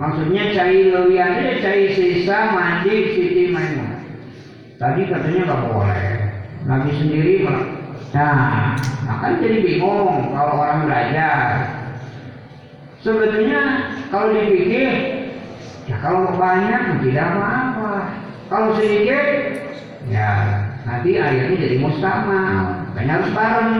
Maksudnya 0.04 0.52
cai 0.52 0.92
lewian 0.92 1.32
itu 1.40 1.64
cai 1.64 1.84
sisa 1.96 2.52
mandi 2.52 3.16
Siti 3.16 3.56
Maimunah. 3.56 4.04
Tadi 4.76 5.08
katanya 5.08 5.42
nggak 5.48 5.64
boleh. 5.72 6.08
Nabi 6.68 6.92
sendiri 6.92 7.48
Nah, 8.14 8.78
akan 9.10 9.42
jadi 9.42 9.64
bingung 9.66 10.36
kalau 10.38 10.60
orang 10.60 10.86
belajar. 10.86 11.66
Sebetulnya 13.02 13.90
kalau 14.14 14.38
dipikir, 14.38 14.92
ya 15.90 15.98
kalau 15.98 16.30
banyak 16.38 17.02
tidak 17.02 17.26
apa-apa. 17.34 17.96
Kalau 18.54 18.78
sedikit, 18.78 19.26
ya 20.14 20.30
nanti 20.86 21.18
airnya 21.18 21.58
jadi 21.58 21.82
mustamal. 21.82 22.86
Makanya 22.94 23.12
harus 23.18 23.32
bareng. 23.34 23.74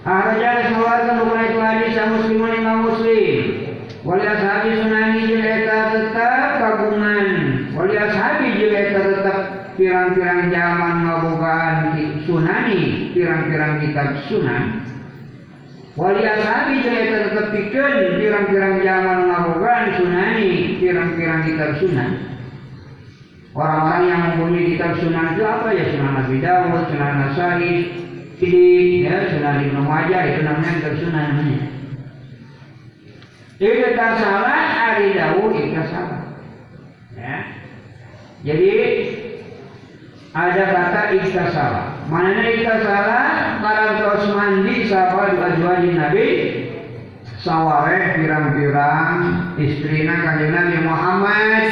Araja 0.00 0.72
mengeluarkan 0.72 1.16
bukan 1.22 1.44
itu 1.44 1.58
hadis 1.60 1.94
muslimun 2.08 2.56
imam 2.56 2.78
muslim. 2.88 3.69
Wali 4.00 4.24
ashabi 4.24 4.80
sunani 4.80 5.28
jeleka 5.28 5.92
tetap 5.92 6.48
kagungan. 6.56 7.28
Wali 7.76 7.94
ashabi 8.00 8.56
jeleka 8.56 9.00
tetap 9.04 9.38
pirang-pirang 9.76 10.48
zaman 10.48 10.94
ngabogaan 11.04 11.76
sunani, 12.24 13.12
pirang-pirang 13.12 13.84
kitab 13.84 14.08
sunan. 14.24 14.88
Wali 16.00 16.24
ashabi 16.24 16.80
jeleka 16.80 17.16
tetap 17.28 17.46
pikeun 17.52 17.96
pirang-pirang 18.24 18.76
zaman 18.80 19.18
ngabogaan 19.28 19.84
sunani, 20.00 20.48
pirang-pirang 20.80 21.40
kitab 21.44 21.70
sunan. 21.84 22.10
Orang-orang 23.52 24.02
yang 24.08 24.20
mempunyai 24.32 24.70
kitab 24.72 24.96
sunan 24.96 25.36
itu 25.36 25.42
apa 25.44 25.68
ya? 25.76 25.84
Sunan 25.92 26.12
Nabi 26.24 26.36
Dawud, 26.40 26.82
Sunan 26.88 27.14
Nasai, 27.20 27.72
ini 28.40 28.64
ya 29.04 29.28
Sunan 29.28 29.60
Ibnu 29.60 29.82
Majah 29.84 30.22
itu 30.24 30.40
namanya 30.40 30.72
kitab 30.80 30.94
sunan 31.04 31.24
namanya. 31.36 31.79
Ikta 33.60 34.08
salah 34.16 34.62
hari 34.72 35.12
Dawud 35.12 35.52
ikta 35.52 35.84
salah. 35.92 36.20
Ya. 37.12 37.36
Jadi 38.40 38.72
ada 40.32 40.64
kata 40.72 41.02
ikta 41.20 41.44
salah. 41.52 41.86
Mana 42.08 42.40
ikta 42.48 42.80
salah? 42.80 43.26
Kalau 43.60 43.88
terus 44.00 44.24
mandi 44.32 44.88
sahabat 44.88 45.36
dua 45.60 45.76
Nabi 45.84 46.28
saware 47.40 48.20
pirang-pirang 48.20 49.16
istrina 49.56 50.20
kanjeng 50.20 50.52
Nabi 50.52 50.76
Muhammad 50.84 51.62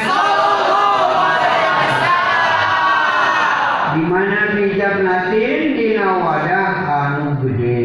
di 3.92 4.02
mana 4.08 4.40
hijab 4.56 4.96
natin 5.04 5.58
dina 5.76 6.08
wadah 6.24 6.72
anu 6.88 7.26
gede 7.44 7.84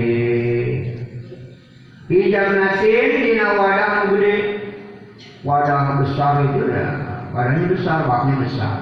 hijab 2.07 2.49
natin 2.55 3.07
dina 3.19 3.47
wadah 3.59 3.92
wadah 5.43 5.99
besar 6.03 6.43
itu 6.47 6.71
ya. 6.71 6.87
Wadahnya 7.33 7.67
besar 7.73 7.97
baknya 8.05 8.35
besar. 8.45 8.75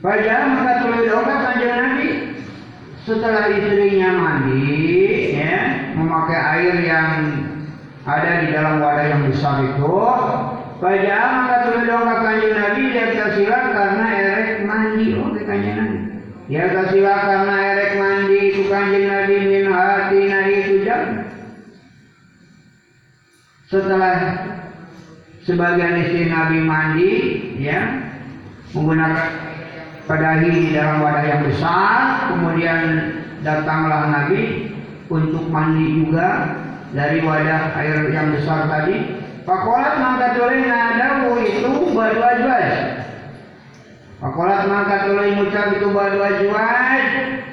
Pada 0.00 0.36
maka 0.52 0.72
tulis 0.84 1.02
doa 1.08 1.24
kanjeng 1.24 1.74
Nabi 1.76 2.08
setelah 3.06 3.48
istrinya 3.48 4.10
mandi 4.12 5.34
ya 5.34 5.56
memakai 5.94 6.40
air 6.58 6.74
yang 6.84 7.10
ada 8.06 8.32
di 8.44 8.46
dalam 8.54 8.82
wadah 8.82 9.06
yang 9.06 9.22
besar 9.30 9.62
itu 9.66 9.96
Pada 10.76 11.18
maka 11.32 11.56
tulis 11.68 11.84
doa 11.84 12.14
kanjeng 12.22 12.54
Nabi 12.54 12.82
dia 12.92 13.06
tersilat 13.14 13.64
karena 13.72 14.06
erek 14.12 14.50
mandi. 14.64 15.06
Oleh 15.16 15.42
kanjeng 15.44 15.76
Nabi 15.76 15.98
dia 16.46 16.64
tersilat 16.70 17.20
karena 17.26 17.54
erek 17.76 17.90
mandi 17.98 18.38
itu 18.54 18.62
kanjeng 18.72 19.06
Nabi 19.10 19.34
min 19.42 19.66
hati 19.68 20.20
nahi 20.30 20.54
itu 20.62 20.74
jam 20.86 21.02
setelah 23.66 24.45
sebagian 25.46 26.02
istri 26.02 26.26
Nabi 26.26 26.58
mandi 26.66 27.12
ya 27.62 28.10
menggunakan 28.74 29.30
padahi 30.10 30.50
di 30.50 30.70
dalam 30.74 31.06
wadah 31.06 31.22
yang 31.22 31.42
besar 31.46 32.34
kemudian 32.34 32.80
datanglah 33.46 34.10
Nabi 34.10 34.74
untuk 35.06 35.46
mandi 35.46 36.02
juga 36.02 36.58
dari 36.90 37.22
wadah 37.22 37.78
air 37.78 38.10
yang 38.10 38.34
besar 38.34 38.66
tadi. 38.66 39.22
Pakolat 39.46 40.02
mangkat 40.02 40.42
oleh 40.42 40.66
nadawu 40.66 41.38
itu 41.38 41.70
baru 41.94 42.18
ajwaj 42.18 42.66
Pakolat 44.18 44.66
mangkat 44.66 45.06
oleh 45.14 45.38
ngucap 45.38 45.70
itu 45.78 45.86
baru 45.94 46.18
ajwaj 46.18 47.04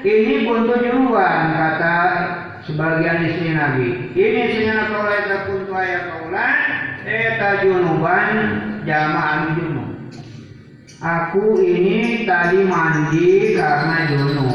ini 0.02 0.42
buntu 0.42 0.74
junuban 0.82 1.54
kata 1.54 1.98
sebagian 2.64 3.24
istri 3.28 3.52
Nabi 3.52 4.12
ini 4.16 4.38
istrinya 4.48 4.88
eta 4.90 5.36
kuntu 5.48 5.72
ayat 5.72 6.02
kaulah 6.10 6.54
eta 7.04 7.48
junuban 7.64 8.28
jama'an 8.84 9.56
junub 9.56 9.94
Aku 11.04 11.60
ini 11.60 12.24
tadi 12.24 12.64
mandi 12.64 13.52
karena 13.52 14.08
junub. 14.08 14.48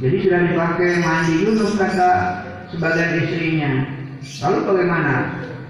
Jadi 0.00 0.16
sudah 0.24 0.40
dipakai 0.48 1.04
mandi 1.04 1.32
junub 1.44 1.76
kata 1.76 2.10
sebagian 2.72 3.20
istrinya. 3.20 3.70
Lalu 4.40 4.58
bagaimana? 4.64 5.14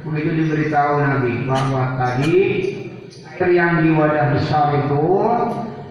Begitu 0.06 0.46
diberitahu 0.46 1.02
Nabi 1.02 1.42
bahwa 1.42 1.98
tadi 1.98 2.38
air 3.34 3.48
yang 3.50 3.82
di 3.82 3.90
wadah 3.90 4.38
besar 4.38 4.78
itu 4.78 5.04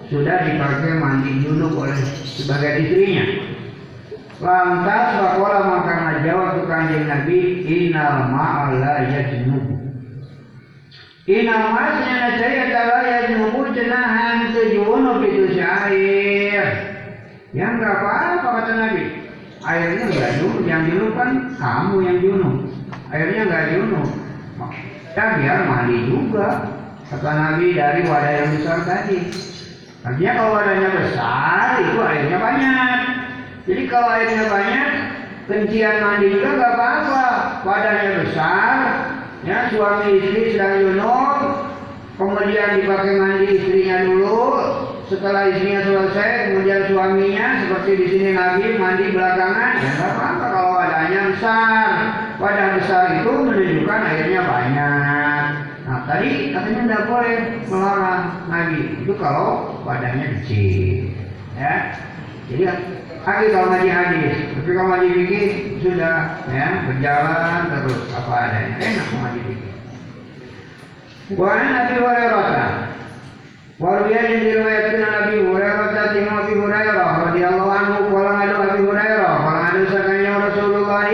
sudah 0.07 0.37
dipakai 0.47 0.95
mandi 0.95 1.43
junub 1.43 1.75
oleh 1.75 1.99
sebagian 2.39 2.79
istrinya. 2.79 3.25
Lantas 4.39 5.19
bakola 5.19 5.59
maka 5.67 5.93
ngajawab 5.99 6.49
ke 6.55 6.61
kanjeng 6.71 7.11
Nabi 7.11 7.39
Innal 7.67 8.31
ma'ala 8.31 9.11
yajnub 9.11 9.67
Inamasnya 11.27 12.39
saya 12.39 12.71
adalah 12.71 13.03
yang 13.05 13.27
nunggu 13.35 13.69
cenahan 13.75 14.49
tujuan 14.49 15.21
itu 15.27 15.43
syair. 15.53 16.65
Yang 17.53 17.71
nggak 17.77 17.95
apa-apa 18.01 18.47
kata 18.63 18.73
Nabi. 18.79 19.03
airnya 19.59 20.07
nggak 20.07 20.31
junub 20.39 20.63
yang 20.63 20.87
junub 20.87 21.11
kan 21.19 21.51
kamu 21.59 21.95
yang 22.07 22.17
junub 22.23 22.55
airnya 23.11 23.43
nggak 23.43 23.65
junub 23.75 24.07
ya 25.19 25.25
biar 25.35 25.59
mandi 25.67 25.97
juga 26.07 26.47
kata 27.11 27.31
Nabi 27.35 27.75
dari 27.75 28.01
wadah 28.07 28.33
yang 28.39 28.49
besar 28.55 28.79
tadi. 28.87 29.19
Artinya 29.99 30.31
kalau 30.31 30.55
wadahnya 30.55 30.89
besar 30.95 31.67
itu 31.83 31.99
airnya 31.99 32.37
banyak 32.39 33.18
jadi 33.69 33.83
kalau 33.85 34.09
airnya 34.09 34.49
banyak 34.49 34.89
kencian 35.45 36.01
mandi 36.01 36.25
juga 36.33 36.49
nggak 36.57 36.73
apa-apa. 36.73 37.27
Wadahnya 37.61 38.09
besar 38.25 38.77
ya 39.45 39.69
suami 39.69 40.09
istri 40.19 40.57
sedang 40.57 40.89
junub 40.89 41.37
kemudian 42.17 42.81
dipakai 42.81 43.13
mandi 43.21 43.45
istrinya 43.61 44.09
dulu. 44.09 44.45
Setelah 45.05 45.53
istrinya 45.53 45.85
selesai 45.85 46.29
kemudian 46.49 46.81
suaminya 46.89 47.65
seperti 47.65 47.91
di 47.97 48.05
sini 48.09 48.29
Nabi 48.33 48.77
mandi 48.81 49.05
belakangan 49.13 49.71
ya 49.77 49.89
nggak 50.01 50.11
apa-apa 50.17 50.45
kalau 50.49 50.71
wadahnya 50.73 51.19
besar. 51.33 51.89
Wadah 52.41 52.67
besar 52.81 53.03
itu 53.21 53.31
menunjukkan 53.35 54.01
airnya 54.01 54.41
banyak. 54.49 55.45
Nah 55.85 55.99
tadi 56.09 56.29
katanya 56.57 56.81
tidak 56.89 57.03
boleh 57.05 57.35
melarang 57.69 58.23
Nabi 58.49 58.79
itu 58.97 59.13
kalau 59.13 59.77
wadahnya 59.85 60.25
kecil 60.41 61.13
ya. 61.53 61.93
Jadi 62.49 62.65
lagi 63.27 63.45
kalau 63.51 63.67
ngaji 63.71 63.89
hadis 63.89 64.35
tapi 64.55 64.69
kalau 64.75 64.89
ngaji 64.91 65.07
fikih 65.11 65.45
sudah 65.83 66.17
ya 66.51 66.67
berjalan 66.87 67.59
terus 67.71 67.99
apa 68.15 68.33
adanya. 68.47 68.75
Enak 68.79 69.07
ngaji 69.11 69.41
fikih 69.47 69.73
Wa 71.37 71.53
Nabi 71.61 71.95
Hurairah. 72.01 72.89
Waruya 73.79 74.19
yang 74.27 74.43
diriwayatkan 74.43 75.07
Nabi 75.07 75.35
Hurairah 75.39 76.11
Tinggal 76.11 76.35
Nabi 76.43 76.53
Hurairah 76.59 77.09
radhiyallahu 77.31 77.71
anhu 77.71 78.11
Kala 78.11 78.31
ngadu 78.35 78.55
Nabi 78.59 78.79
Hurairah 78.83 79.33
Kala 79.39 79.59
ngadu 79.63 79.81
sakanya 79.87 80.33
Rasulullah 80.51 81.07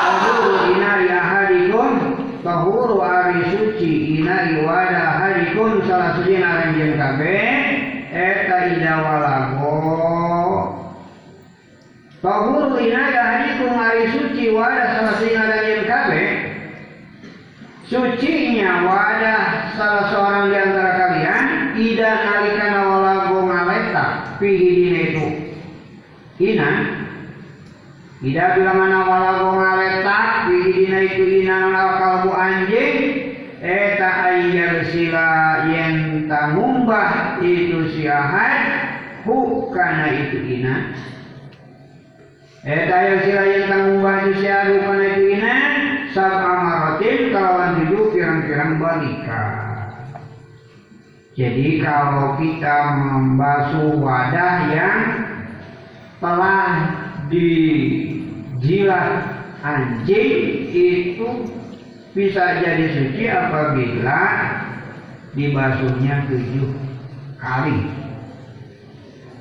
Tahuru 0.00 0.52
inari 0.72 1.08
ahadikum 1.12 1.90
Tahuru 2.40 2.96
ari 3.04 3.40
suci 3.52 4.24
inari 4.24 4.64
wada 4.64 5.00
ahadikum 5.04 5.84
Salah 5.84 6.16
suci 6.16 6.40
naranjen 6.40 6.96
kabe 6.96 7.44
Eta 8.08 8.56
ida 8.72 8.87
walago 9.02 9.76
Tahuru 12.18 12.82
inari 12.82 13.14
ahadikum 13.14 13.78
ari 13.78 14.10
suci 14.10 14.50
wada 14.50 14.84
salah 14.90 15.14
suci 15.22 15.38
naranjen 15.38 15.82
kabe 15.86 16.24
Sucinya 17.88 18.84
wadah 18.84 19.72
salah 19.72 20.12
seorang 20.12 20.52
di 20.52 20.56
antara 20.60 20.92
kalian 20.92 21.44
tidak 21.72 22.16
nalikan 22.20 22.74
walago 22.84 23.38
ngaletak 23.48 24.10
pihi 24.36 24.68
dina 24.76 25.00
itu 25.08 25.26
ina 26.52 26.70
tidak 28.20 28.48
bila 28.60 28.72
mana 28.76 28.98
walago 29.08 29.48
ngaletak 29.56 30.26
pihi 30.52 30.70
dina 30.74 30.98
itu 31.00 31.24
ina 31.40 31.58
kalbu 31.96 32.30
anjing 32.36 32.96
eta 33.64 34.10
ayyar 34.36 34.84
sila 34.92 35.30
yang 35.72 36.28
tangumbah 36.28 37.40
itu 37.40 37.88
siahat 39.28 39.52
hukana 39.52 40.06
itu 40.08 40.38
ina 40.56 40.96
eta 42.64 42.94
ayyar 42.96 43.18
sila 43.28 43.44
yang 43.44 43.64
tangumbah 43.68 44.16
itu 44.24 44.32
siahat 44.40 44.68
hukana 44.72 45.04
itu 45.04 45.22
ina 45.36 45.54
sab 46.16 46.32
amaratin 46.32 47.18
kalawan 47.36 47.84
hidup 47.84 48.04
pirang-pirang 48.16 48.80
balika. 48.80 49.44
Jadi 51.38 51.78
kalau 51.78 52.34
kita 52.40 52.76
membasuh 52.98 53.94
wadah 54.02 54.56
yang 54.74 55.00
telah 56.18 56.66
dijilat 57.30 59.22
anjing 59.62 60.66
itu 60.74 61.28
bisa 62.10 62.58
jadi 62.58 62.90
suci 62.90 63.30
apabila 63.30 64.22
dibasuhnya 65.38 66.26
tujuh 66.26 66.74
kali. 67.38 68.07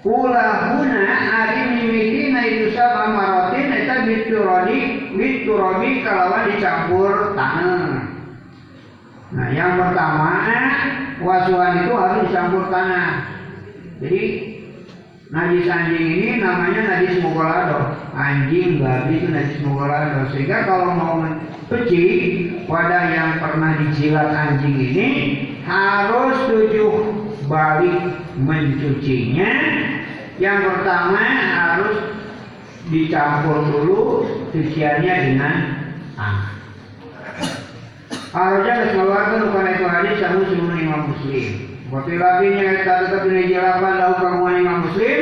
Ulahuna 0.06 1.02
ari 1.26 1.62
mimitina 1.74 2.42
itu 2.46 2.78
sama 2.78 3.18
marotin 3.18 3.74
eta 3.74 4.06
biturodi 4.06 5.10
biturodi 5.18 6.06
kalawan 6.06 6.54
dicampur 6.54 7.34
tanah. 7.34 8.06
Nah 9.34 9.48
yang 9.52 9.74
pertama 9.82 10.32
wasuhan 11.18 11.82
itu 11.82 11.94
harus 11.98 12.20
dicampur 12.30 12.70
tanah. 12.70 13.26
Jadi 13.98 14.22
najis 15.34 15.66
anjing 15.66 16.06
ini 16.06 16.30
namanya 16.46 16.82
najis 16.94 17.18
mugolado. 17.26 17.98
Anjing 18.14 18.78
babi 18.78 19.18
itu 19.18 19.28
najis 19.34 19.58
mugolado. 19.66 20.30
Sehingga 20.30 20.70
kalau 20.70 20.94
mau 20.94 21.14
mencuci 21.26 22.06
wadah 22.70 23.06
yang 23.10 23.42
pernah 23.42 23.82
dijilat 23.82 24.30
anjing 24.30 24.78
ini 24.78 25.10
harus 25.66 26.38
tujuh 26.46 27.17
balik 27.48 28.00
mencucinya 28.38 29.52
yang 30.38 30.60
pertama 30.70 31.24
harus 31.56 31.98
dicampur 32.88 33.68
dulu 33.68 34.02
cuciannya 34.54 35.14
dengan 35.28 35.56
tangan. 36.16 36.56
Harusnya 38.28 38.94
keluarkan 38.94 39.50
bukan 39.50 39.72
itu 39.74 39.86
hadis 39.88 40.16
kamu 40.22 40.42
semua 40.52 40.76
imam 40.78 41.02
muslim. 41.10 41.48
Seperti 41.88 42.14
lagi 42.20 42.48
yang 42.52 42.76
kita 42.84 42.96
tetap 43.08 43.24
di 43.26 43.50
jelapan 43.50 43.94
lau 43.98 44.14
kamu 44.20 44.46
imam 44.62 44.78
muslim. 44.86 45.20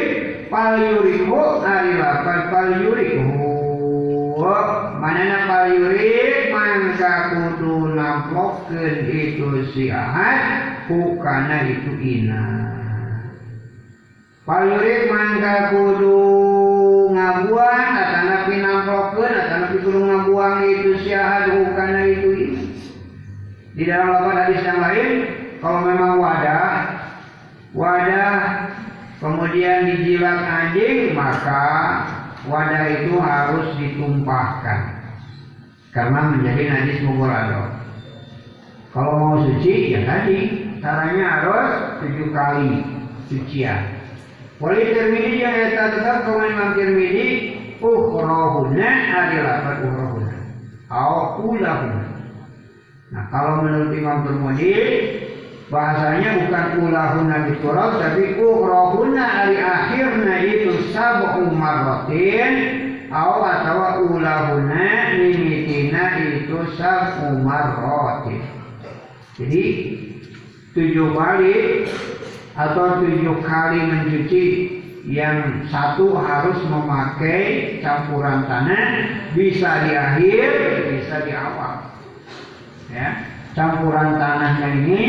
Pal 0.51 0.77
yuriku 0.77 1.41
hari 1.63 1.95
lapan 1.95 2.39
pal 2.51 2.69
yuriku. 2.81 3.23
Manana 4.99 5.47
pal 5.47 5.65
yurik 5.71 6.49
mangka 6.51 7.13
kudu 7.31 7.93
nampokkeun 7.93 9.05
itu 9.05 9.47
si 9.71 9.93
hukana 10.87 11.65
itu 11.69 11.91
ina. 11.97 12.43
Pal 14.45 14.69
yurik 14.69 15.09
mangka 15.09 15.73
kudu 15.73 16.19
ngabuang 17.17 17.91
atana 17.97 18.45
pinampokkeun 18.45 19.33
atana 19.33 19.65
kudu 19.73 19.99
ngabuang 20.05 20.59
itu 20.69 20.89
si 21.01 21.09
ahad 21.17 21.49
hukana 21.49 22.01
itu 22.05 22.29
ina. 22.33 22.63
Di 23.75 23.83
dalam 23.89 24.07
lapan 24.07 24.37
hadis 24.39 24.61
yang 24.63 24.79
lain, 24.79 25.11
kalau 25.59 25.79
memang 25.83 26.13
wadah, 26.15 26.71
wadah 27.75 28.39
kemudian 29.19 29.91
dijilat 29.91 30.39
anjing, 30.47 31.11
maka 31.11 31.65
wadah 32.47 32.83
itu 32.87 33.19
harus 33.19 33.67
ditumpahkan 33.75 34.95
karena 35.91 36.19
menjadi 36.31 36.63
najis 36.71 36.99
mugolado. 37.07 37.71
Kalau 38.95 39.11
mau 39.19 39.35
suci, 39.43 39.91
ya 39.91 40.07
tadi 40.07 40.64
caranya 40.85 41.25
harus 41.25 41.69
tujuh 42.05 42.29
kali 42.29 42.85
sucian. 43.25 43.97
Wali 44.61 44.93
termidi 44.93 45.41
yang 45.41 45.57
eta 45.57 45.97
tetap 45.97 46.29
kawan 46.29 46.53
Imam 46.53 46.69
Tirmidzi 46.77 47.27
ukhrohuna 47.81 48.89
adalah 49.17 49.81
ukhrohuna. 49.81 50.37
Au 50.93 51.41
ulahuna. 51.41 52.05
Nah 53.09 53.25
kalau 53.33 53.65
menurut 53.65 53.97
Imam 53.97 54.29
Turmudi 54.29 54.73
bahasanya 55.73 56.45
bukan 56.45 56.65
ulahuna 56.85 57.49
biturab 57.49 57.97
tapi 57.97 58.37
ukhrohuna 58.37 59.23
hari 59.25 59.57
akhirnya 59.57 60.37
itu 60.45 60.93
sab'u 60.93 61.49
marratin 61.49 62.53
atau 63.09 63.41
atau 63.41 64.13
ulahuna 64.13 65.17
mimitina 65.17 66.21
itu 66.21 66.77
sab'u 66.77 67.41
marratin. 67.41 68.45
Jadi 69.35 69.63
tujuh 70.75 71.15
kali 71.15 71.87
atau 72.51 72.99
tujuh 72.99 73.39
kali 73.47 73.79
mencuci 73.79 74.45
yang 75.07 75.63
satu 75.71 76.17
harus 76.19 76.59
memakai 76.67 77.79
campuran 77.79 78.43
tanah 78.43 78.83
bisa 79.31 79.87
di 79.87 79.91
akhir 79.95 80.49
bisa 80.91 81.15
di 81.23 81.31
awal. 81.31 81.95
Ya 82.91 83.23
campuran 83.55 84.19
tanahnya 84.19 84.67
ini 84.83 85.01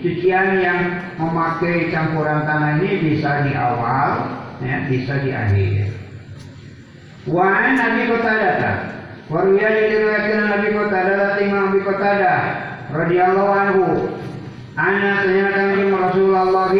cucian 0.00 0.64
yang 0.64 0.80
memakai 1.20 1.92
campuran 1.92 2.48
tanah 2.48 2.80
ini 2.80 2.90
bisa 3.12 3.44
di 3.44 3.52
awal 3.52 4.32
ya 4.64 4.88
bisa 4.88 5.20
di 5.20 5.30
akhir. 5.30 5.92
Wa 7.28 7.76
nabi 7.76 8.08
qatadah 8.08 8.76
wa 9.28 9.44
diriwayatkan 9.44 10.40
nabi 10.56 10.68
qatadah 10.72 11.36
tinggal 11.36 11.60
nabi 11.68 11.80
qatadah 11.84 12.40
radhiyallahu 12.90 13.52
anhu 13.52 13.84
ana 14.72 15.24
tanyakan 15.24 15.68
di 15.76 15.84
Rasulullah 15.92 16.72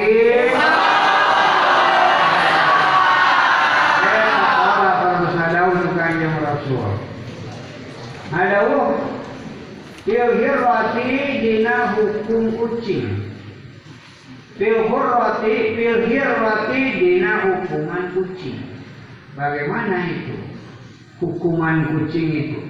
Rasul. 6.63 6.91
Ada 8.33 8.61
Ilhirati 10.03 11.15
dina 11.39 11.95
hukum 11.95 12.59
ucing 12.59 13.31
fil 14.59 14.91
hurrati 14.91 15.79
fil 15.79 16.11
hirrati 16.11 16.83
dina 16.99 17.33
hukuman 17.47 18.11
kucing. 18.11 18.67
Bagaimana 19.39 20.11
itu? 20.11 20.37
Hukuman 21.23 21.87
kucing 21.87 22.29
itu. 22.35 22.61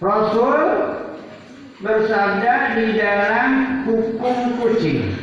Rasul 0.00 0.56
bersabda 1.80 2.76
di 2.76 2.86
dalam 3.00 3.50
hukum 3.88 4.60
kucing. 4.60 5.16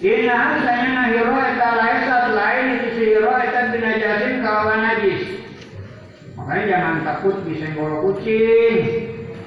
Ina 0.00 0.60
saya 0.60 0.86
nahiro 0.92 1.36
eta 1.40 1.70
laisat 1.76 2.24
lain 2.36 2.66
itu 2.80 2.88
sihiro 3.00 3.32
eta 3.32 3.72
binajasin 3.72 4.44
kawan 4.44 4.80
najis. 4.84 5.22
Makanya 6.36 6.64
jangan 6.68 6.96
takut 7.04 7.36
disenggol 7.48 7.92
kucing. 8.04 8.76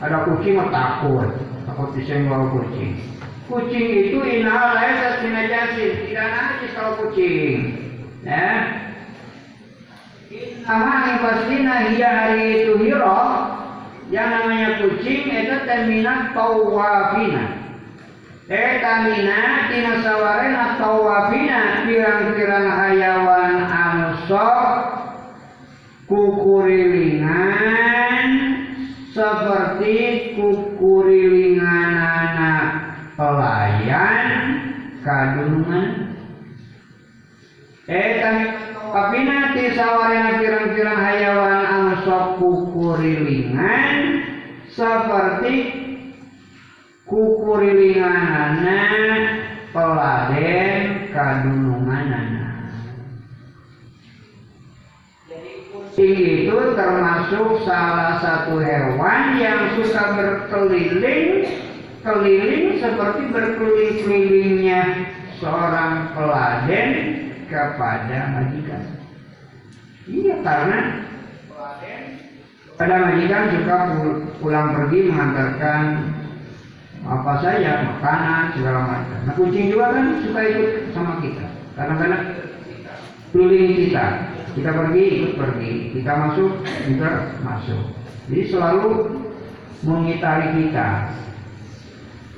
Ada 0.02 0.26
kucing 0.26 0.58
mah 0.58 0.70
takut, 0.74 1.30
takut 1.70 1.90
disenggol 1.98 2.50
kucing. 2.54 2.98
Kucing 3.50 3.86
itu 4.10 4.18
ina 4.22 4.78
laisat 4.78 5.26
binajasin, 5.26 5.92
tidak 6.06 6.28
najis 6.34 6.72
kalau 6.78 6.94
kucing. 7.02 7.58
Ya. 8.26 8.78
Yang 10.70 11.18
pastinya 11.26 11.90
hiya 11.90 12.10
hari 12.14 12.62
itu 12.62 12.78
hiro 12.78 13.58
yang 14.10 14.34
namanya 14.34 14.82
kucing 14.82 15.30
itu 15.30 15.70
terminat 15.70 16.34
tawafina. 16.34 17.70
Eta 18.50 19.06
mina 19.06 19.70
tina 19.70 20.02
sawarena 20.02 20.82
tawafina 20.82 21.86
pirang-pirang 21.86 22.66
hayawan 22.66 23.70
anu 23.70 24.18
sok 24.26 24.90
kukurilingan 26.10 28.26
seperti 29.14 30.34
kukurilingan 30.34 31.94
anak 31.94 32.98
pelayan 33.14 34.26
kadungan 35.06 36.10
Eta 37.86 38.30
tawafina 38.30 38.69
ti 39.54 39.78
sawarena 39.78 40.42
pirang-pirang 40.42 40.98
hayawan 40.98 41.62
anu 41.62 41.94
sok 42.02 42.42
kukurilingan 42.42 44.26
seperti 44.74 45.54
kukurilinganana 47.06 48.82
peladen 49.70 51.06
kadununganana. 51.14 52.50
Kucing 55.70 56.50
itu 56.50 56.58
termasuk 56.74 57.62
salah 57.70 58.18
satu 58.18 58.58
hewan 58.58 59.38
yang 59.38 59.78
suka 59.78 60.18
berkeliling 60.18 61.46
keliling 62.02 62.80
seperti 62.82 63.22
berkeliling-kelilingnya 63.30 64.82
seorang 65.38 66.10
peladen 66.18 66.90
kepada 67.50 68.20
majikan. 68.38 68.82
Iya 70.10 70.36
karena 70.46 70.80
pada 72.80 72.96
majikan 73.10 73.44
suka 73.52 73.78
pulang 74.40 74.72
pergi 74.72 75.00
mengantarkan 75.12 75.82
apa 77.04 77.34
saja 77.44 77.84
makanan 77.84 78.56
segala 78.56 78.80
macam. 78.88 79.20
Nah 79.28 79.34
kucing 79.36 79.68
juga 79.74 79.92
kan 79.92 80.06
suka 80.24 80.40
ikut 80.46 80.72
sama 80.96 81.20
kita. 81.20 81.46
Kadang-kadang 81.76 82.24
keliling 83.36 83.76
kita. 83.76 84.06
Kita 84.56 84.70
pergi 84.74 85.04
ikut 85.20 85.34
pergi. 85.38 85.72
Kita 86.00 86.12
masuk 86.16 86.52
juga 86.88 87.10
masuk. 87.44 87.82
Jadi 88.30 88.42
selalu 88.52 88.88
mengitari 89.84 90.48
kita. 90.60 90.88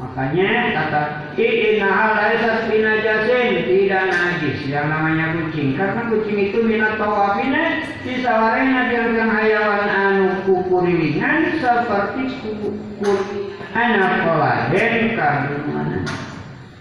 Makanya 0.01 0.73
kata 0.73 1.01
Inna 1.37 2.17
laisat 2.17 2.73
binajasin 2.73 3.69
tidak 3.69 4.09
najis. 4.09 4.57
Yang 4.65 4.87
namanya 4.89 5.25
kucing. 5.37 5.77
Karena 5.77 6.09
kucing 6.09 6.37
itu 6.49 6.57
minat 6.65 6.97
tawafina 6.97 7.85
disawarena 8.01 8.89
dengan 8.89 9.29
hayawan 9.29 9.85
anu 9.85 10.27
kukurilingan 10.49 11.61
seperti 11.61 12.33
kukur 12.41 13.45
anak 13.77 14.25
pelayan. 14.25 15.13
Kandungan 15.13 15.87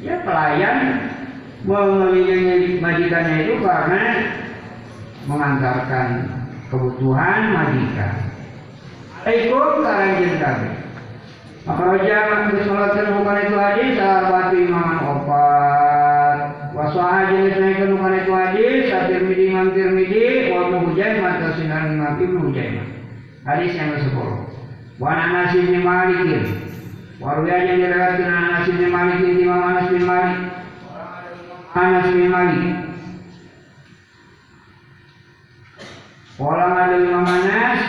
ya 0.01 0.25
pelayan 0.25 0.79
mengelilingi 1.69 2.81
majikannya 2.81 3.37
itu 3.45 3.55
karena 3.61 4.03
mengantarkan 5.29 6.09
kebutuhan 6.73 7.53
majikan. 7.53 8.17
Ikut 9.29 9.85
karanjin 9.85 10.41
kami 10.41 10.80
Akhraja 11.71 12.51
disolatkan 12.51 13.15
bukan 13.15 13.37
itu 13.47 13.57
hadis 13.57 13.91
sahabat 13.95 14.51
imaman 14.59 14.99
opat. 15.07 16.39
Wasaha 16.75 17.31
jenis 17.31 17.59
naikkan 17.59 17.95
bukan 17.95 18.15
itu 18.15 18.33
hadis 18.35 18.81
Satir 18.91 19.27
midi 19.27 19.51
imam 19.51 19.75
tirmidhi 19.75 20.55
Wa 20.55 20.71
muhujai 20.71 21.19
mata 21.19 21.59
sinar 21.59 21.91
imam 21.91 22.15
ibnu 22.23 22.47
hujaimah 22.47 22.87
Hadis 23.43 23.75
yang 23.75 23.99
ke-10 23.99 24.31
Wa 25.03 25.11
Anas 25.11 25.51
bin 25.51 25.83
Malikin 25.83 26.71
Warwi 27.21 27.53
yang 27.53 27.77
diriwayatkan 27.77 28.33
Anas 28.33 28.65
bin 28.65 28.89
Malik 28.89 29.21
Imam 29.21 29.61
Anas 29.61 29.93
bin 29.93 30.09
Malik. 30.09 30.41
Anas 31.77 32.09
bin 32.17 32.33
Malik. 32.33 32.65
Walang 36.41 36.81
ada 36.81 36.97
Imam 36.97 37.29
Anas 37.29 37.81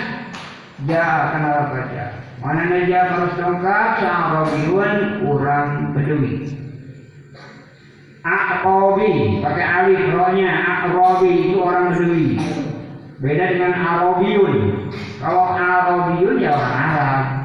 Ja 0.83 1.31
kenal 1.31 1.71
baca 1.71 2.20
Mana 2.41 2.73
naja 2.73 2.97
harus 3.05 3.37
dongkap 3.37 4.01
sang 4.01 4.25
Robiun 4.33 4.93
orang 5.29 5.93
Bedui 5.93 6.49
Akrobi 8.25 9.41
pakai 9.45 9.65
alif 9.65 10.01
rohnya 10.13 10.49
Akrobi 10.49 11.53
itu 11.53 11.57
orang 11.61 11.93
Bedui 11.93 12.41
Beda 13.21 13.45
dengan 13.53 13.73
Arabiun 13.77 14.53
Kalau 15.21 15.53
Arabiun 15.53 16.41
ya 16.41 16.57
orang 16.57 16.77
Arab 16.81 17.41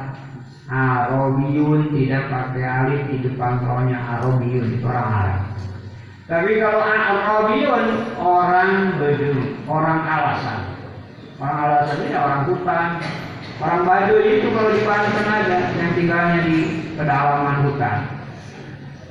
Arabiyun 0.67 1.95
tidak 1.95 2.27
pakai 2.27 2.59
alif 2.67 3.01
di 3.07 3.17
depan 3.23 3.63
rohnya 3.63 4.03
Arabiyun 4.03 4.75
itu 4.75 4.83
orang 4.83 5.07
Arab. 5.07 5.39
Tapi 6.27 6.51
kalau 6.59 6.83
Arabiyun 6.83 7.85
orang 8.19 8.99
Badui, 8.99 9.55
orang 9.63 9.99
alasan. 10.03 10.59
Orang 11.39 11.57
alasan 11.63 11.97
ini 12.03 12.15
orang 12.19 12.41
hutan. 12.51 12.89
Orang 13.57 13.89
Baduy 13.89 14.37
itu 14.37 14.53
kalau 14.53 14.69
di 14.69 14.85
Banten 14.85 15.25
ada 15.25 15.57
yang 15.81 15.91
tinggalnya 15.97 16.39
di 16.45 16.57
pedalaman 16.93 17.65
hutan. 17.65 17.97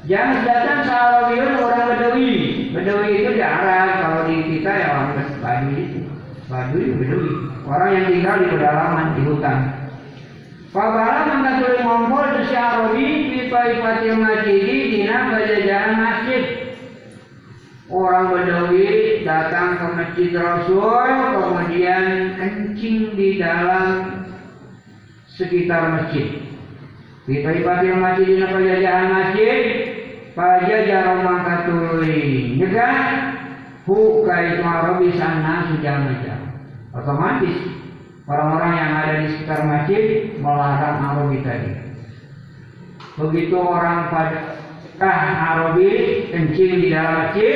Jangan 0.07 0.47
datang 0.47 0.87
Arabiyun 0.87 1.59
orang 1.59 1.83
Badui. 1.91 2.35
Badui 2.71 3.11
itu 3.11 3.31
di 3.35 3.43
Arab, 3.43 3.89
kalau 4.07 4.21
di 4.31 4.37
kita 4.55 4.71
ya 4.71 4.87
orang 4.95 5.11
Baduy 5.43 5.79
itu. 5.83 6.01
Baduy. 6.47 6.87
Orang 7.67 7.91
yang 7.91 8.07
tinggal 8.07 8.35
di 8.39 8.47
pedalaman 8.55 9.19
di 9.19 9.23
hutan. 9.27 9.59
Fabala 10.71 11.27
mengkatuli 11.27 11.83
ngompol 11.83 12.25
itu 12.37 12.43
si 12.53 12.55
Arabi 12.55 13.07
di 13.33 13.41
Taifatil 13.49 14.19
Masjidi 14.21 14.77
dina 14.95 15.33
bajajahan 15.33 15.93
masjid. 15.99 16.45
Orang 17.91 18.31
Badawi 18.31 19.23
datang 19.27 19.79
ke 19.81 19.87
masjid 19.97 20.31
Rasul, 20.39 21.11
kemudian 21.35 22.05
kencing 22.39 23.19
di 23.19 23.43
dalam 23.43 24.26
sekitar 25.37 25.83
masjid. 25.93 26.43
Di 27.27 27.43
Taifatil 27.43 27.99
Masjid 28.01 28.27
dina 28.27 28.49
bajajahan 28.51 29.07
masjid, 29.13 29.61
pajajar 30.33 31.05
mangkatuli. 31.23 32.57
Juga 32.59 32.89
hu 33.87 34.25
kaitu 34.25 34.63
sana 35.15 35.71
sudah 35.71 35.97
macam. 36.07 36.39
Otomatis 36.97 37.77
Orang-orang 38.27 38.73
yang 38.75 38.91
ada 38.91 39.13
di 39.23 39.27
sekitar 39.39 39.61
masjid 39.71 40.03
melarang 40.43 40.99
Arabi 40.99 41.47
tadi. 41.47 41.71
Begitu 43.15 43.55
orang 43.55 44.11
pada 44.11 44.59
kah 44.99 45.21
Arabi 45.55 45.91
kencing 46.35 46.83
di 46.83 46.89
dalam 46.91 47.23
masjid, 47.23 47.55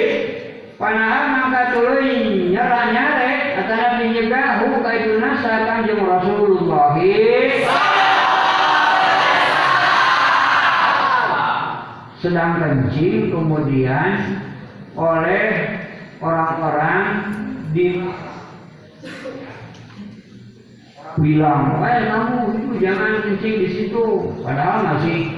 panahan 0.81 1.25
maka 1.37 1.77
tuluy 1.77 2.49
nyerah 2.57 2.89
nyare 2.89 3.35
atau 3.61 3.77
nabi 3.77 4.05
nyegah 4.17 4.65
hu 4.65 4.81
kaituna 4.81 5.31
kanjeng 5.45 6.01
Rasulullah. 6.01 6.97
Sedang 12.21 12.61
kencing 12.61 13.29
kemudian 13.29 14.41
oleh 14.97 15.45
orang-orang 16.21 17.05
di 17.73 18.01
bilang, 21.21 21.81
eh 21.85 22.09
kamu 22.09 22.39
itu 22.61 22.69
jangan 22.81 23.25
kencing 23.25 23.55
di 23.65 23.69
situ. 23.73 24.05
Padahal 24.45 24.97
masih 24.97 25.33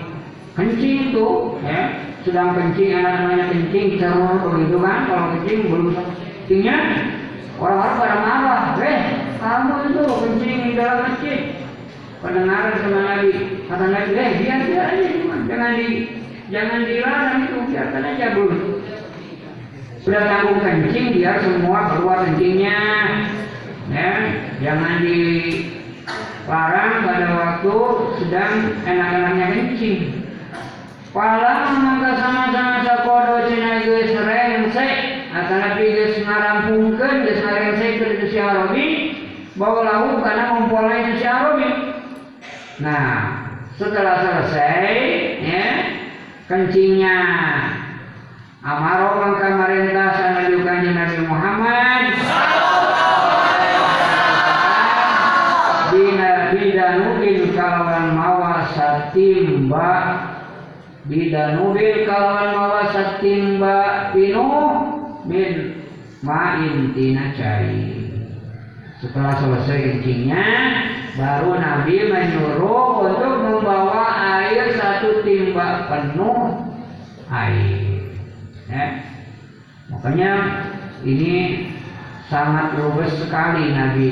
kencing 0.59 1.11
itu, 1.11 1.29
ya. 1.63 2.12
Sedang 2.23 2.55
kencing, 2.55 2.91
anak-anaknya 2.95 3.47
kencing, 3.51 3.87
cerur 3.99 4.39
begitu 4.47 4.77
kan. 4.79 4.99
Kalau 5.11 5.25
kencing 5.35 5.59
belum 5.67 5.87
kencingnya, 5.95 6.77
orang-orang 7.59 7.99
pada 7.99 8.17
marah. 8.23 8.65
Eh, 8.79 9.01
kamu 9.43 9.75
itu 9.91 10.03
kencing 10.07 10.57
di 10.67 10.73
dalam 10.79 10.99
masjid. 11.11 11.41
Pendengaran 12.23 12.79
sama 12.79 13.01
Nabi, 13.03 13.31
kata 13.67 13.87
Nabi, 13.91 14.11
eh 14.15 14.31
biar 14.39 14.59
biar 14.63 14.85
aja 14.95 15.07
cuma 15.19 15.43
jangan 15.51 15.75
di 15.75 15.87
jangan 16.53 16.81
dilarang 16.87 17.39
itu 17.49 17.59
biarkan 17.73 18.05
aja 18.15 18.27
dulu 18.37 18.85
sudah 20.05 20.23
tanggung 20.29 20.61
kencing 20.61 21.17
biar 21.17 21.41
semua 21.41 21.97
keluar 21.97 22.29
kencingnya 22.29 22.79
ya 23.89 24.13
jangan 24.61 25.01
dilarang 25.01 26.93
pada 27.09 27.29
waktu 27.39 27.77
sedang 28.21 28.53
enak-enaknya 28.85 29.47
kencing 29.49 30.22
Palang 31.13 31.77
mangga 31.85 32.17
sama-sama 32.17 32.81
sakodo 32.89 33.45
cina 33.45 33.85
geus 33.85 34.17
rengse 34.17 34.89
atanapi 35.29 35.85
geus 35.93 36.17
ngarampungkeun 36.25 37.29
geus 37.29 37.41
ngarengsekeun 37.45 38.17
itu 38.17 38.27
si 38.33 38.39
Arabi 38.41 38.87
bawa 39.53 39.85
lahu 39.85 40.25
karena 40.25 40.57
mempolai 40.57 41.13
itu 41.13 41.29
Arabi 41.29 41.69
nah 42.81 43.45
setelah 43.77 44.25
selesai 44.25 44.89
ya 45.45 45.67
kencingnya 46.49 47.19
Amaro 48.65 49.21
mangka 49.21 49.53
marentah 49.53 50.17
sanajukan 50.17 50.97
Nabi 50.97 51.19
Muhammad 51.29 52.03
Bina 55.93 56.33
bidanubin 56.57 57.53
kalawan 57.53 58.17
mawa 58.17 58.65
satimba 58.73 60.12
bidanubin 61.13 62.09
kalawan 62.09 62.57
mawa 62.57 62.83
satimba 62.89 64.09
pinuh 64.17 64.73
min 65.29 65.77
ma'in 66.25 66.97
tina 66.97 67.37
cai 67.37 68.01
setelah 68.97 69.37
selesai 69.37 70.01
kencingnya 70.01 70.47
baru 71.21 71.61
Nabi 71.61 72.09
menyuruh 72.09 73.13
untuk 73.13 73.35
membawa 73.45 74.09
air 74.41 74.73
satu 74.73 75.21
timba 75.21 75.85
penuh 75.93 76.65
air. 77.29 78.09
Ya. 78.73 79.05
makanya 79.93 80.33
ini 81.05 81.69
sangat 82.33 82.81
lugas 82.81 83.13
sekali 83.21 83.77
Nabi. 83.77 84.09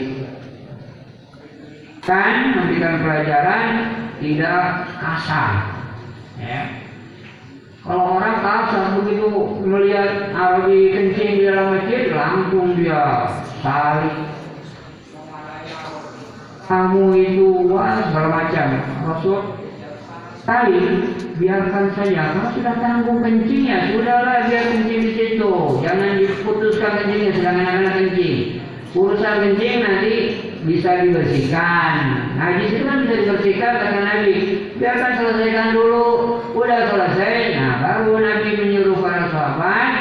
Kan 2.04 2.58
memberikan 2.58 3.00
pelajaran 3.00 3.64
tidak 4.20 4.90
kasar. 5.00 5.54
Ya 6.36 6.79
kalau 7.80 8.20
orang 8.20 8.36
kasar 8.44 8.84
begitu 9.00 9.28
melihat 9.64 10.36
Arabi 10.36 10.92
kencing 10.92 11.30
di 11.40 11.42
dalam 11.48 11.80
masjid 11.80 12.12
langsung 12.12 12.76
dia 12.76 13.04
tarik 13.64 14.30
kamu 16.70 17.04
itu 17.18 17.66
wah 17.66 17.98
segala 17.98 18.28
macam. 18.30 18.66
Rasul 19.02 19.58
kali 20.46 20.78
biarkan 21.42 21.90
saja. 21.98 22.30
Kalau 22.30 22.50
sudah 22.54 22.74
tanggung 22.78 23.18
kencingnya. 23.26 23.90
Sudahlah 23.90 24.46
biar 24.46 24.64
kencing 24.70 25.00
di 25.02 25.12
situ. 25.18 25.52
Jangan 25.82 26.22
diputuskan 26.22 26.92
kencingnya 27.02 27.30
sedang 27.34 27.58
anak-anak 27.58 27.94
kencing. 27.98 28.62
Urusan 28.94 29.34
kencing 29.42 29.76
nanti 29.82 30.14
bisa 30.64 30.90
dibersihkan. 31.04 31.94
Di 32.60 32.64
situ 32.68 32.82
kan 32.84 33.04
bisa 33.04 33.14
dibersihkan 33.24 33.72
kata 33.80 34.00
Nabi. 34.04 34.34
Biarkan 34.76 35.12
selesaikan 35.16 35.68
dulu. 35.72 36.06
Udah 36.52 36.90
selesai 36.92 37.56
nah 37.56 37.74
baru 37.80 38.20
Nabi 38.20 38.48
menyuruh 38.60 38.98
para 39.00 39.30
sahabat. 39.32 39.92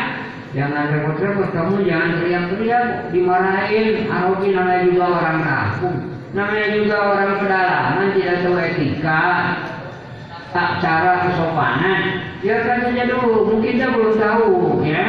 Jangan 0.49 0.89
repot-repot 0.89 1.49
kamu 1.53 1.85
jangan 1.85 2.09
teriak-teriak 2.19 2.85
dimarahin. 3.13 3.87
Arabi 4.09 4.47
namanya 4.51 4.81
juga 4.89 5.05
orang 5.07 5.39
kampung. 5.45 5.97
Namanya 6.29 6.67
juga 6.75 6.95
orang 6.97 7.31
pedalaman 7.41 8.07
tidak 8.17 8.35
tahu 8.43 8.55
etika. 8.57 9.25
Tak 10.49 10.71
cara 10.81 11.13
kesopanan. 11.29 12.01
Biarkan 12.41 12.77
saja 12.89 13.03
dulu 13.05 13.53
mungkin 13.53 13.77
dia 13.77 13.89
belum 13.93 14.13
tahu 14.17 14.81
ya 14.81 15.05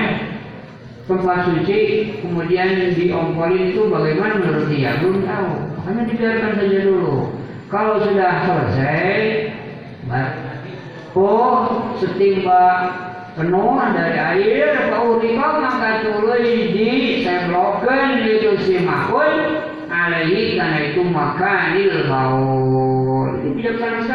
suci 1.18 1.80
kemudian 2.22 2.94
diompolin 2.94 3.74
itu 3.74 3.90
bagaimana 3.90 4.38
menurut 4.38 4.66
dia? 4.70 5.00
Belum 5.02 5.26
tahu. 5.26 5.50
Makanya 5.82 6.02
dibiarkan 6.06 6.52
saja 6.60 6.78
dulu. 6.86 7.16
Kalau 7.66 8.02
sudah 8.02 8.32
selesai 8.46 9.10
oh 11.14 11.90
setimba 11.98 12.66
penuh 13.34 13.78
dari 13.94 14.18
air 14.18 14.90
kau 14.90 15.18
maka 15.38 16.02
tuluy 16.02 16.74
di 16.74 16.90
sebloken 17.22 18.26
itu 18.26 18.50
si 18.66 18.74
makul 18.82 19.62
alaihi 19.90 20.58
karena 20.58 20.78
itu 20.90 21.02
makanil 21.02 21.94
baul 22.10 23.30
itu 23.42 23.70
kan 23.78 24.06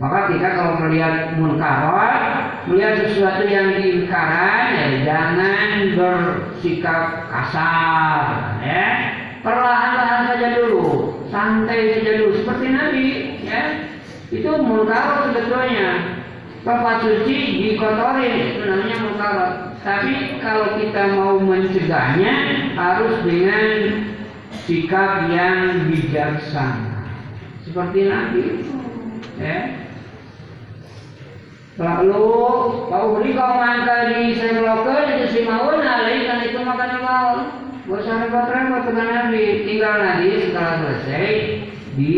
maka 0.00 0.32
kita 0.32 0.56
kalau 0.56 0.80
melihat 0.80 1.36
munkarat 1.36 2.64
melihat 2.64 3.04
sesuatu 3.04 3.44
yang 3.44 3.76
diingkaran 3.76 4.72
ya 4.72 4.88
jangan 5.04 5.92
bersikap 5.92 7.28
kasar 7.28 8.24
ya. 8.64 8.88
Perlahan-lahan 9.44 10.20
saja 10.24 10.48
dulu 10.56 11.16
santai 11.28 12.00
saja 12.00 12.16
dulu 12.16 12.32
seperti 12.40 12.66
Nabi 12.72 13.06
ya. 13.44 13.92
Itu 14.32 14.64
munkarat 14.64 15.28
sebetulnya. 15.28 16.16
Tempat 16.60 16.96
suci 17.04 17.36
dikotori 17.60 18.56
namanya 18.56 18.96
munkarat. 19.04 19.52
Tapi 19.84 20.40
kalau 20.40 20.80
kita 20.80 21.02
mau 21.12 21.36
mencegahnya 21.40 22.32
harus 22.72 23.20
dengan 23.24 23.68
sikap 24.64 25.28
yang 25.28 25.92
bijaksana. 25.92 27.04
Seperti 27.68 28.08
Nabi 28.08 28.44
ya 29.40 29.89
lalu 31.80 32.28
Pauli 32.92 33.32
kau 33.32 33.56
mangka 33.56 34.12
di 34.12 34.36
seblokan 34.36 35.16
itu 35.16 35.26
si 35.32 35.40
maun 35.48 35.80
alih 35.80 36.28
kan 36.28 36.44
itu 36.44 36.60
makan 36.60 36.92
maun 37.00 37.40
Gak 37.90 38.06
usah 38.06 38.22
repot-repot 38.22 38.86
dengan 38.86 39.08
Nabi 39.10 39.66
tinggal 39.66 39.98
nanti 39.98 40.46
setelah 40.46 40.78
selesai 40.78 41.26
di 41.98 42.14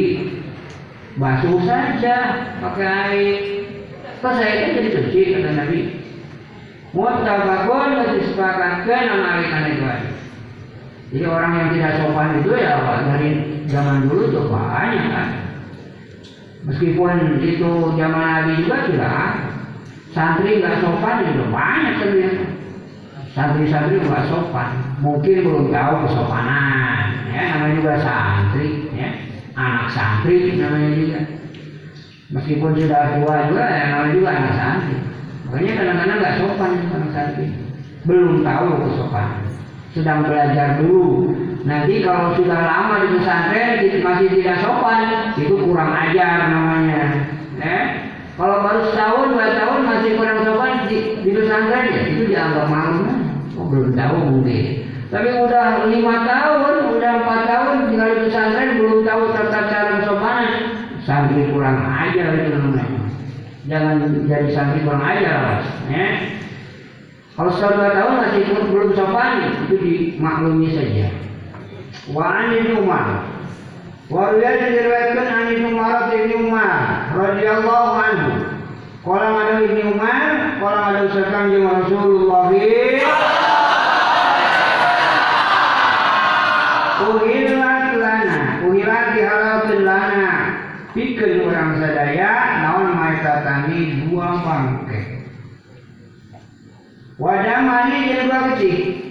basuh 1.16 1.64
saja 1.64 2.16
pakai 2.60 2.88
air. 3.08 3.36
Selesai 4.20 4.50
kan 4.52 4.70
jadi 4.76 4.88
suci 4.92 5.20
kata 5.32 5.50
Nabi. 5.56 5.80
Mutabakun 6.92 8.04
disepakatkan 8.20 9.04
amalkan 9.16 9.64
itu 9.72 9.86
jadi 11.12 11.28
orang 11.28 11.52
yang 11.56 11.68
tidak 11.76 11.92
sopan 12.00 12.40
itu 12.40 12.50
ya 12.56 12.72
dari 13.04 13.30
zaman 13.68 14.08
dulu 14.08 14.32
tuh 14.32 14.44
banyak 14.48 15.06
kan. 15.12 15.28
Meskipun 16.62 17.42
itu 17.42 17.70
zaman 17.98 18.22
Nabi 18.22 18.62
juga 18.62 18.86
sudah 18.86 19.34
santri 20.14 20.62
nggak 20.62 20.78
sopan 20.78 21.26
juga 21.26 21.44
banyak 21.50 21.94
ternyata. 21.98 22.44
Santri-santri 23.32 23.96
nggak 23.98 24.28
sopan, 24.28 24.76
mungkin 25.00 25.42
belum 25.42 25.64
tahu 25.72 25.92
kesopanan. 26.06 27.24
Ya 27.32 27.42
namanya 27.48 27.74
juga 27.80 27.92
santri, 27.98 28.92
ya 28.92 29.08
anak 29.56 29.88
santri 29.90 30.54
namanya 30.54 30.90
juga. 30.94 31.18
Meskipun 32.32 32.70
sudah 32.76 33.02
tua 33.18 33.36
juga, 33.48 33.64
ya 33.66 33.82
namanya 33.88 34.12
juga 34.14 34.28
anak 34.30 34.54
santri. 34.54 34.96
Makanya 35.48 35.72
kadang-kadang 35.80 36.18
nggak 36.20 36.36
sopan 36.38 36.70
anak 36.92 37.10
santri, 37.10 37.46
belum 38.06 38.44
tahu 38.44 38.68
kesopanan 38.86 39.42
sedang 39.92 40.24
belajar 40.24 40.80
dulu. 40.80 41.32
Nanti 41.62 42.02
kalau 42.02 42.34
sudah 42.34 42.58
lama 42.58 43.06
di 43.06 43.08
pesantren 43.14 44.02
masih 44.02 44.28
tidak 44.34 44.66
sopan, 44.66 45.30
itu 45.38 45.54
kurang 45.62 45.94
ajar 45.94 46.50
namanya. 46.50 47.02
Eh? 47.62 47.82
Kalau 48.34 48.66
baru 48.66 48.90
setahun, 48.90 49.30
dua 49.30 49.48
tahun 49.54 49.80
masih 49.86 50.10
kurang 50.18 50.42
sopan 50.42 50.90
di, 50.90 51.22
di 51.22 51.30
pesantren 51.30 51.94
ya 51.94 52.00
itu 52.10 52.22
dianggap 52.34 52.66
malu. 52.66 53.02
Oh, 53.54 53.66
belum 53.70 53.94
tahu 53.94 54.16
mungkin. 54.26 54.90
Tapi 55.12 55.28
udah 55.38 55.86
lima 55.86 56.26
tahun, 56.26 56.74
udah 56.98 57.12
empat 57.22 57.40
tahun 57.46 57.74
tinggal 57.94 58.08
di 58.10 58.18
pesantren 58.26 58.70
belum 58.82 58.98
tahu 59.06 59.22
tata 59.30 59.60
cara 59.70 59.90
kesopanan, 60.02 60.50
santri 61.06 61.46
kurang 61.54 61.78
ajar 61.86 62.26
itu 62.42 62.50
namanya. 62.58 63.06
Jangan 63.70 63.96
jadi 64.26 64.48
santri 64.50 64.82
kurang 64.82 65.04
ajar, 65.06 65.62
ya. 65.86 66.06
Kalau 67.38 67.50
sudah 67.54 67.70
dua 67.78 67.90
tahun 67.94 68.14
masih 68.18 68.42
belum 68.50 68.90
sopan, 68.98 69.32
itu 69.70 69.74
dimaklumi 69.78 70.74
saja. 70.74 71.21
Wa 72.12 72.48
Umar. 72.76 73.06
Wa 74.12 74.36
riwayat 74.36 74.76
diriwayatkan 74.76 75.28
Umar 75.72 76.12
bin 76.12 76.30
Umar 76.36 77.10
radhiyallahu 77.16 77.92
anhu. 77.96 78.32
Kalau 79.02 79.34
ada 79.34 79.58
Ibnu 79.66 79.98
Umar, 79.98 80.22
kalau 80.62 80.78
ada 80.78 81.00
usahakan 81.10 81.50
jeung 81.50 81.66
Rasulullah 81.66 82.46
Uhilat 87.02 87.86
lana, 87.98 88.38
uhilat 88.62 89.04
dihalalkan 89.18 89.80
lana. 89.82 90.30
Pikir 90.94 91.50
orang 91.50 91.82
sadaya, 91.82 92.62
naon 92.62 92.94
tani 93.42 94.06
dua 94.06 94.38
bangke. 94.44 95.02
Wadah 97.18 97.58
mani 97.64 97.96
jadi 98.06 98.22
dua 98.30 98.40
kecil. 98.54 99.01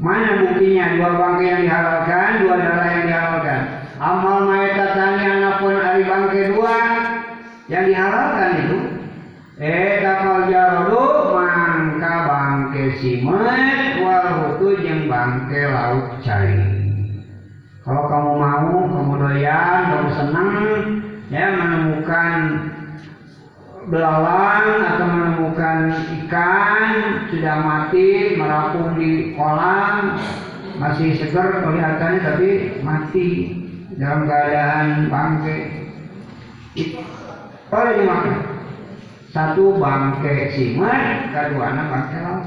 Mana 0.00 0.40
buktinya? 0.40 0.96
Dua 0.96 1.10
bangkai 1.12 1.44
yang 1.44 1.60
dihalalkan, 1.68 2.30
dua 2.40 2.54
darah 2.56 2.88
yang 2.88 3.04
dihalalkan? 3.04 3.60
Amal 4.00 4.48
mayat 4.48 4.96
tani 4.96 5.22
anakpun 5.28 5.76
hari 5.76 6.02
bangkai 6.08 6.56
dua, 6.56 6.76
yang 7.68 7.84
dihalalkan 7.84 8.50
itu. 8.64 8.78
Eh 9.60 10.00
kapal 10.00 10.48
jarodo 10.48 11.36
mangka 11.36 12.14
bangke 12.24 12.96
simet 12.96 14.00
wal 14.00 14.28
hutu 14.40 14.80
jeung 14.80 15.04
bangke 15.04 15.68
laut 15.68 16.16
cai. 16.24 16.56
Kalau 17.84 18.08
kamu 18.08 18.32
mau 18.40 18.72
kamu 18.88 19.12
doyan 19.20 19.80
kamu 19.92 20.08
senang 20.16 20.52
ya 21.28 21.46
menemukan 21.60 22.32
belalang 23.90 24.86
atau 24.86 25.06
menemukan 25.10 25.78
ikan 26.22 26.90
sudah 27.26 27.56
mati 27.58 28.38
merapung 28.38 28.94
di 28.94 29.34
kolam 29.34 30.14
masih 30.78 31.18
segar 31.18 31.66
kelihatannya 31.66 32.20
tapi 32.22 32.50
mati 32.86 33.28
dalam 33.98 34.30
keadaan 34.30 35.10
bangke. 35.10 35.58
Itu 36.78 37.02
boleh 37.66 37.92
dimakan 37.98 38.38
satu 39.34 39.74
bangke 39.76 40.54
simet 40.54 41.34
kedua 41.34 41.64
anak 41.74 41.86
bangke 41.90 42.18
laut 42.22 42.46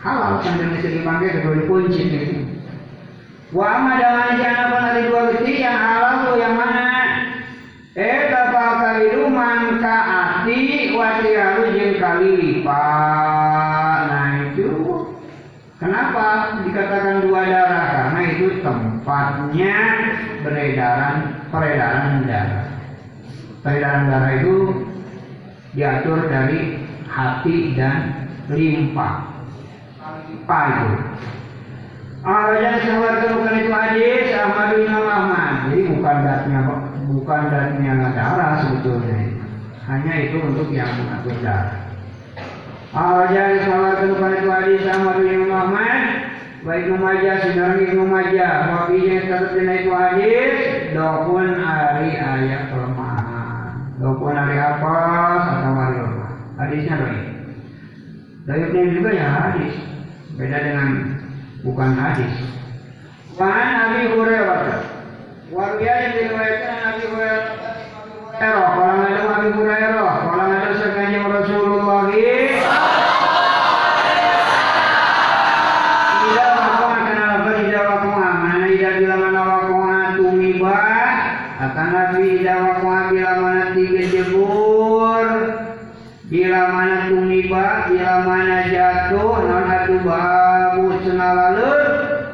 halal 0.00 0.40
sambil 0.40 0.72
bisa 0.72 0.88
dibangke 0.88 1.28
kedua 1.36 1.54
dikunci 1.62 2.02
gitu. 2.08 2.36
Wa 3.52 3.80
amadangan 3.80 4.36
jana 4.36 4.64
penari 4.72 5.08
dua 5.08 5.32
geti 5.32 5.64
yang 5.64 5.76
halal 5.76 6.14
tuh 6.28 6.34
yang 6.36 6.52
mana 6.56 6.84
eh 7.98 8.30
kapal 8.30 8.78
kalidu 8.78 9.26
mangka 9.26 9.96
ati 10.06 10.94
wati 10.94 11.34
halu 11.34 11.74
jeung 11.74 11.98
kali 11.98 12.30
lipat 12.38 14.00
nah 14.06 14.30
itu 14.54 14.70
kenapa 15.82 16.26
dikatakan 16.62 17.26
dua 17.26 17.42
darah? 17.42 17.86
Karena 17.90 18.20
itu 18.30 18.46
tempatnya 18.62 19.76
beredaran 20.46 21.16
peredaran 21.50 22.22
darah. 22.22 22.66
Peredaran 23.66 24.04
darah 24.06 24.32
itu 24.38 24.54
diatur 25.74 26.30
dari 26.30 26.78
hati 27.10 27.56
dan 27.74 28.30
limpa. 28.46 29.26
Limpa 30.30 30.58
itu. 30.70 30.88
Bukan 32.22 33.54
itu 33.58 33.70
hadis 33.70 34.26
Ahmad 34.38 34.68
bin 34.74 34.86
Ahmad. 34.86 35.52
Jadi 35.66 35.80
bukan 35.94 36.16
datnya 36.26 36.58
bukan 37.08 37.42
datnya 37.48 38.12
darah 38.12 38.60
sebetulnya. 38.64 39.40
Hanya 39.88 40.14
itu 40.28 40.36
untuk 40.44 40.68
yang 40.68 40.92
mengatur 41.00 41.36
darah. 41.40 41.88
Sahabat 42.92 44.04
bukan 44.04 44.32
itu 44.36 44.48
hadis 44.48 44.84
Ahmad 44.92 45.16
bin 45.24 45.48
Ahmad. 45.48 46.02
Baik 46.58 46.90
Numajah, 46.90 47.36
Sinarmi 47.46 47.94
Numajah. 47.94 48.52
Wabinya 48.68 49.16
tetap 49.24 49.54
itu 49.56 49.90
hadis. 49.94 50.52
Dokun 50.92 51.54
hari 51.54 52.18
ayat 52.18 52.74
kelemahan. 52.74 53.94
Dokun 54.02 54.34
hari 54.34 54.56
apa? 54.58 54.96
Atau 55.38 55.72
hari 55.78 55.96
lemah. 56.02 56.32
Hadisnya 56.58 56.94
baik. 56.98 57.24
Dayutnya 58.44 58.82
juga 58.90 59.10
ya 59.14 59.26
hadis. 59.30 59.74
Beda 60.34 60.58
dengan 60.58 60.88
bukan 61.62 61.90
hadis. 61.94 62.34
Wan 63.38 63.54
Abi 63.86 64.02
Hurairah. 64.18 64.97
Warga 65.48 65.80
yang 65.80 66.12
diriwayatkan 66.12 66.76
Abi 66.92 67.04
Hurairah. 67.08 67.46
Kalau 68.36 68.64
ada 69.00 69.22
Abi 69.32 69.48
Hurairah, 69.56 70.12
kalau 70.28 70.44
ada 70.44 70.70
sekanya 70.76 71.20
Rasulullah. 71.24 72.04
Bila 86.28 86.60
mana 86.76 87.08
tumiba 87.08 87.88
Nabi 87.88 87.96
bila 87.96 88.14
mana 88.20 88.68
jatuh 88.68 89.48
non 89.48 89.64
atu 89.64 89.96
babu 90.04 91.00
senalalut 91.00 91.80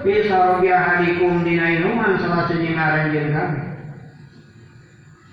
bisa 0.03 0.35
robiah 0.35 0.83
hadikum 0.83 1.47
dina 1.47 1.79
inuman 1.79 2.19
salah 2.19 2.51
kami 2.75 3.75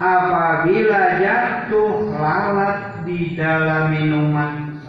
apabila 0.01 1.01
jatuh 1.21 2.09
lalat 2.17 3.05
di 3.05 3.37
dalam 3.37 3.93
minuman. 3.93 4.81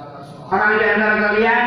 Orang 0.49 0.81
di 0.81 0.85
antara 0.89 1.17
kalian. 1.21 1.65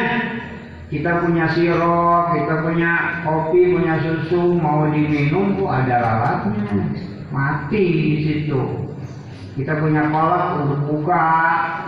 Kita 0.85 1.25
punya 1.25 1.49
sirup, 1.49 2.37
kita 2.37 2.61
punya 2.61 3.25
kopi, 3.25 3.73
punya 3.73 3.97
susu, 4.05 4.53
mau 4.53 4.85
diminum 4.93 5.57
kok 5.57 5.73
ada 5.81 5.97
lalatnya, 5.97 6.93
mati 7.33 7.83
di 7.89 8.15
situ. 8.21 8.93
Kita 9.57 9.81
punya 9.81 10.13
kolak 10.13 10.61
untuk 10.61 10.81
buka, 10.85 11.25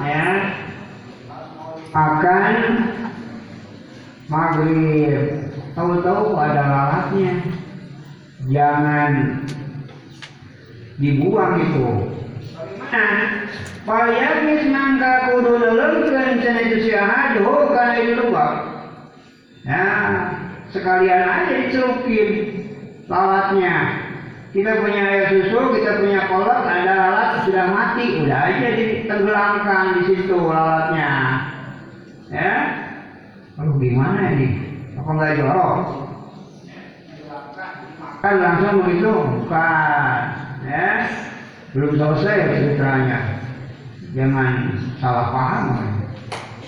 ya. 0.02 0.26
Akan 1.94 2.54
maghrib, 4.28 5.46
tahu-tahu 5.78 6.34
ada 6.34 6.64
lalatnya, 6.66 7.34
jangan 8.48 9.44
dibuang 10.98 11.54
itu. 11.62 11.88
Nah, 12.88 13.48
Payagis 13.88 14.68
mangka 14.68 15.32
kudu 15.32 15.64
lelengkeun 15.64 16.44
cenah 16.44 16.60
itu 16.68 16.78
si 16.84 16.92
ahadu 16.92 17.72
kana 17.72 17.96
itu 18.04 18.20
lupa. 18.20 18.48
Ya, 19.64 19.88
sekalian 20.76 21.24
aja 21.24 21.54
dicelupin 21.56 22.30
lalatnya. 23.08 24.04
Kita 24.52 24.84
punya 24.84 25.02
air 25.08 25.24
susu, 25.32 25.80
kita 25.80 26.04
punya 26.04 26.28
kolak, 26.28 26.68
ada 26.68 26.94
lalat 27.00 27.30
sudah 27.48 27.66
mati, 27.72 28.28
udah 28.28 28.40
aja 28.48 28.68
ditenggelamkan 28.76 29.86
di 29.96 30.02
situ 30.12 30.36
lalatnya. 30.36 31.12
Ya, 32.28 32.52
lalu 33.56 33.88
gimana 33.88 34.36
ini? 34.36 34.48
Apa 35.00 35.10
nggak 35.16 35.36
jorok? 35.40 36.07
Kan 38.28 38.44
langsung 38.44 38.84
begitu, 38.84 39.08
bukan? 39.08 40.20
Ya, 40.68 41.08
belum 41.72 41.96
selesai 41.96 42.60
ceritanya. 42.60 43.40
Jangan 44.12 44.76
salah 45.00 45.32
paham. 45.32 45.66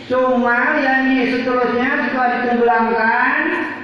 Cuma 0.07 0.80
yang 0.80 1.11
seterusnya 1.19 2.07
setelah 2.07 2.30
ditenggelamkan, 2.40 3.36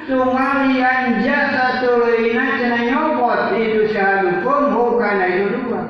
cuma 0.07 0.71
yang 0.71 1.19
jasa 1.19 1.83
tulina 1.83 2.63
cina 2.63 2.79
nyopot 2.79 3.51
itu 3.59 3.91
syahadukum 3.91 4.71
bukan 4.71 5.19
itu 5.27 5.45
dua. 5.59 5.81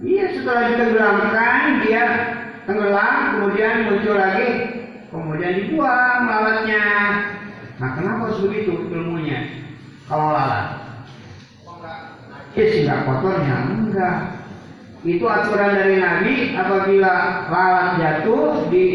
Iya 0.00 0.40
setelah 0.40 0.72
ditenggelamkan 0.72 1.84
dia 1.84 2.04
tenggelam 2.64 3.36
kemudian 3.36 3.92
muncul 3.92 4.16
lagi 4.16 4.48
kemudian 5.12 5.52
dibuang 5.52 6.32
lalatnya. 6.32 6.84
Nah 7.76 7.90
kenapa 7.92 8.32
harus 8.32 8.40
begitu 8.40 8.88
ilmunya? 8.88 9.68
Kalau 10.08 10.32
lalat, 10.32 10.77
Yes, 12.56 12.84
nggak 12.84 13.00
kotornya 13.04 13.56
enggak. 13.68 14.16
Itu 15.06 15.24
aturan 15.28 15.78
dari 15.78 15.96
Nabi 16.00 16.32
apabila 16.58 17.12
lalat 17.52 17.88
jatuh 18.00 18.66
di 18.72 18.86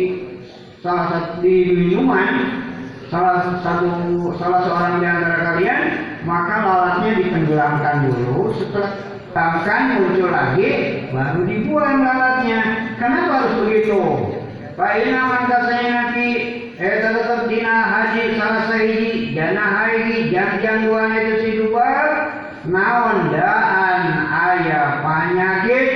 salah 0.84 1.06
satu 1.16 1.40
di 1.40 1.56
minuman 1.72 2.60
salah 3.08 3.62
satu 3.64 4.36
salah 4.36 4.68
seorang 4.68 4.94
di 5.00 5.08
antara 5.08 5.38
kalian 5.56 5.82
maka 6.28 6.56
lalatnya 6.60 7.12
ditenggelamkan 7.24 8.12
dulu 8.12 8.52
setelah 8.52 8.92
tenggelamkan 9.32 9.82
muncul 9.96 10.28
lagi 10.28 10.72
baru 11.16 11.42
dibuang 11.48 12.04
lalatnya 12.04 12.60
kenapa 13.00 13.32
harus 13.32 13.54
begitu 13.64 14.02
Pak 14.74 14.92
maka 15.08 15.58
saya 15.70 15.86
nabi 15.88 16.30
eh 16.76 16.96
tetap 17.00 17.46
dina 17.46 17.78
haji 17.86 18.24
salah 18.36 18.64
sahiji 18.66 19.38
jana 19.38 19.66
haji 19.78 20.34
jang 20.34 20.90
dua 20.90 21.14
itu 21.14 21.34
si 21.40 21.50
dua 21.62 21.88
naon 22.74 23.30
daan 23.30 24.26
ayah 24.34 25.06
penyakit 25.06 25.92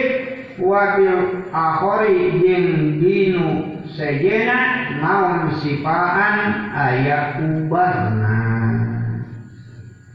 wabil 0.61 1.49
akhori 1.49 2.37
jeung 2.37 3.01
dinu 3.01 3.49
sejena 3.89 4.93
naon 5.01 5.57
sipaan 5.57 6.69
ayat 6.69 7.41
ubahna. 7.41 8.41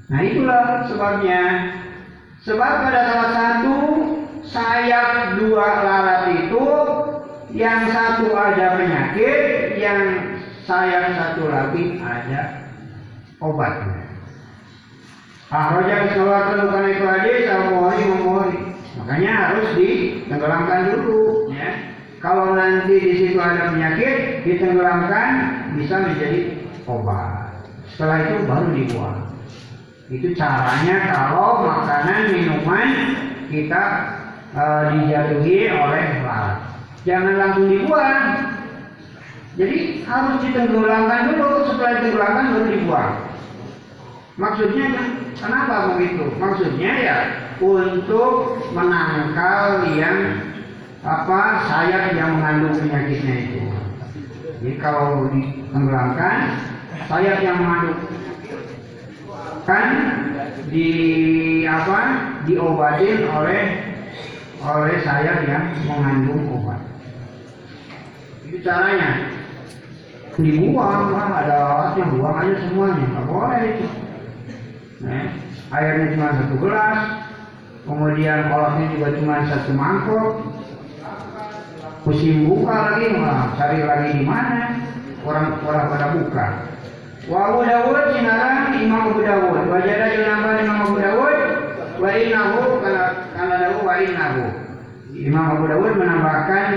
Nah 0.07 0.21
itulah 0.23 0.87
sebabnya. 0.87 1.43
Sebab 2.43 2.73
pada 2.83 3.01
salah 3.07 3.31
satu 3.31 3.75
sayap 4.43 5.39
dua 5.39 5.69
lalat 5.87 6.23
itu 6.43 6.67
yang 7.55 7.87
satu 7.87 8.35
ada 8.35 8.83
penyakit, 8.83 9.79
yang 9.79 10.03
sayap 10.67 11.15
satu 11.15 11.47
lagi 11.47 12.03
ada 12.03 12.67
obatnya. 13.39 14.02
Ahroja 15.53 16.17
keluarkan 16.17 16.65
bukan 16.65 16.89
itu 16.89 17.05
aja, 17.05 17.33
sama 17.45 17.93
memohon. 17.93 18.73
Makanya 18.97 19.31
harus 19.37 19.77
ditenggelamkan 19.77 20.97
dulu, 20.97 21.53
ya. 21.53 21.93
Kalau 22.25 22.57
nanti 22.57 22.97
di 22.97 23.13
situ 23.21 23.37
ada 23.37 23.69
penyakit, 23.69 24.49
ditenggelamkan 24.49 25.29
bisa 25.77 26.09
menjadi 26.09 26.57
obat. 26.89 27.53
Setelah 27.93 28.17
itu 28.25 28.37
baru 28.49 28.67
dibuang. 28.73 29.21
Itu 30.09 30.29
caranya 30.33 30.97
kalau 31.13 31.69
makanan 31.69 32.33
minuman 32.33 32.89
kita 33.53 33.83
eh, 34.57 34.83
dijatuhi 34.97 35.69
oleh 35.69 36.05
lalat. 36.25 36.65
Jangan 37.05 37.35
langsung 37.37 37.69
dibuang. 37.69 38.25
Jadi 39.61 40.01
harus 40.09 40.37
ditenggelamkan 40.49 41.37
dulu, 41.37 41.69
setelah 41.69 41.93
ditenggelamkan 42.01 42.47
baru 42.57 42.67
dibuang. 42.73 43.13
Maksudnya 44.43 44.87
kenapa 45.39 45.95
begitu? 45.95 46.35
Maksudnya 46.35 46.93
ya 46.99 47.19
untuk 47.63 48.59
menangkal 48.75 49.87
yang 49.95 50.51
apa 51.07 51.41
sayap 51.71 52.19
yang 52.19 52.43
mengandung 52.43 52.75
penyakitnya 52.75 53.35
itu. 53.39 53.63
Jadi 54.59 54.73
kalau 54.83 55.31
ditenggelamkan 55.31 56.59
sayap 57.07 57.39
yang 57.39 57.63
mengandung 57.63 58.03
kan 59.63 59.87
di 60.75 60.91
apa 61.63 61.99
diobatin 62.43 63.31
oleh 63.31 63.63
oleh 64.59 64.97
sayap 65.07 65.47
yang 65.47 65.71
mengandung 65.87 66.51
obat. 66.51 66.83
Itu 68.43 68.59
caranya 68.67 69.31
dibuang 70.35 71.15
ada 71.15 71.55
alatnya 71.63 72.05
buang 72.11 72.37
aja 72.43 72.55
semuanya 72.67 73.05
nggak 73.05 73.27
boleh 73.29 73.61
itu 73.69 73.87
nah, 75.03 75.27
airnya 75.75 76.07
cuma 76.15 76.35
satu 76.39 76.55
gelas 76.63 76.99
kemudian 77.83 78.39
kolaknya 78.47 78.87
juga 78.95 79.09
cuma 79.19 79.35
satu 79.51 79.71
mangkok 79.75 80.29
pusing 82.03 82.51
buka 82.51 82.75
lagi 82.75 83.15
wah 83.15 83.55
cari 83.55 83.79
lagi 83.87 84.09
di 84.19 84.23
mana? 84.27 84.83
Orang 85.23 85.63
orang 85.63 85.87
pada 85.87 86.07
buka. 86.19 86.47
Wa 87.31 87.55
Abu 87.55 87.63
Dawud 87.63 88.11
sinarang 88.11 88.75
Imam 88.75 89.15
Abu 89.15 89.23
Dawud. 89.23 89.71
Wajada 89.71 90.07
nambah 90.11 90.55
Imam 90.67 90.79
Abu 90.83 90.97
Dawud 90.99 91.39
wa 92.03 92.11
innahu 92.11 92.83
kana 92.83 93.31
kana 93.39 93.55
dawu 93.63 93.87
wa 93.87 93.95
innahu. 94.03 94.45
Imam 95.15 95.47
Abu 95.55 95.65
Dawud 95.71 95.93
menambahkan 95.95 96.69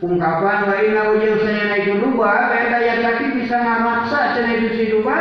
ungkapan 0.00 0.58
wa 0.64 0.76
inna 0.80 1.02
ujung 1.12 1.36
saya 1.44 1.62
naik 1.76 2.00
duba 2.00 2.32
benda 2.48 2.78
yang 2.80 3.00
tadi 3.04 3.24
bisa 3.36 3.56
ngamaksa 3.60 4.20
saya 4.36 4.52
itu 4.56 4.68
si 4.72 4.84
duba 4.92 5.16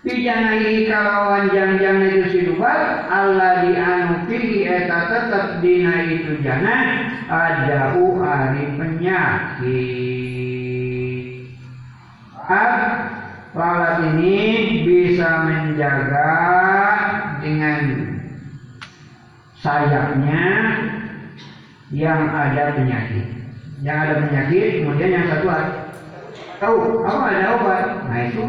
Pijanahi 0.00 0.88
kalawan 0.88 1.52
jang-jang 1.52 2.00
itu 2.08 2.24
si 2.32 2.48
duba 2.48 3.04
Allah 3.12 3.68
dianu 3.68 4.24
pilih 4.24 4.64
eta 4.64 5.12
tetap 5.12 5.60
dina 5.60 6.08
itu 6.08 6.40
jana 6.40 7.04
adau 7.28 8.16
ari 8.24 8.80
penyakit. 8.80 10.00
Ab, 12.48 12.72
lalat 13.52 14.16
ini 14.16 14.40
bisa 14.88 15.44
menjaga 15.44 16.32
dengan 17.44 17.80
sayapnya 19.60 20.44
yang 21.92 22.24
ada 22.32 22.72
penyakit. 22.72 23.36
Yang 23.84 23.96
ada 24.00 24.14
penyakit, 24.24 24.80
kemudian 24.80 25.12
yang 25.12 25.28
satu 25.28 25.44
tahu 26.56 27.04
apa 27.04 27.20
ada 27.36 27.52
obat. 27.60 27.84
Nah 28.08 28.20
itu 28.32 28.44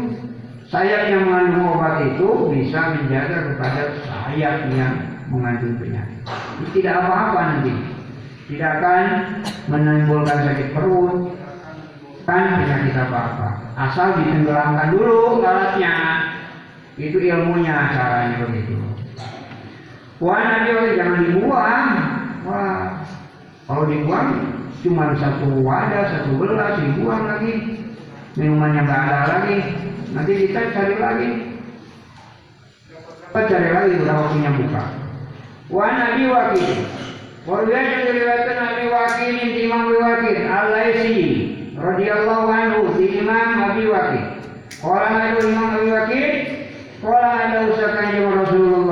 sayap 0.72 1.12
yang 1.12 1.28
mengandung 1.28 1.76
obat 1.76 2.00
itu 2.00 2.48
bisa 2.48 2.96
menjaga 2.96 3.52
kepada 3.52 3.82
sayap 4.08 4.72
yang 4.72 5.20
mengandung 5.28 5.76
penyakit. 5.76 6.24
Tidak 6.72 6.94
apa-apa 6.96 7.40
nanti, 7.44 7.76
tidak 8.48 8.80
akan 8.80 9.04
menimbulkan 9.68 10.48
sakit 10.48 10.72
perut, 10.72 11.36
kan 12.24 12.56
penyakit 12.56 12.96
apa-apa. 12.96 13.48
Asal 13.76 14.16
ditenggelamkan 14.16 14.96
dulu 14.96 15.44
alatnya. 15.44 15.94
Itu 16.96 17.20
ilmunya 17.20 17.92
caranya 17.92 18.48
begitu. 18.48 18.76
Wah 20.24 20.40
nanti 20.40 20.96
jangan 20.96 21.20
dibuang. 21.24 21.88
Wah, 22.48 23.04
kalau 23.68 23.84
dibuang 23.88 24.28
cuma 24.80 25.12
satu 25.20 25.60
wadah, 25.60 26.04
satu 26.08 26.36
gelas 26.40 26.80
dibuang 26.80 27.28
lagi. 27.28 27.52
Minumannya 28.40 28.80
nggak 28.88 29.02
ada 29.08 29.20
lagi. 29.28 29.56
Nanti 30.12 30.32
kita 30.44 30.60
cari 30.76 30.96
lagi. 31.00 31.30
Kita 33.32 33.40
cari 33.48 33.68
lagi 33.72 33.92
udah 34.04 34.16
waktunya 34.20 34.50
buka. 34.60 34.84
Wa 35.72 35.86
Nabi 35.88 36.22
Wakil. 36.28 36.72
Warga 37.42 37.74
yang 37.74 38.02
diriwayatkan 38.06 38.56
Nabi 38.60 38.84
Wakil 38.92 39.34
Imam 39.66 39.84
Wakil 39.98 40.36
Al-Laisi 40.46 41.18
radhiyallahu 41.74 42.46
anhu 42.46 42.80
di 43.00 43.06
Imam 43.24 43.72
Abi 43.72 43.84
Wakil. 43.88 44.24
Orang 44.84 45.12
ada 45.16 45.40
Imam 45.40 45.68
Abi 45.72 45.88
Wakil, 45.90 46.28
orang 47.00 47.34
ada 47.40 47.58
usahakan 47.72 48.30
Rasulullah. 48.44 48.82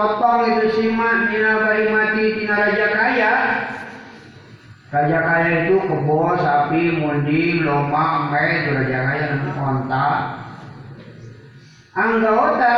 potong 0.00 0.48
itu 0.48 0.66
simak 0.80 1.28
minal 1.28 1.60
mati 1.92 2.24
tina 2.40 2.54
raja 2.56 2.86
kaya 2.88 3.32
raja 4.90 5.18
kaya 5.22 5.54
itu 5.70 5.76
kebo 5.86 6.34
sapi 6.38 6.82
mundi 6.98 7.62
loma 7.62 8.26
empe 8.26 8.42
itu 8.42 8.70
raja 8.74 8.98
kaya 9.06 9.22
nanti 9.30 9.50
kontak 9.54 10.18
anggota 11.94 12.76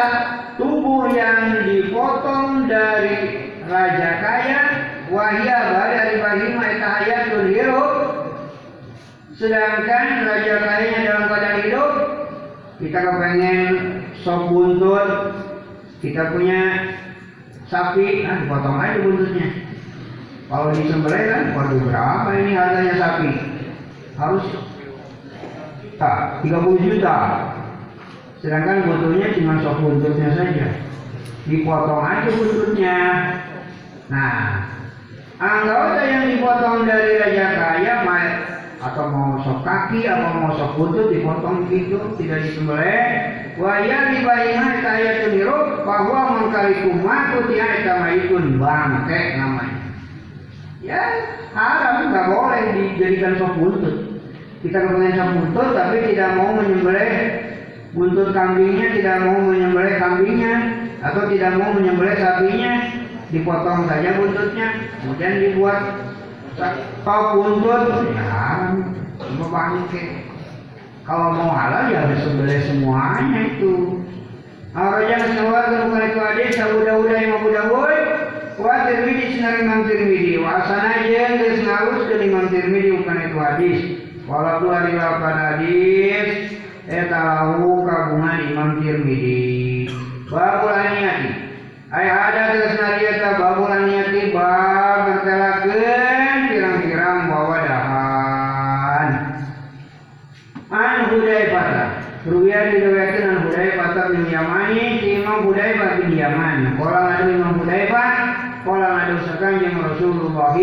tubuh 0.60 1.08
yang 1.12 1.64
dipotong 1.64 2.68
dari 2.68 3.48
raja 3.64 4.10
kaya 4.20 4.62
wahia 5.12 5.58
dari 5.76 6.16
bahima 6.24 6.64
eta 6.72 6.88
hayatun 6.88 7.46
hirup. 7.52 7.90
Sedangkan 9.36 10.28
raja 10.28 10.54
kayanya 10.60 10.98
dalam 11.08 11.24
keadaan 11.28 11.58
hidup 11.64 11.90
kita 12.80 12.98
kepengen 13.00 13.72
sop 14.24 14.48
buntut. 14.48 15.08
Kita 16.02 16.34
punya 16.34 16.90
sapi, 17.70 18.26
ah 18.26 18.42
dipotong 18.42 18.76
aja 18.82 18.98
buntutnya. 19.06 19.48
Kalau 20.52 20.68
disembelih 20.76 21.22
kan, 21.32 21.42
waduh 21.56 21.80
berapa 21.80 22.28
ini 22.36 22.52
harganya 22.52 22.94
sapi? 23.00 23.28
Harus 24.20 24.44
juta, 25.80 26.12
30 26.44 26.76
juta. 26.84 27.16
Sedangkan 28.44 28.84
buntutnya 28.84 29.32
cuma 29.32 29.64
sok 29.64 29.80
buntutnya 29.80 30.28
saja. 30.36 30.66
Dipotong 31.48 32.04
aja 32.04 32.28
buntutnya. 32.36 32.98
Nah, 34.12 34.68
anggota 35.40 36.04
yang 36.04 36.24
dipotong 36.36 36.84
dari 36.84 37.16
raja 37.16 37.46
kaya 37.56 37.94
atau 38.82 39.08
mau 39.08 39.40
sok 39.40 39.62
kaki 39.62 40.04
atau 40.04 40.36
mau 40.36 40.52
sok 40.58 40.74
buntut 40.74 41.06
dipotong 41.14 41.70
gitu 41.70 42.12
tidak 42.18 42.44
disembelih 42.44 43.08
waya 43.56 44.10
dibayina 44.10 44.82
kaya 44.82 45.22
tuniruk 45.22 45.86
bahwa 45.86 46.34
mengkali 46.34 46.82
kumatu 46.82 47.46
tiang 47.46 47.72
eta 47.78 47.94
maitun 48.02 48.58
bangke 48.58 49.38
namanya 49.38 49.71
ya 50.82 51.02
haram 51.54 52.10
nggak 52.10 52.26
boleh 52.28 52.62
dijadikan 52.74 53.38
sok 53.38 53.54
buntut 53.58 53.96
kita 54.66 54.78
kepengen 54.82 55.14
sok 55.14 55.30
buntut 55.38 55.68
tapi 55.78 55.96
tidak 56.10 56.30
mau 56.38 56.50
menyembelih 56.58 57.14
buntut 57.94 58.28
kambingnya 58.34 58.86
tidak 58.98 59.16
mau 59.22 59.38
menyembelih 59.46 59.94
kambingnya 60.02 60.54
atau 61.02 61.22
tidak 61.30 61.54
mau 61.58 61.70
menyembelih 61.74 62.16
sapinya 62.18 62.72
dipotong 63.30 63.88
saja 63.88 64.10
buntutnya 64.18 64.68
kemudian 65.00 65.34
dibuat 65.40 65.80
Kau 67.02 67.40
buntut 67.40 68.12
ya 68.12 68.76
cuma 69.16 69.46
bangke. 69.48 70.28
Kalau 71.02 71.34
mau 71.34 71.50
halal 71.50 71.90
ya 71.90 72.06
harus 72.06 72.20
sembelih 72.22 72.60
semuanya 72.68 73.40
itu. 73.56 74.04
Arajan 74.72 75.36
sawarkan 75.36 75.90
bukan 75.90 76.08
itu 76.08 76.20
hadis 76.20 76.56
Abu 76.62 76.78
Dawud 76.86 77.08
yang 77.12 77.36
Abu 77.36 77.48
Dawud 77.52 78.04
Wa 78.62 78.86
Tirmidhi 78.86 79.34
sinar 79.34 79.58
Imam 79.58 79.90
Tirmidhi 79.90 80.38
Wa 80.38 80.62
asana 80.62 81.02
jen 81.02 81.34
des 81.42 81.58
ngarus 81.66 82.06
ke 82.06 82.14
Imam 82.22 82.46
Tirmidhi 82.46 82.94
bukan 82.94 83.18
itu 83.26 83.38
hadis. 83.42 83.78
Walaupun 84.22 84.70
hari 84.70 84.94
lapan 84.94 85.34
hadis 85.34 86.28
Eta 86.86 87.18
lahu 87.18 87.82
kagungan 87.82 88.38
Imam 88.54 88.70
Tirmidhi 88.78 89.90
Babul 90.30 90.70
aniyati 90.70 91.30
Ayah 91.90 92.18
ada 92.30 92.42
terus 92.54 92.74
nadiata 92.78 93.30
babul 93.36 93.68
aniyati 93.68 94.30
Bab 94.30 94.98
bertelakan 95.04 96.38
pirang-pirang 96.48 97.20
bawa 97.28 97.58
dahan. 97.68 99.08
An 100.72 100.98
Hudaifah 101.12 101.68
Ruya 102.24 102.58
diriwayatkan 102.72 103.26
an 103.28 103.38
Hudaifah 103.44 104.08
bin 104.08 104.24
Yamani 104.24 105.04
Imam 105.20 105.44
Hudaifah 105.50 106.00
bin 106.00 106.16
Yaman. 106.16 106.80
Ngadu 106.80 107.28
Imam 107.38 107.52
Hudaifah 107.60 108.10
Kala 108.62 108.88
ngadu 108.94 109.16
sekanjeng 109.26 109.74
Rasulullah 109.74 110.54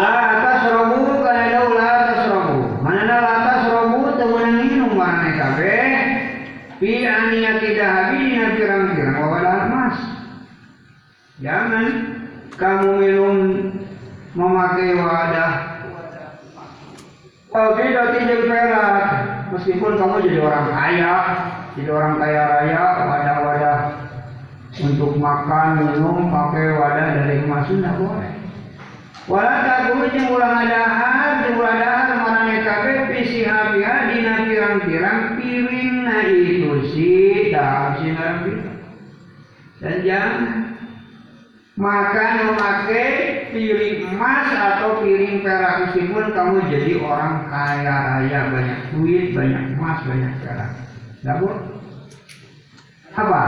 La 0.00 0.12
atas 0.30 0.62
robu 0.70 1.18
kana 1.26 1.44
dau 1.50 1.68
la 1.74 1.86
atas 1.90 2.22
robu 2.30 2.58
Manana 2.78 3.16
la 3.18 3.32
atas 3.42 3.62
robu 3.74 4.00
temenang 4.14 4.56
minum 4.62 4.92
mana 4.94 5.34
kabe 5.34 5.78
Fi 6.78 7.04
aniyati 7.04 7.76
dahabi 7.76 8.16
dina 8.24 8.56
pirang-pirang 8.56 9.20
wawalah 9.20 9.68
emas. 9.68 9.96
Jangan 11.36 11.86
kamu 12.56 12.88
minum 12.96 13.36
memakai 14.32 14.96
wadah. 14.96 15.52
Kalau 17.52 17.76
tidak 17.76 18.16
tinjau 18.16 18.48
perak, 18.48 19.04
meskipun 19.52 19.92
kamu 20.00 20.16
jadi 20.24 20.38
orang 20.40 20.66
kaya, 20.72 21.16
jadi 21.80 21.96
orang 21.96 22.20
kaya 22.20 22.42
raya, 22.44 22.84
wadah-wadah 23.08 23.80
untuk 24.84 25.16
makan, 25.16 25.80
minum, 25.80 26.28
pakai 26.28 26.76
wadah 26.76 27.08
dari 27.16 27.40
emas 27.40 27.72
tidak 27.72 27.96
boleh. 27.96 28.32
Walau 29.24 29.64
tak 29.64 29.80
guru 29.88 30.04
jeung 30.12 30.28
ulang 30.36 30.68
jeung 30.68 31.56
ulang 31.56 31.72
adahar 31.80 32.08
marane 32.20 32.56
kabeh 32.60 32.96
pisi 33.08 33.48
habiha 33.48 34.12
dina 34.12 34.44
pirang-pirang 34.44 35.40
piringna 35.40 36.16
itu 36.28 36.72
sih, 36.92 37.48
dah 37.48 37.96
sih 37.96 38.12
Dan 39.80 39.96
jangan 40.04 40.36
makan 41.80 42.32
memakai 42.52 43.08
piring 43.56 44.12
emas 44.12 44.52
atau 44.52 45.00
piring 45.00 45.40
perak 45.40 45.88
meskipun 45.88 46.28
kamu 46.36 46.68
jadi 46.68 46.92
orang 47.00 47.48
kaya 47.48 47.96
raya 48.20 48.40
banyak 48.52 48.80
duit 48.92 49.32
banyak 49.32 49.72
emas 49.72 50.04
banyak 50.04 50.32
perak 50.44 50.89
tidak 51.20 51.36
boleh 51.44 51.60
apa? 53.12 53.42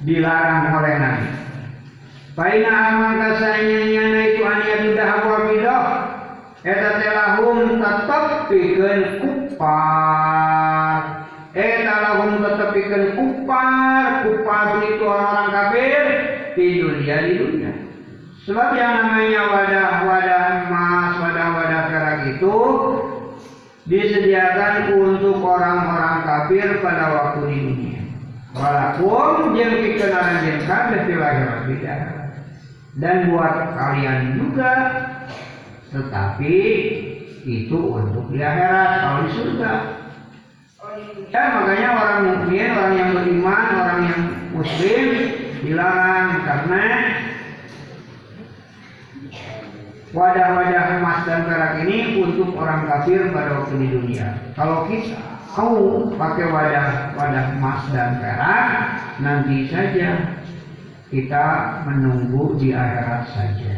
Dilarang 0.00 0.80
oleh 0.80 0.94
Nabi. 0.96 1.28
Paina 2.32 2.70
aman 2.70 3.12
kasanya 3.20 3.80
nyana 3.84 4.20
itu 4.30 4.42
ania 4.46 4.76
sudah 4.86 5.08
apa 5.10 5.34
bidoh 5.50 5.84
Eta 6.62 6.90
telahum 6.98 7.78
tetap 7.78 8.50
bikin 8.50 9.22
kupar. 9.22 11.00
Eta 11.54 11.94
lahum 12.02 12.42
tetap 12.42 12.74
bikin 12.74 13.14
kupar. 13.14 14.26
Kupar 14.26 14.82
itu 14.82 15.06
orang-orang 15.06 15.48
kafir 15.54 16.04
Di 16.58 16.82
dunia 16.82 17.16
di 17.22 17.32
dunia. 17.38 17.72
Sebab 18.42 18.74
yang 18.74 19.06
namanya 19.06 19.42
wadah-wadah 19.44 20.44
emas 20.66 21.12
Wadah-wadah 21.20 21.80
perak 21.92 22.18
itu 22.32 22.56
Disediakan 23.88 25.00
untuk 25.00 25.40
orang-orang 25.40 26.20
kafir 26.28 26.84
pada 26.84 27.04
waktu 27.08 27.40
di 27.48 27.56
dunia. 27.64 28.02
Walaupun 28.52 29.56
yang 29.56 29.80
dikenalan 29.80 30.44
yang 30.44 30.60
kafir 30.68 31.00
tidak 31.08 32.18
dan 32.98 33.30
buat 33.30 33.54
kalian 33.78 34.20
juga 34.36 34.72
tetapi 35.88 36.56
itu 37.48 37.78
untuk 37.78 38.28
di 38.28 38.44
akhirat 38.44 38.90
kalau 39.00 39.20
di 39.24 39.30
surga. 39.32 39.72
Ya 41.32 41.42
makanya 41.58 41.88
orang 41.96 42.20
mukmin 42.28 42.68
orang 42.76 42.94
yang 42.96 43.10
beriman 43.16 43.66
orang 43.72 44.00
yang 44.04 44.22
muslim 44.52 45.06
dilarang 45.64 46.28
karena 46.44 46.82
wadah-wadah 50.16 51.00
emas 51.00 51.20
dan 51.28 51.44
perak 51.44 51.72
ini 51.84 52.22
untuk 52.24 52.56
orang 52.56 52.88
kafir 52.88 53.28
pada 53.32 53.60
waktu 53.60 53.74
di 53.76 53.88
dunia 53.92 54.28
kalau 54.56 54.88
kita 54.88 55.20
mau 55.58 56.06
pakai 56.14 56.46
wadah 56.48 56.88
wadah 57.18 57.44
emas 57.58 57.82
dan 57.92 58.22
perak 58.22 58.66
nanti 59.18 59.66
saja 59.68 60.38
kita 61.08 61.44
menunggu 61.88 62.60
di 62.60 62.76
akhirat 62.76 63.32
saja. 63.32 63.74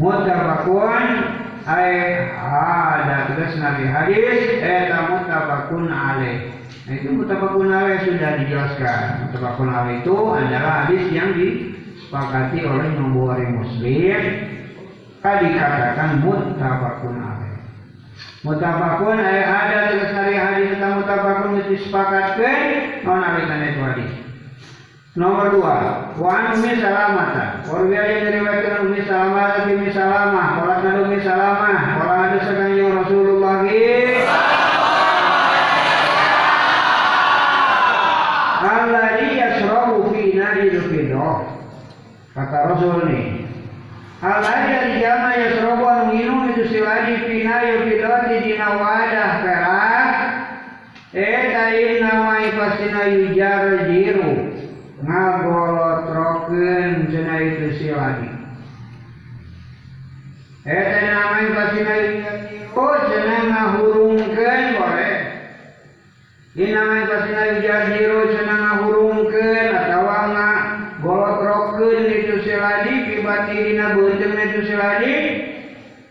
Mutabakun 0.00 1.04
ay 1.68 1.92
ada 2.36 3.32
tugas 3.32 3.52
nabi 3.60 3.84
hadis 3.88 4.60
eta 4.60 5.12
mutabakun 5.12 5.88
alaih. 5.92 6.52
Nah 6.88 6.94
itu 6.96 7.08
mutabakun 7.12 7.68
alaih 7.68 8.00
sudah 8.04 8.30
dijelaskan. 8.40 9.28
Mutabakun 9.28 9.68
alaih 9.68 10.00
itu 10.00 10.16
adalah 10.32 10.72
hadis 10.84 11.04
yang 11.12 11.36
disepakati 11.36 12.64
oleh 12.64 12.86
Imam 12.96 13.12
Muslim. 13.60 14.20
Tadi 15.26 15.58
katakan 15.58 16.22
mutabakun 16.22 17.18
alaih. 17.18 17.58
Mutabakun 18.46 19.18
ay 19.18 19.42
ada 19.42 19.90
tugas 19.90 20.14
nabi 20.14 20.38
hadis 20.38 20.78
tentang 20.78 21.02
mutabakun 21.02 21.66
disepakatkan 21.66 22.58
non 23.02 23.26
alikan 23.26 23.66
itu 23.66 23.80
hadis. 23.82 24.12
Nomor 25.18 25.50
dua, 25.50 25.76
wa 26.14 26.54
ummi 26.54 26.78
salamata. 26.78 27.58
Warga 27.66 28.00
yang 28.06 28.22
diriwayatkan 28.30 28.86
ummi 28.86 29.02
salamah 29.02 29.46
dari 29.50 29.74
ummi 29.74 29.90
salamah. 29.90 30.46
Ada 30.62 30.90
ummi 30.94 31.18
salamah, 31.18 31.74
kalau 31.98 32.16
ada 32.22 32.38
sekali 32.46 32.86
Rasulullah 32.86 33.66
Alladhi 38.62 39.28
yasrabu 39.42 40.06
fi 40.14 40.22
fidah. 40.86 41.36
Kata 42.30 42.58
Rasul 42.70 43.10
ini. 43.10 43.35
Alaya 44.22 44.96
jama 44.96 45.36
yasrobu 45.36 45.84
anu 45.84 46.16
nginum 46.16 46.56
itu 46.56 46.72
silaji 46.72 47.28
pina 47.28 47.60
yufidoti 47.68 48.48
dina 48.48 48.80
wadah 48.80 49.44
perak. 49.44 50.16
Eh, 51.12 51.20
Eta 51.20 51.76
inna 51.76 52.24
mai 52.24 52.48
pasina 52.56 53.12
yujar 53.12 53.92
jiru. 53.92 54.56
Ngagolotrokin 55.04 57.12
cina 57.12 57.44
itu 57.44 57.76
silaji 57.76 58.32
Eta 60.64 60.80
eh, 60.80 61.04
inna 61.04 61.36
mai 61.36 61.52
pasina 61.52 61.92
yujar 62.00 62.40
jiru 62.40 63.12
cina 63.12 63.36
ngahurungkan 63.52 64.80
boleh. 64.80 65.44
Inna 66.56 66.88
mai 66.88 67.04
pasina 67.04 67.52
yujar 67.52 67.92
jiru 67.92 68.32
cina 68.32 68.64
ngahurungkan 68.64 69.76
Atau 69.76 70.08
ngagolotrokin 70.08 72.08
itu 72.08 72.48
silaji 72.48 73.12
pibati 73.12 73.75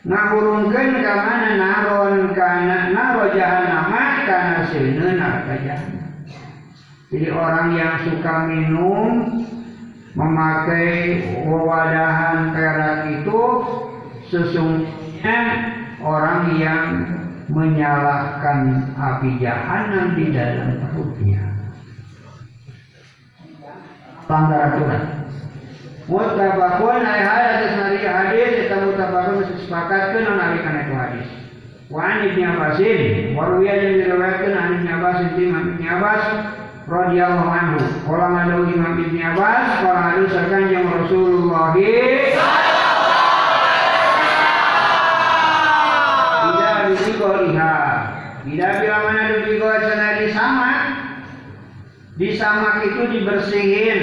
ngahurungkeun 0.06 1.02
ka 1.02 1.14
mana 1.18 1.50
naron 1.58 2.30
kana 2.38 2.94
naro 2.94 3.34
jahannama 3.34 4.04
kana 4.30 4.70
seuneun 4.70 5.18
neraka 5.18 5.56
jahannam. 5.66 6.10
Jadi 7.10 7.28
orang 7.34 7.68
yang 7.74 7.94
suka 8.06 8.34
minum 8.50 9.10
memakai 10.14 11.22
wawadahan 11.46 12.54
perak 12.54 12.98
itu 13.18 13.42
sesungguhnya 14.30 15.38
orang 16.02 16.54
yang 16.58 16.86
menyalahkan 17.50 18.90
api 18.98 19.38
jahanam 19.38 20.18
di 20.18 20.26
dalam 20.34 20.82
perutnya. 20.82 21.42
Pelanggar 24.26 24.62
aturan. 24.74 25.04
Mutabakun 26.06 27.02
ay 27.02 27.26
hadis 27.26 27.74
nari 27.82 27.98
hadis 28.06 28.50
kita 28.62 28.78
mutabakun 28.78 29.42
mesti 29.42 29.66
sepakatkan 29.66 30.22
non 30.22 30.38
ari 30.38 30.62
kana 30.62 30.86
itu 30.86 30.94
hadis. 30.94 31.30
Wa 31.90 32.02
an 32.06 32.30
ibn 32.30 32.46
Abbasin, 32.46 33.34
warwiya 33.34 33.74
yang 33.74 33.94
diriwayatkan 34.06 34.54
an 34.54 34.70
ibn 34.78 34.88
Abbas 34.90 35.18
ibn 35.34 35.82
Abbas 35.82 36.24
radhiyallahu 36.86 37.50
anhu. 37.50 37.82
Qala 38.06 38.26
ngadu 38.38 38.70
Imam 38.70 39.02
Ibnu 39.02 39.18
Abbas, 39.18 39.82
qala 39.82 40.00
ngadu 40.14 40.24
sakanjeng 40.30 40.86
Rasulullah 40.94 41.74
Tidak 46.46 46.74
bibigo 46.86 47.30
liha. 47.50 47.78
Tidak 48.46 48.72
bila 48.78 48.98
mana 49.10 49.22
bibigo 49.42 49.70
cenah 49.74 50.12
disamak. 50.22 50.78
Disamak 52.22 52.76
itu 52.94 53.02
dibersihin. 53.10 54.02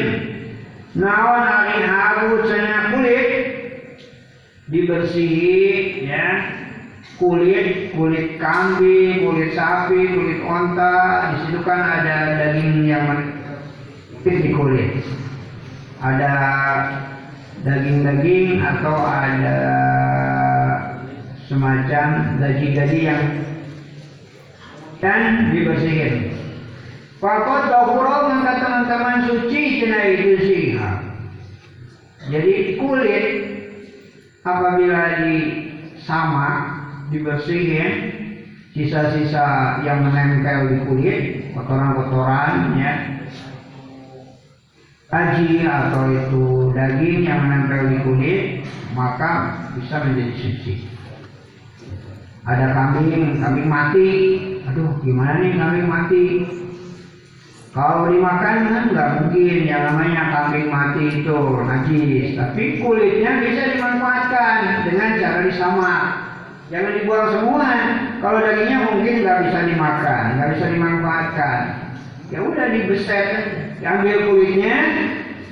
Naon 0.93 1.41
ari 1.41 1.89
haru 1.89 2.45
cenah 2.45 2.93
kulit 2.93 3.29
dibersihin 4.69 6.05
ya 6.05 6.29
kulit 7.17 7.97
kulit 7.97 8.37
kambing, 8.37 9.25
kulit 9.25 9.57
sapi, 9.57 10.01
kulit 10.13 10.41
onta. 10.45 11.33
Di 11.33 11.37
situ 11.49 11.65
kan 11.65 11.81
ada 11.81 12.17
daging 12.37 12.85
yang 12.85 13.09
menipis 13.09 14.37
di 14.45 14.51
kulit. 14.53 15.01
Ada 16.03 16.33
daging-daging 17.63 18.59
atau 18.59 18.97
ada 19.07 19.59
semacam 21.47 22.37
daging-daging 22.43 23.05
yang 23.07 23.23
dan 24.99 25.55
dibersihin. 25.55 26.35
Fakot 27.23 27.71
dahuro 27.71 28.35
maka 28.35 28.59
teman-teman 28.59 29.19
suci 29.31 29.79
cina 29.79 29.99
itu 30.11 30.31
sih. 30.43 30.75
Jadi 32.31 32.79
kulit 32.79 33.27
apabila 34.47 35.27
disamak 35.27 36.55
dibersihin 37.11 37.93
sisa-sisa 38.71 39.81
yang 39.83 40.07
menempel 40.07 40.71
di 40.71 40.79
kulit 40.87 41.23
kotoran-kotoran 41.51 42.79
ya. 42.79 42.95
Haji 45.13 45.61
atau 45.69 46.09
itu 46.09 46.45
daging 46.73 47.29
yang 47.29 47.45
menempel 47.45 47.81
di 47.91 47.99
kulit 48.01 48.45
maka 48.97 49.61
bisa 49.77 50.01
menjadi 50.07 50.35
suci. 50.39 50.75
Ada 52.49 52.73
kambing 52.73 53.39
kambing 53.43 53.69
mati. 53.69 54.11
Aduh 54.63 54.95
gimana 55.03 55.43
nih 55.43 55.53
kambing 55.59 55.87
mati 55.91 56.23
kalau 57.73 58.13
dimakan 58.13 58.57
kan 58.69 58.83
nggak 58.93 59.11
mungkin 59.21 59.59
yang 59.65 59.83
namanya 59.89 60.23
kambing 60.29 60.69
mati 60.69 61.25
itu 61.25 61.37
najis 61.65 62.37
tapi 62.37 62.63
kulitnya 62.85 63.41
bisa 63.41 63.63
dimanfaatkan 63.73 64.87
dengan 64.93 65.09
cara 65.17 65.41
disamak 65.49 66.05
Jangan 66.73 66.93
dibuang 66.97 67.29
semua. 67.37 67.69
Kalau 68.25 68.39
dagingnya 68.41 68.79
mungkin 68.89 69.15
nggak 69.21 69.39
bisa 69.45 69.59
dimakan, 69.69 70.25
nggak 70.41 70.51
bisa 70.57 70.67
dimanfaatkan. 70.73 71.61
Ya 72.33 72.39
udah 72.41 72.67
dibeset, 72.73 73.29
diambil 73.77 74.17
kulitnya. 74.25 74.77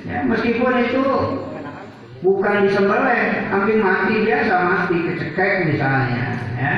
Ya, 0.08 0.24
meskipun 0.24 0.80
itu 0.80 1.04
bukan 2.24 2.64
disembelih, 2.64 3.52
kambing 3.52 3.84
mati 3.84 4.14
biasa 4.24 4.54
mati 4.64 4.96
kecekek 5.12 5.52
misalnya. 5.68 6.24
Ya, 6.56 6.72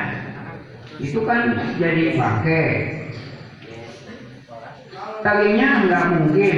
itu 0.99 1.23
kan 1.23 1.55
jadi 1.79 2.19
bangke. 2.19 2.63
Dagingnya 5.23 5.87
nggak 5.87 6.03
mungkin 6.19 6.57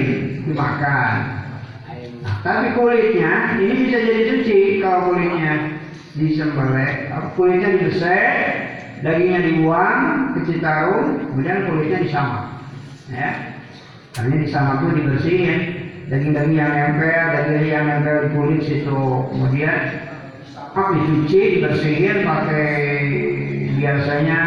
dimakan. 0.50 1.14
Tapi 2.42 2.74
kulitnya 2.74 3.58
ini 3.62 3.86
bisa 3.86 3.98
jadi 4.02 4.24
suci 4.34 4.82
kalau 4.82 5.14
kulitnya 5.14 5.78
disembelih, 6.18 7.14
kulitnya 7.38 7.70
dibesek, 7.78 8.30
dagingnya 9.06 9.42
dibuang 9.46 10.34
ke 10.34 10.40
Citarum, 10.50 11.30
kemudian 11.30 11.70
kulitnya 11.70 12.02
disamak. 12.02 12.46
Ya, 13.14 13.30
karena 14.18 14.36
disamak 14.42 14.82
itu 14.82 14.88
dibersihin, 14.98 15.60
daging-daging 16.10 16.58
yang 16.58 16.74
nempel, 16.74 17.26
daging 17.38 17.70
yang 17.70 17.86
nempel 17.86 18.18
di 18.26 18.30
kulit 18.34 18.62
situ, 18.66 19.02
kemudian 19.30 19.78
apa 20.58 20.82
dicuci, 20.98 21.42
dibersihin 21.62 22.26
pakai 22.26 22.74
biasanya 23.78 24.42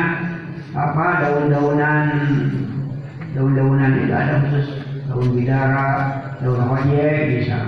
apa 0.75 1.07
daun-daunan 1.23 2.07
daun-daunan 3.39 4.03
itu 4.03 4.11
ada 4.11 4.43
khusus 4.43 4.67
daun 5.07 5.31
bidara, 5.31 5.91
daun 6.43 6.59
hoje 6.67 7.07
bisa. 7.39 7.59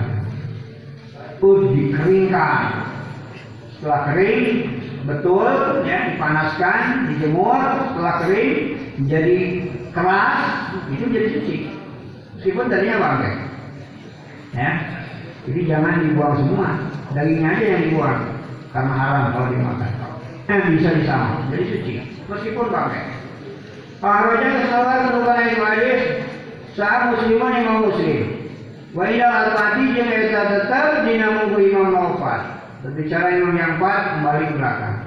Itu 1.39 1.71
dikeringkan. 1.71 2.91
Setelah 3.79 4.01
kering, 4.13 4.45
betul 5.09 5.49
ya 5.87 6.13
dipanaskan, 6.13 7.09
dijemur, 7.09 7.57
setelah 7.95 8.15
kering 8.21 8.53
menjadi 9.01 9.37
keras, 9.95 10.37
itu 10.93 11.03
jadi 11.09 11.27
suci. 11.33 11.55
Meskipun 12.37 12.69
tadinya 12.69 13.01
bangkai. 13.01 13.33
Ya. 14.53 14.71
Jadi 15.49 15.59
jangan 15.65 16.05
dibuang 16.05 16.35
semua, 16.37 16.67
dagingnya 17.17 17.49
aja 17.57 17.65
yang 17.65 17.81
dibuang 17.89 18.19
karena 18.69 18.93
haram 18.93 19.25
kalau 19.33 19.47
dimakan. 19.49 19.91
Eh, 20.51 20.59
bisa 20.77 20.89
disama, 20.99 21.47
jadi 21.49 21.63
suci. 21.65 21.93
Meskipun 22.29 22.69
bangkai. 22.69 23.20
Paharoja 24.01 24.65
kesalahan 24.65 25.13
menukan 25.13 25.45
itu 25.45 25.61
hadis 25.61 26.01
saat 26.73 27.13
musliman 27.13 27.53
imam 27.53 27.77
muslim. 27.85 28.49
Wa 28.97 29.05
ila 29.05 29.27
al-mati 29.45 29.93
jeung 29.93 30.09
eta 30.09 30.41
tetap 30.49 31.05
dina 31.05 31.27
munggu 31.37 31.69
imam 31.69 31.93
wafat. 31.93 32.65
Berbicara 32.81 33.37
imam 33.37 33.53
yang 33.53 33.77
empat 33.77 34.17
kembali 34.17 34.43
ke 34.49 34.53
belakang. 34.57 34.97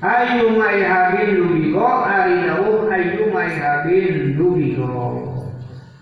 Ayu 0.00 0.56
maihabin 0.56 1.36
lubigo 1.36 1.84
ari 1.84 2.48
dawuh 2.48 2.88
ayu 2.88 3.28
maihabin 3.28 4.40
lubigo. 4.40 5.36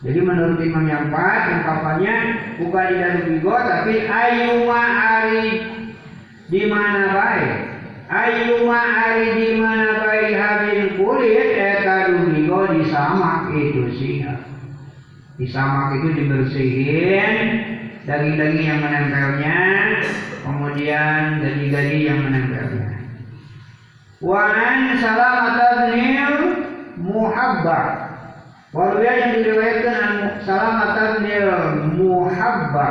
Jadi 0.07 0.23
menurut 0.23 0.63
imam 0.63 0.87
yang 0.87 1.11
empat 1.11 1.59
ungkapannya 1.59 2.17
bukan 2.63 2.87
tidak 2.87 3.13
lubigo 3.19 3.51
tapi 3.51 4.07
ayu 4.07 4.71
ari 4.71 5.43
di 6.47 6.63
mana 6.71 7.03
baik. 7.11 7.68
Ayu 8.09 8.65
ari 8.73 9.37
di 9.37 9.49
mana 9.61 10.01
baik 10.01 10.33
habin 10.33 10.97
kulit 10.97 11.61
eta 11.61 12.09
lubigo 12.09 12.65
disamak 12.73 13.53
itu 13.53 13.85
sih. 14.01 14.25
Disamak 15.37 16.01
itu 16.01 16.17
dibersihin 16.17 17.33
daging-daging 18.09 18.65
yang 18.65 18.81
menempelnya, 18.81 19.61
kemudian 20.41 21.45
gaji-gaji 21.45 21.99
yang 22.09 22.25
menempelnya. 22.25 22.97
Wan 24.25 24.97
salamat 24.97 25.61
abnil 25.61 26.37
muhabba. 26.97 28.09
Waruya 28.73 29.13
yang 29.21 29.33
diriwayatkan 29.37 30.09
salamat 30.49 30.91
abnil 30.97 31.53
muhabba 31.93 32.89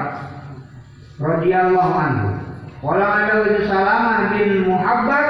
radhiyallahu 1.18 1.94
anhu. 1.98 2.37
Wala 2.86 3.06
ada 3.10 3.42
itu 3.42 3.66
salamah 3.66 4.38
bin 4.38 4.70
muhabba 4.70 5.22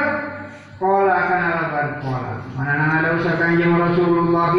Kola 0.77 1.09
akan 1.09 1.41
alabar 1.41 1.87
kola. 2.05 2.33
Mana 2.53 2.73
nang 2.77 2.91
ada 3.01 3.09
usaha 3.17 3.33
kanjeng 3.41 3.73
Rasulullah? 3.73 4.53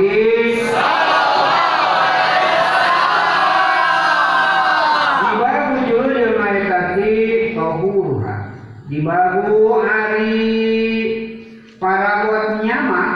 Di 8.88 8.98
bagu 9.04 9.62
hari 9.78 10.34
para 11.78 12.26
buat 12.26 12.66
nyamak. 12.66 13.14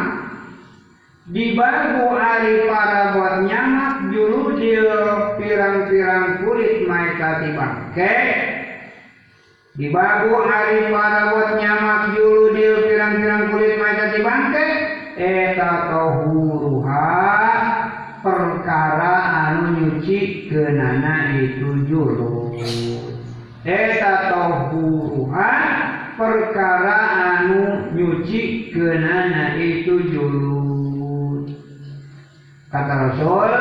Di 1.26 1.58
bagu 1.58 2.06
hari 2.14 2.70
para 2.70 3.18
buat 3.18 3.36
nyamak 3.50 4.14
dia 4.62 4.94
pirang-pirang 5.42 6.46
kulit 6.46 6.86
maitati 6.86 7.50
bangke 7.50 8.14
di 9.72 9.88
bagu 9.88 10.36
hari 10.44 10.92
para 10.92 11.32
buat 11.32 11.56
nyamak 11.56 12.12
juru 12.12 12.52
dia 12.52 12.74
pirang-pirang 12.84 13.42
kulit 13.48 13.80
maitati 13.80 14.18
bangke 14.20 14.68
eta 15.16 15.70
tohuruha 15.88 17.08
perkara 18.20 19.14
anu 19.48 19.62
nyuci 19.80 20.52
kenana 20.52 21.40
itu 21.40 21.88
juru 21.88 22.52
Eta 23.62 24.28
tohuruha 24.28 25.52
perkara 26.18 26.98
anu 27.38 27.94
nyuci 27.94 28.74
kenana 28.74 29.54
itu 29.54 30.02
julud. 30.10 31.46
Kata 32.66 32.94
Rasul, 33.06 33.54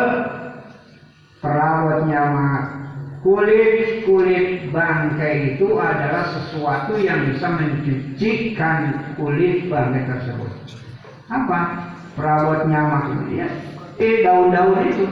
perawat 1.38 2.09
nyamak 2.09 2.63
kulit 3.21 4.01
kulit 4.09 4.60
bangkai 4.72 5.56
itu 5.56 5.77
adalah 5.77 6.31
sesuatu 6.31 6.98
yang 6.98 7.30
bisa 7.30 7.48
mencucikan 7.52 8.80
kulit 9.19 9.68
bangkai 9.68 10.07
tersebut. 10.07 10.52
Apa? 11.31 11.60
Perawat 12.15 12.68
nyamak 12.68 13.11
itu 13.15 13.43
ya. 13.43 13.48
Eh 14.02 14.26
daun-daun 14.26 14.84
itu, 14.88 15.06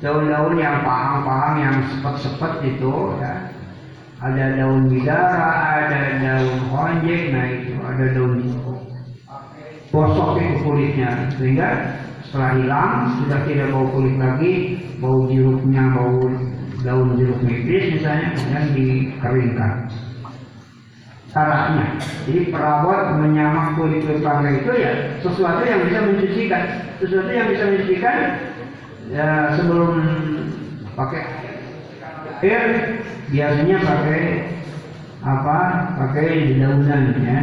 daun-daun 0.00 0.56
yang 0.56 0.80
pahang-pahang 0.86 1.56
yang 1.60 1.76
sepet-sepet 1.88 2.52
itu 2.76 2.92
ya 3.20 3.50
ada 4.20 4.52
daun 4.52 4.84
bidara, 4.92 5.48
ada 5.80 6.00
daun 6.20 6.60
honjek, 6.68 7.32
nah 7.32 7.44
itu 7.48 7.72
ada 7.80 8.06
daun 8.12 8.44
bosok 9.90 10.38
itu 10.38 10.54
kulitnya 10.62 11.10
sehingga 11.34 11.68
setelah 12.28 12.52
hilang 12.60 12.94
sudah 13.18 13.40
tidak 13.48 13.72
bau 13.72 13.88
kulit 13.90 14.14
lagi, 14.20 14.52
bau 15.00 15.26
jeruknya, 15.26 15.82
bau 15.96 16.20
daun 16.80 17.16
jeruk 17.20 17.40
nipis 17.44 18.00
misalnya 18.00 18.32
kemudian 18.36 18.64
dikeringkan. 18.72 19.74
Caranya, 21.30 21.94
jadi 22.26 22.50
perawat 22.50 23.14
menyamak 23.22 23.78
kulit 23.78 24.02
kulit 24.02 24.18
bangga 24.18 24.50
itu 24.50 24.72
ya 24.74 24.92
sesuatu 25.22 25.62
yang 25.62 25.86
bisa 25.86 25.98
mencucikan, 26.02 26.62
sesuatu 26.98 27.30
yang 27.30 27.46
bisa 27.54 27.64
mencucikan 27.70 28.16
ya 29.14 29.54
sebelum 29.54 29.90
pakai 30.98 31.22
air 32.42 32.62
biasanya 33.30 33.76
pakai 33.78 34.22
apa? 35.22 35.58
Pakai 36.02 36.58
daunan 36.58 37.02
ya 37.22 37.38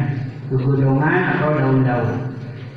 kegodongan 0.52 1.20
atau 1.40 1.50
daun-daun. 1.56 2.28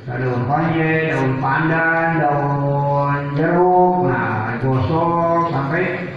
Daun 0.07 0.43
konje 0.47 0.91
daun 1.11 1.31
pandan 1.43 2.23
daun 2.23 3.35
jeruk 3.35 4.07
nah 4.07 4.55
gosok 4.63 5.51
sampai 5.51 6.10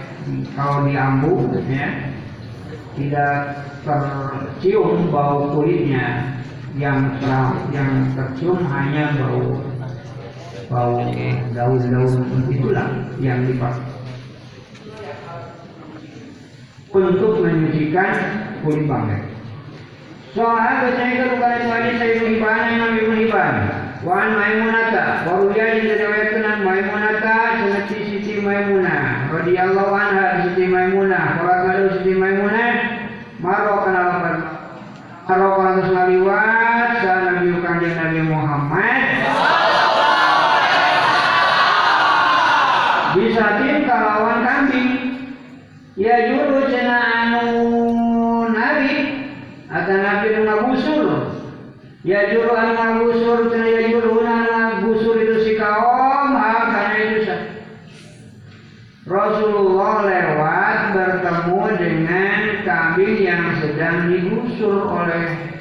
kalau 0.55 0.87
diambu 0.87 1.51
ya 1.67 2.15
tidak 2.95 3.35
tercium 3.83 5.11
bau 5.11 5.51
kulitnya 5.51 6.31
yang 6.79 7.19
ter, 7.19 7.31
yang 7.75 7.91
tercium 8.15 8.63
hanya 8.71 9.11
bau 9.19 9.59
bau 10.71 10.97
daun-daun 11.51 12.23
itulah 12.47 12.87
yang 13.19 13.43
dipakai 13.43 13.83
untuk 16.95 17.43
menyucikan 17.43 18.11
kulit 18.63 18.87
bangkai. 18.87 19.19
Soal 20.31 20.71
bercerita 20.83 21.35
bukan 21.35 21.51
itu 21.59 21.67
hadis 21.67 21.95
saya 21.99 22.11
Ibnu 22.15 22.27
Hibban 22.39 22.59
yang 22.71 22.95
Ibnu 23.03 23.15
Hibban. 23.27 23.55
Wan 24.07 24.31
Maimunata, 24.37 25.27
waruya 25.27 25.75
yang 25.75 25.91
diriwayatkan 25.91 26.63
Maimunata 26.63 27.35
seperti 27.59 27.97
Siti 28.07 28.33
Maimunah 28.39 29.04
radhiyallahu 29.45 29.93
anha 29.93 30.41
Siti 30.41 30.65
Maimunah. 30.65 31.37
Kalau 31.37 31.55
kalau 31.69 31.89
Siti 32.01 32.17
Maimunah. 32.17 32.73
Maro 33.37 33.85
kenalapan 33.85 34.35
maro 35.27 35.49
kana 35.59 35.83
ngaliwat 35.85 36.89
sa 37.03 37.13
Nabi 37.29 37.53
Kanjeng 37.61 37.93
Nabi 37.93 38.21
Muhammad. 38.25 39.05
Bisa 43.13 43.45
tim 43.61 43.85
kalawan 43.85 44.39
kambing. 44.41 44.91
Ya 45.93 46.15
juru 46.33 46.65
cina 46.73 46.97
anu 46.97 47.45
nabi. 48.49 48.95
Atau 49.69 49.97
nabi 50.01 50.25
nu 50.33 50.41
ngabusul 50.49 51.07
Ya 52.01 52.33
juru 52.33 52.49
anu 52.49 52.73
ngagusur 52.73 53.53
cenah 53.53 53.69
ya 53.69 53.81
juru 53.93 54.25
anu 54.25 54.45
ngagusur 54.49 55.15
itu 55.21 55.37
si 55.45 55.53
kaum 55.59 56.04
Rasulullah 59.05 60.01
lewat 60.01 60.77
bertemu 60.97 61.61
dengan 61.77 62.37
kambing 62.65 63.15
yang 63.21 63.45
sedang 63.61 64.09
digusur 64.09 64.81
oleh 64.89 65.53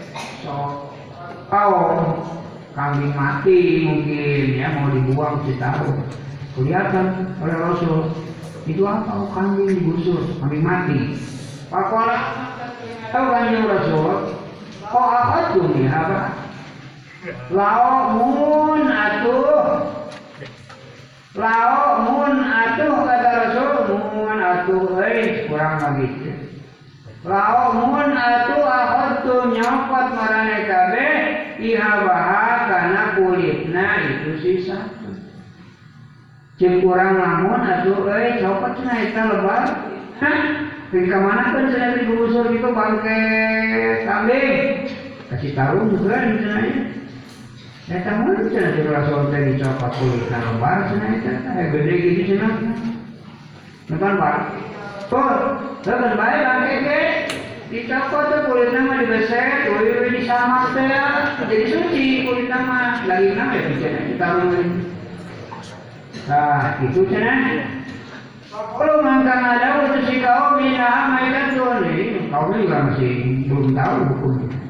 kaum 1.52 2.24
kambing 2.72 3.12
mati 3.12 3.84
mungkin 3.84 4.44
ya 4.56 4.72
mau 4.80 4.88
dibuang 4.88 5.44
si 5.44 5.60
tahu 5.60 5.92
kelihatan 6.56 7.36
oleh 7.44 7.56
Rasul 7.60 8.16
itu 8.64 8.80
apa 8.88 9.12
oh, 9.12 9.28
kambing 9.36 9.76
digusur? 9.76 10.24
Kambing 10.40 10.64
mati. 10.64 11.12
Pakola 11.68 12.16
tahu 13.12 13.26
kanjeng 13.28 13.68
Rasul? 13.68 14.40
Kok 14.88 15.04
apa 15.04 15.36
tuh 15.52 15.68
nih 15.68 15.92
apa 15.92 16.44
lao 17.52 18.20
mun 18.20 18.88
atuh 18.88 20.03
lao 21.34 22.06
mun 22.06 22.34
atuh 22.46 22.94
kata 23.02 23.30
Rasul 23.42 23.70
mun 23.90 24.38
atuh 24.38 25.02
eh 25.02 25.50
kurang 25.50 25.82
begitu 25.98 26.30
lao 27.26 27.74
mun 27.74 28.14
atuh 28.14 28.62
apa 28.62 29.26
tuh 29.26 29.50
nyopot 29.50 30.06
marane 30.14 30.58
kabe 30.70 31.08
ihabaha 31.58 32.68
karena 32.70 33.02
kulitna 33.18 33.86
itu 34.04 34.30
sisa. 34.42 34.78
Cek 36.54 36.86
kurang 36.86 37.18
lamun 37.18 37.66
atuh 37.66 38.06
eh 38.14 38.38
copot 38.38 38.78
cenah 38.78 38.98
eta 39.02 39.22
lebar. 39.26 39.64
Hah? 40.22 40.38
Ke 40.94 41.18
mana 41.18 41.50
pun 41.50 41.74
cenah 41.74 41.98
digusur 41.98 42.54
gitu 42.54 42.70
bangke 42.70 43.22
kambing 44.06 44.86
kasih 45.26 45.50
tahu 45.58 45.90
juga 45.90 46.22
cenah 46.22 46.62
Eta 47.84 48.16
mun 48.16 48.48
cenah 48.48 48.80
di 48.80 48.80
rasul 48.88 49.28
teh 49.28 49.40
dicopot 49.44 49.92
kulitna 50.00 50.40
lebar 50.40 50.88
cenah 50.88 51.20
eta 51.20 51.52
eh 51.52 51.66
gede 51.68 51.92
gitu 52.00 52.22
cenah 52.32 52.52
Nukan 53.92 54.12
pak 54.16 54.36
Tuh, 55.12 55.60
lepas 55.84 56.16
baik 56.16 56.40
bangke 56.48 56.74
ke? 56.80 57.00
Dicopot 57.68 58.24
tuh 58.32 58.40
kulitnya 58.48 58.88
mah 58.88 58.96
dibeset, 59.04 59.68
disamak 60.16 60.72
teh 60.72 60.86
ya, 60.88 61.04
jadi 61.44 61.64
suci 61.76 62.04
kulitnya 62.24 62.58
mah 62.64 63.04
lagi 63.04 63.36
nama 63.36 63.52
ya 63.52 64.00
kita 64.08 64.28
Nah, 66.24 66.80
itu 66.80 67.04
cenah. 67.04 67.68
Kalau 68.48 69.04
mangkang 69.04 69.44
ada 69.44 69.84
untuk 69.84 70.08
si 70.08 70.24
kaum 70.24 70.56
mina 70.56 71.12
mereka 71.12 71.52
tuh 71.52 71.84
nih, 71.84 72.32
kaum 72.32 72.48
juga 72.54 72.76
masih 72.88 73.44
belum 73.44 73.76
tahu 73.76 73.96
hukumnya. 74.08 74.63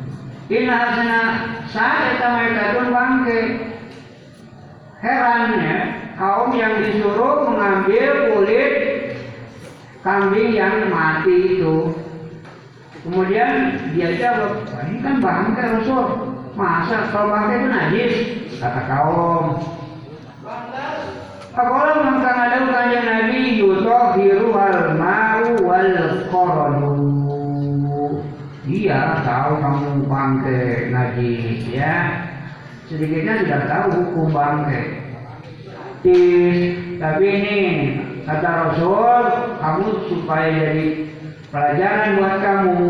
Ina 0.45 0.79
sana 0.93 1.21
saat 1.73 2.21
kita 2.21 2.27
mereka 2.37 2.63
tuh 2.77 2.87
bangke. 2.93 3.41
Herannya 5.01 5.77
kaum 6.17 6.53
yang 6.57 6.85
disuruh 6.85 7.49
mengambil 7.49 8.33
kulit 8.33 8.73
kambing 10.05 10.53
yang 10.53 10.93
mati 10.93 11.61
itu. 11.61 11.97
Kemudian 13.05 13.77
dia 13.93 14.17
jawab, 14.17 14.65
ini 14.89 15.01
kan 15.01 15.17
bangke 15.21 15.63
Rasul. 15.81 16.05
Masa 16.57 17.09
kalau 17.09 17.33
bangke 17.33 17.55
itu 17.61 17.69
najis? 17.69 18.15
Kata 18.61 18.81
kaum, 18.89 19.45
Apalah 21.55 22.03
mangkang 22.03 22.35
ada 22.35 22.67
kanjeng 22.67 23.07
Nabi 23.07 23.63
yutahiru 23.63 24.51
al 24.59 24.99
ma'u 24.99 25.63
wal 25.63 25.95
qaradu. 26.27 27.14
Dia 28.65 29.21
tahu 29.21 29.61
kamu 29.61 30.09
bangke 30.09 30.89
najis 30.89 31.69
ya. 31.69 31.97
Sedikitnya 32.89 33.45
sudah 33.45 33.61
tahu 33.69 33.87
hukum 33.93 34.33
bangke. 34.33 35.05
Tapi 37.01 37.25
ini 37.25 37.59
kata 38.25 38.51
Rasul, 38.69 39.25
kamu 39.61 39.87
supaya 40.09 40.49
jadi 40.49 41.13
pelajaran 41.53 42.17
buat 42.17 42.37
kamu. 42.41 42.89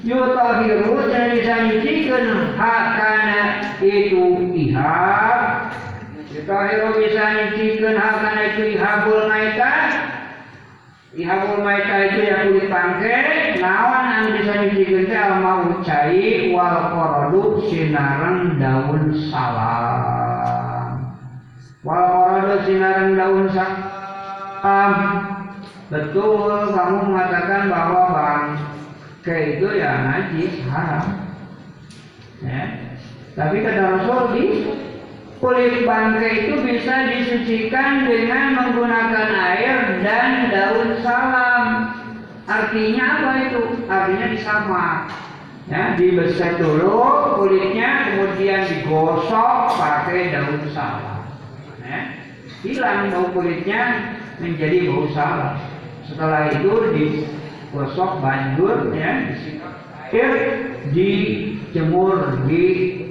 Yutahiru 0.00 1.12
jadi 1.12 1.28
bisa 1.36 1.54
nyucikan 1.68 2.56
hak 2.56 2.84
karena 2.96 3.42
itu 3.84 4.48
ihab 4.56 5.40
Yutahiru 6.32 6.96
bisa 6.96 7.24
nyucikan 7.36 8.00
hal 8.00 8.14
karena 8.24 8.42
itu 8.48 8.62
ihabul 8.80 9.28
maita 9.28 9.74
Ihabul 11.10 11.66
maita 11.66 12.06
itu 12.06 12.22
ya 12.22 12.46
kulit 12.46 12.70
bangke 12.70 13.16
Nawan 13.58 14.04
yang 14.14 14.26
bisa 14.30 14.52
nyucikan 14.62 15.10
teh 15.10 15.18
al 15.18 15.34
mau 15.42 15.66
cai 15.82 16.54
wal 16.54 16.94
korodu 16.94 17.66
sinaran 17.66 18.62
daun 18.62 19.10
salam 19.26 21.18
Wal 21.82 22.04
korodu 22.14 22.62
sinaran 22.62 23.18
daun 23.18 23.50
salam 23.50 24.92
Betul 25.90 26.70
kamu 26.78 26.98
mengatakan 27.10 27.66
bahwa 27.66 28.02
bangke 28.14 29.58
itu 29.58 29.66
ya 29.82 30.06
najis 30.06 30.62
haram 30.70 31.26
ya. 32.38 32.62
Tapi 33.34 33.66
kata 33.66 33.82
Rasul 33.98 34.20
di 34.38 34.44
kulit 35.40 35.88
bangke 35.88 36.28
itu 36.46 36.54
bisa 36.62 37.08
disucikan 37.08 38.04
dengan 38.04 38.60
menggunakan 38.60 39.28
air 39.56 40.04
dan 40.04 40.52
daun 40.52 41.00
salam. 41.00 41.64
Artinya 42.44 43.04
apa 43.18 43.32
itu? 43.48 43.62
Artinya 43.88 44.26
disamak. 44.36 44.96
Ya, 45.70 45.94
dibeset 45.94 46.58
dulu 46.58 47.38
kulitnya, 47.38 48.10
kemudian 48.10 48.66
digosok 48.68 49.80
pakai 49.80 50.34
daun 50.34 50.60
salam. 50.76 51.24
Ya, 51.80 52.20
hilang 52.60 53.08
bau 53.08 53.32
kulitnya 53.32 54.12
menjadi 54.42 54.92
bau 54.92 55.08
salam. 55.16 55.56
Setelah 56.04 56.52
itu 56.52 56.74
digosok 56.90 58.18
banjur, 58.18 58.92
ya, 58.92 59.30
disikat 59.30 59.59
air, 60.12 60.32
dijemur 60.90 62.42
di 62.50 62.64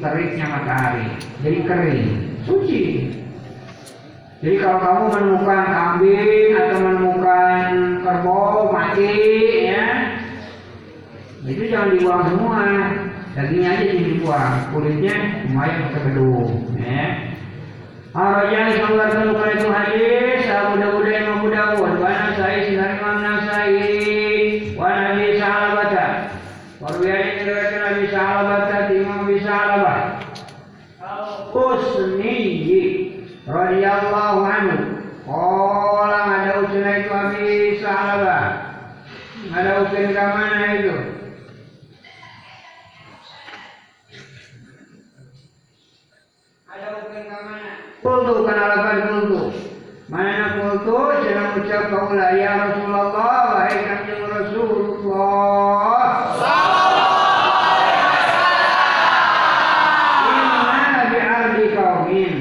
teriknya 0.03 0.45
matahari. 0.47 1.07
Jadi 1.41 1.57
kering. 1.63 2.03
Suci. 2.43 2.83
Jadi 4.39 4.55
kalau 4.63 4.79
kamu 4.79 5.03
menemukan 5.11 5.63
kambing 5.67 6.51
atau 6.55 6.77
menemukan 6.79 7.67
kerbau 8.07 8.71
mati 8.71 9.11
ya 9.67 9.85
itu 11.43 11.63
jangan 11.67 11.91
dibuang 11.95 12.23
semua. 12.31 12.63
Dagingnya 13.35 13.69
aja 13.71 13.83
yang 13.83 14.03
dibuang. 14.15 14.53
Kulitnya 14.71 15.15
lumayan 15.47 15.91
pakai 15.91 16.01
gedung 16.11 16.49
ya. 16.79 17.29
Sangat 18.79 19.09
temukan 19.15 19.53
itu 19.53 19.67
hadis 19.69 20.41
Abu 20.49 20.81
Dawud 20.81 21.05
dan 21.05 21.29
Abu 21.29 21.47
Dawud 21.53 21.93
wa 22.01 22.09
Nasai 22.09 22.67
sinar 22.67 22.97
Imam 22.97 23.17
Nasai 23.21 23.77
wa 24.73 24.89
Nabi 24.89 25.37
Sahabata 25.37 26.07
Warwiyah 26.81 27.79
Imam 28.07 29.27
Nabi 29.27 29.43
Sahabah 29.43 30.23
Usniyi 31.51 32.83
radhiyallahu 33.43 34.39
anhu. 34.45 34.77
Ada 35.29 36.51
usaha 36.63 36.91
itu 36.97 37.11
Abi 37.11 37.77
ada 39.49 39.71
usaha 39.83 40.09
ke 40.09 40.25
mana 40.33 40.67
itu? 40.79 40.95
Kultu 47.99 48.33
kana 48.47 48.63
lapan 48.71 48.97
kultu. 49.11 49.51
Mana 50.07 50.55
kultu? 50.55 50.97
Jangan 51.27 51.59
ucap 51.59 51.83
kaula 51.91 52.27
ya 52.33 52.51
Rasulullah 52.57 53.13
wahai 53.13 53.77
kanjeng 53.85 54.23
Rasulullah 54.25 55.99
Inna 60.25 61.05
bi 61.11 61.19
ardi 61.19 61.65
kaumin 61.75 62.35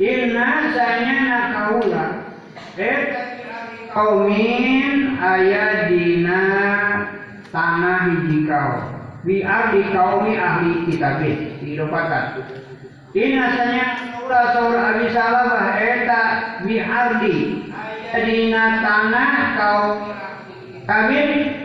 Inna 0.00 0.48
sanyana 0.72 1.40
kaula 1.52 2.06
Eta 2.78 3.22
bi 3.36 3.44
ardi 3.44 3.80
kaumin 3.92 5.20
aya 5.20 5.90
dina 5.90 6.40
tanah 8.46 8.46
hiji 8.46 8.50
kaum 8.50 8.94
Bi 9.26 9.42
ardi 9.42 9.82
kaumi 9.90 10.38
ahli 10.38 10.86
kitabih. 10.86 11.58
Hidupatan 11.58 12.46
Inna 13.16 13.44
sanyana 13.58 14.12
kaula 14.14 14.40
saur 14.54 14.76
abi 14.78 15.10
salamah. 15.10 15.74
Eta 15.82 16.22
bi 16.62 16.78
ardi. 16.78 17.36
Aya 18.14 18.22
dina 18.22 18.64
tanah 18.86 19.30
kaum 19.58 20.14
kami 20.86 21.20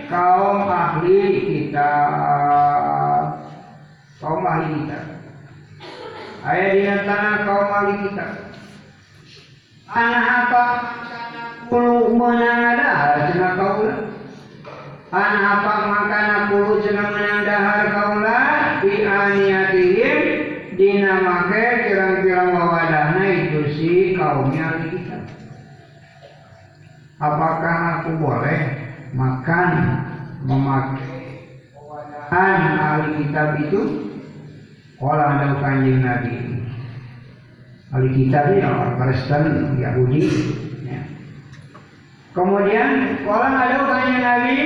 kaum 0.09 0.65
ahli 0.65 1.17
kitab. 1.45 3.25
Kaum 4.17 4.41
ahli 4.41 4.67
kitab. 4.81 5.05
Ayat 6.41 6.69
di 6.73 6.81
tanah 7.05 7.35
kaum 7.45 7.69
ahli 7.69 7.93
kitab. 8.09 8.31
Tanah 9.85 10.25
apa? 10.25 10.65
Puluh 11.69 12.09
menang 12.09 12.73
ada. 12.73 13.29
Cina 13.29 13.53
kaula 13.53 14.10
an 15.11 15.33
apa 15.43 15.73
makana 15.91 16.37
kuhu 16.47 16.79
cenah 16.79 17.11
menang 17.11 17.43
dahar 17.43 17.83
kaula 17.91 18.39
bi 18.79 19.03
aniyatihim 19.03 20.19
dina 20.79 21.19
make 21.19 21.91
kirang-kirang 21.91 22.55
wawadahna 22.55 23.19
itu 23.27 23.61
si 23.75 23.91
kaumnya 24.15 24.87
kita. 24.87 25.19
Apakah 27.19 27.77
aku 28.01 28.23
boleh 28.23 28.59
makan 29.11 29.69
memakai 30.47 31.59
wawadahan 31.75 32.59
ahli 32.79 33.27
kitab 33.27 33.59
itu? 33.67 33.81
Olah 35.03 35.43
ada 35.43 35.59
kanjeng 35.59 35.99
Nabi. 36.07 36.39
Ahli 37.91 38.09
kitab 38.15 38.55
ini 38.55 38.63
orang 38.63 38.95
Kristen, 38.95 39.75
Yahudi. 39.75 40.23
Ya. 40.87 41.03
Kemudian 42.31 43.19
Olah 43.27 43.53
ada 43.59 43.77
kanjeng 43.85 44.21
Nabi 44.23 44.57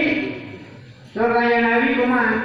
kanjeng 1.32 1.64
Nabi 1.64 1.90
kumaha? 1.96 2.36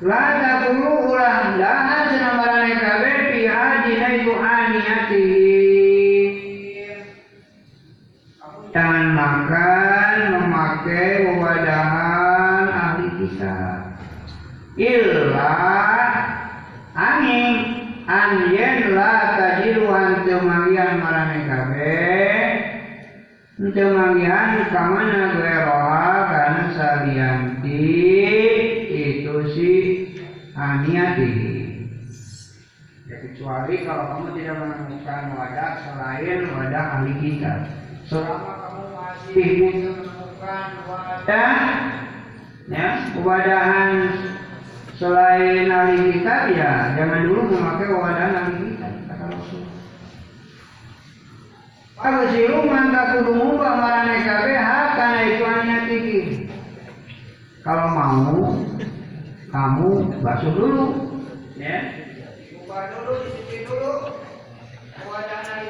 La 0.00 0.24
takulu 0.40 1.12
ulah 1.12 1.56
dah 1.60 2.08
senambarane 2.08 2.72
kabeh 2.80 3.16
fi 3.32 3.40
hadina 3.44 4.08
itu 4.16 4.32
aniyati. 4.32 5.28
Jangan 8.72 9.06
makan 9.16 10.16
memakai 10.32 11.32
wadahan 11.40 12.64
ahli 12.72 13.08
kitab. 13.20 14.00
Illa 14.76 15.52
angin 16.92 17.52
anjen 18.04 18.96
la 18.96 19.12
tajiluan 19.40 20.28
temangian 20.28 21.00
kabeh 21.00 21.55
temangian 23.56 24.68
kamana 24.68 25.32
geroha 25.32 26.12
karena 26.28 26.64
salianti 26.76 27.88
itu 28.92 29.36
si 29.56 29.70
aniati. 30.52 31.32
Ya 33.08 33.16
kecuali 33.24 33.74
kalau 33.88 34.04
kamu 34.12 34.28
tidak 34.36 34.56
menemukan 34.60 35.22
wadah 35.40 35.72
selain 35.88 36.38
wadah 36.52 36.84
ahli 37.00 37.12
kitab. 37.16 37.58
Selama 38.04 38.52
kamu 38.60 38.84
masih 38.92 39.48
menemukan 39.72 40.70
wadah 40.84 41.56
ya 42.68 42.88
wadahan 43.24 43.92
selain 45.00 45.70
ahli 45.72 46.12
kitab 46.12 46.52
ya 46.52 46.92
jangan 46.92 47.24
dulu 47.24 47.56
memakai 47.56 47.88
wadahan 47.88 48.32
ahli 48.36 48.54
kitab 48.68 48.75
Pagasiru 52.06 52.70
mangka 52.70 53.18
kudu 53.18 53.34
ngubah 53.34 53.82
marane 53.82 54.22
kabeh 54.22 54.54
itu 55.26 55.42
hanya 55.42 55.90
tiki. 55.90 56.18
Kalau 57.66 57.90
mau 57.98 58.62
kamu 59.50 60.14
basuh 60.22 60.54
dulu, 60.54 60.82
ya. 61.58 61.82
Ubah 62.62 62.94
dulu, 62.94 63.12
dicuci 63.26 63.66
dulu. 63.66 64.22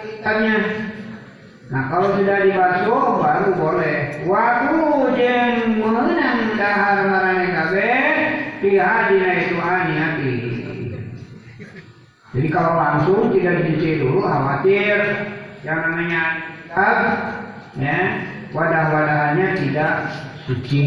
Kitabnya. 0.05 0.57
Nah 1.73 1.83
kalau 1.89 2.21
sudah 2.21 2.39
dibasuh 2.45 3.05
baru 3.17 3.51
boleh. 3.57 3.97
Waktu 4.29 4.81
jeng 5.17 5.81
menang 5.81 6.53
dahar 6.61 7.17
marane 7.17 7.49
kabeh 7.49 7.97
dihadina 8.61 9.31
itu 9.41 9.57
hati. 9.57 10.33
Jadi 12.37 12.49
kalau 12.53 12.77
langsung 12.77 13.33
tidak 13.33 13.65
dicuci 13.65 14.05
dulu 14.05 14.21
khawatir 14.21 15.01
yang 15.67 15.83
namanya 15.83 16.23
kitab 16.63 16.99
ya 17.75 17.99
wadah-wadahannya 18.55 19.49
tidak 19.67 19.95
suci. 20.47 20.87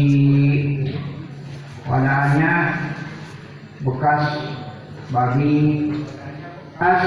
Wadahannya 1.84 2.52
bekas 3.84 4.24
babi 5.12 5.56
bekas 6.72 7.02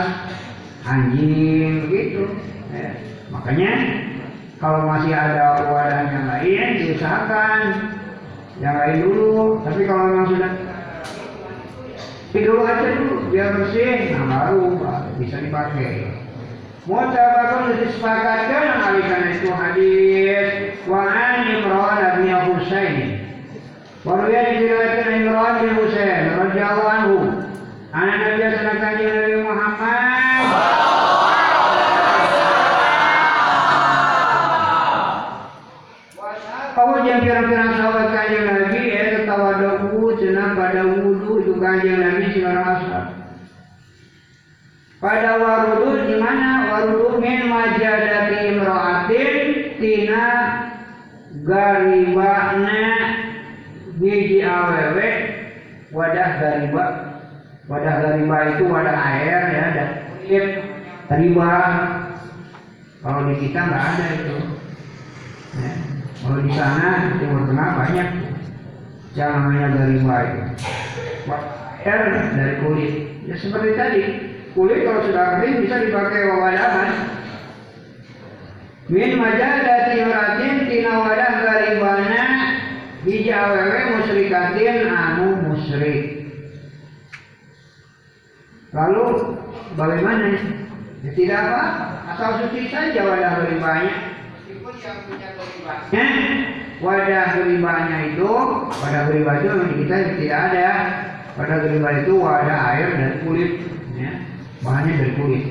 anjing 0.85 1.87
gitu 1.89 2.29
ya. 2.69 2.93
makanya 3.31 3.71
kalau 4.61 4.85
masih 4.85 5.13
ada 5.17 5.65
wadah 5.65 6.01
yang 6.13 6.25
lain 6.29 6.67
diusahakan. 6.77 7.61
Yang 8.61 8.75
lain 8.77 8.97
dulu 9.01 9.65
tapi 9.65 9.81
kalau 9.89 10.03
memang 10.13 10.27
sudah 10.29 10.51
dulu 12.33 12.61
aja 12.65 12.97
dulu 12.97 13.15
biar 13.29 13.49
bersih 13.53 14.13
nah 14.13 14.25
baru 14.25 14.77
bisa 15.21 15.37
dipakai 15.37 16.22
Mutabakun 16.83 17.79
disepakatkan 17.79 18.65
alihkan 18.83 19.23
itu 19.31 19.47
hadis 19.55 20.75
wa 20.83 21.07
an 21.07 21.47
Imran 21.47 22.19
bin 22.19 22.35
Husain. 22.51 23.23
Wa 24.03 24.19
ruya 24.19 24.51
diriwayatkan 24.51 25.23
Imran 25.23 25.53
bin 25.63 25.71
Husain 25.79 26.35
radhiyallahu 26.43 26.91
anhu. 26.91 27.17
Anak 27.95 28.15
Nabi 28.19 28.35
sallallahu 28.51 28.99
Nabi 28.99 29.35
Muhammad 29.47 30.45
Kamu 36.73 37.05
yang 37.05 37.21
pirang-pirang 37.21 37.71
sahabat 37.79 38.07
kanjeng 38.11 38.43
Nabi 38.49 38.81
ya 38.91 39.23
tawadu 39.23 40.19
cenah 40.19 40.57
pada 40.57 40.81
wudu 40.89 41.47
itu 41.47 41.53
kanjeng 41.61 42.01
Nabi 42.01 42.33
singarang 42.33 42.67
asal 42.75 43.23
pada 45.03 45.35
warudu 45.35 45.92
di 46.83 46.91
warudu 46.91 47.23
min 47.23 47.47
majadati 47.47 48.35
imra'atin 48.51 49.35
tina 49.79 50.23
garibana 51.47 52.83
biji 53.95 54.43
awewe. 54.43 55.07
Wadah 55.93 56.31
gariba. 56.41 56.85
Wadah 57.69 57.95
gariba 58.03 58.37
itu 58.51 58.63
wadah 58.67 58.97
air 58.97 59.41
ya 59.53 59.65
dan 59.71 59.89
kulit 60.11 60.47
riba. 61.07 61.53
Kalau 63.03 63.31
di 63.31 63.35
kita 63.47 63.59
nggak 63.63 63.83
ada 63.83 64.05
itu. 64.19 64.37
Ya. 65.53 65.71
kalau 66.23 66.39
di 66.39 66.51
sana 66.51 67.15
timur 67.15 67.47
tengah 67.47 67.69
banyak. 67.79 68.09
Yang 69.13 69.31
namanya 69.39 69.67
gariba 69.71 70.15
itu. 70.27 70.41
Air 71.83 71.99
dari 72.35 72.53
kulit 72.59 72.91
ya 73.23 73.35
seperti 73.39 73.69
tadi 73.79 74.32
kulit 74.53 74.85
kalau 74.85 75.01
sudah 75.09 75.25
kering 75.41 75.65
bisa 75.65 75.75
dipakai 75.89 76.29
wawadahan 76.29 76.89
min 78.85 79.17
majadati 79.17 80.05
uratin 80.05 80.55
tina 80.69 80.93
wadah 81.01 81.33
garibana 81.41 82.23
biji 83.01 83.33
awewe 83.33 83.97
musyrikatin 83.97 84.85
anu 84.87 85.27
musyrik. 85.41 86.29
Lalu 88.73 89.37
bagaimana? 89.77 90.37
Ya, 91.03 91.11
tidak 91.13 91.39
apa 91.45 91.63
asal 92.13 92.29
suci 92.45 92.69
saja 92.69 93.01
wadah 93.01 93.31
garibanya. 93.41 93.95
Garibanya. 95.33 96.05
Wadah 96.83 97.25
garibanya 97.39 97.97
itu 98.11 98.31
wadah 98.67 99.01
gariba 99.09 99.31
itu 99.39 99.47
memang 99.49 99.71
kita 99.81 99.95
tidak 100.19 100.39
ada. 100.51 100.69
Wadah 101.39 101.57
gariba 101.65 101.89
itu 102.05 102.13
wadah 102.21 102.59
air 102.75 102.87
dan 102.99 103.13
kulit 103.25 103.51
ya 103.97 104.32
bahannya 104.63 104.93
dari 104.95 105.13
kulit. 105.19 105.45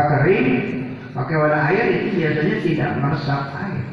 Kering, 0.00 0.48
pakai 1.12 1.36
wadah 1.36 1.62
air 1.68 1.84
itu 1.92 2.08
biasanya 2.16 2.56
tidak 2.64 2.90
meresap 3.04 3.42
air. 3.52 3.84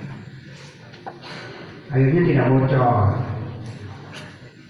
Airnya 1.91 2.21
tidak 2.23 2.47
bocor. 2.51 3.07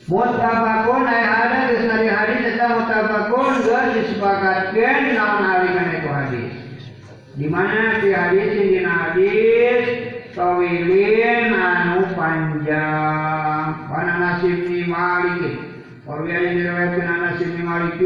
Mutabakun 0.08 1.04
ayat 1.04 1.30
ada 1.36 1.60
di 1.68 1.76
senari 1.84 2.08
hadis 2.08 2.40
tentang 2.48 2.80
mutabakun 2.80 3.60
gak 3.68 3.86
disepakatkan 3.92 4.98
naon 5.14 5.44
alikan 5.44 5.88
itu 6.00 6.10
hadis. 6.10 6.54
Di 7.38 7.48
mana 7.52 8.00
di 8.00 8.10
hadis 8.16 8.50
ini 8.56 8.80
hadis 8.82 9.84
tawilin 10.32 11.52
anu 11.54 12.08
panjang. 12.16 13.70
Nasib 13.92 14.66
ni 14.70 14.88
malikin. 14.88 15.66
Warwi 16.08 16.32
yang 16.32 16.56
diriwayatkan 16.56 17.04
Anas 17.04 17.36
bin 17.44 17.68
Malik 17.68 18.00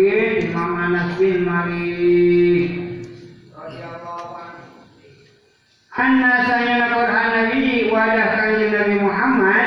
Imam 0.49 0.73
Anas 0.73 1.22
bin 1.22 1.45
Malik 1.45 2.69
Anna 5.94 6.34
sayana 6.49 6.98
Quran 6.98 7.30
Nabi 7.30 7.61
wadah 7.94 8.30
kanjeng 8.34 8.73
Nabi 8.73 8.95
Muhammad. 9.06 9.65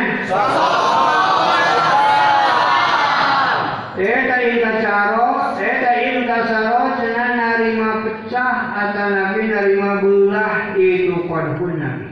Eta 4.02 4.36
in 4.42 4.56
kacaro, 4.66 5.54
eta 5.54 5.92
in 6.02 6.26
kasaro 6.26 6.80
cenah 6.98 7.30
narima 7.38 7.90
pecah 8.02 8.54
atau 8.74 9.08
Nabi 9.14 9.42
narima 9.46 10.02
belah 10.02 10.74
itu 10.74 11.22
kodhun 11.30 11.78
Nabi. 11.78 12.10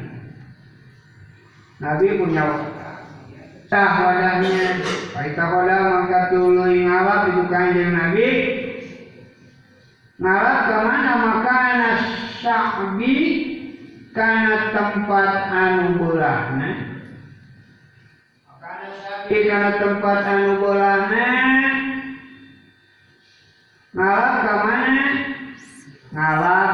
Nabi 1.83 2.07
punya 2.15 2.72
pecah 3.73 4.05
wadahnya. 4.05 4.85
Paita 5.17 5.45
koda 5.49 5.77
maka 5.81 6.21
tuluy 6.29 6.85
ngalap 6.85 7.33
itu 7.33 7.43
kanjeng 7.49 7.97
Nabi. 7.97 8.29
Ngalap 10.21 10.59
ke 10.69 10.77
mana 10.85 11.13
maka 11.17 11.61
sa'bi 12.45 13.17
karena 14.13 14.77
tempat 14.77 15.31
anu 15.49 15.97
bolahna. 15.97 16.71
Sa'bi 18.61 19.37
karena 19.49 19.71
tempat 19.81 20.21
anu 20.21 20.53
bolahna. 20.61 21.29
Ngalap 23.97 24.33
ke 24.37 24.55
mana? 24.69 25.07
Ngalap 26.13 26.73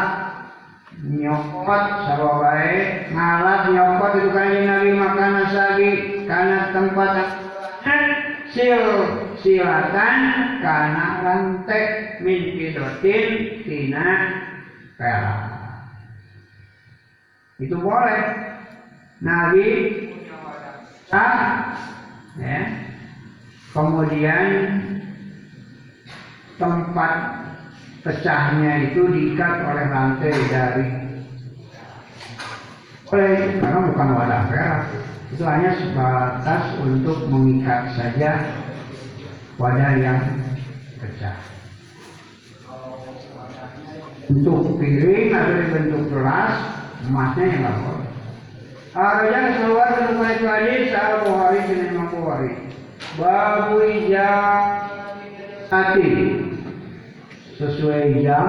nyopot 0.99 1.85
sababai 2.11 3.07
ngalat 3.15 3.71
nyopot 3.71 4.13
itu 4.19 4.35
kanjeng 4.35 4.67
Nabi 4.67 4.91
makan 4.99 5.47
sagi 5.55 6.18
karena 6.29 6.77
tempat 6.77 7.13
sil 8.53 8.85
silatan 9.41 10.21
karena 10.61 11.05
rantek 11.25 12.21
min 12.21 12.53
fidotin 12.53 13.29
tina 13.65 14.09
perak. 15.01 15.41
Itu 17.57 17.81
boleh. 17.81 18.23
Nabi 19.19 19.67
ah, 21.11 21.75
ya. 22.39 22.61
Kemudian 23.73 24.47
tempat 26.61 27.15
pecahnya 28.03 28.91
itu 28.91 29.01
diikat 29.13 29.55
oleh 29.65 29.87
rantai 29.87 30.35
dari 30.49 30.87
oleh 33.09 33.37
karena 33.61 33.79
bukan 33.89 34.09
wadah 34.17 34.43
perak 34.53 34.83
itu 35.29 35.45
hanya 35.45 35.77
sebatas 35.77 36.73
untuk 36.81 37.29
mengikat 37.29 37.93
saja 37.93 38.49
wadah 39.61 39.93
yang 40.01 40.25
pecah. 40.97 41.37
Untuk 44.29 44.77
piring 44.81 45.33
atau 45.33 45.73
bentuk 45.73 46.09
gelas 46.13 46.53
emasnya 47.05 47.45
yang 47.45 47.61
nggak 47.65 47.77
boleh. 47.81 48.09
Arajan 48.97 49.63
keluar 49.63 49.89
dari 49.95 50.17
itu 50.17 50.47
hadis 50.49 50.91
Al 50.97 51.23
Bukhari 51.23 51.61
dan 51.69 51.93
Imam 51.93 52.09
Bukhari. 52.09 52.53
Babu 53.21 53.85
ijazati 53.85 54.19
sesuai 57.59 58.23
jam 58.23 58.47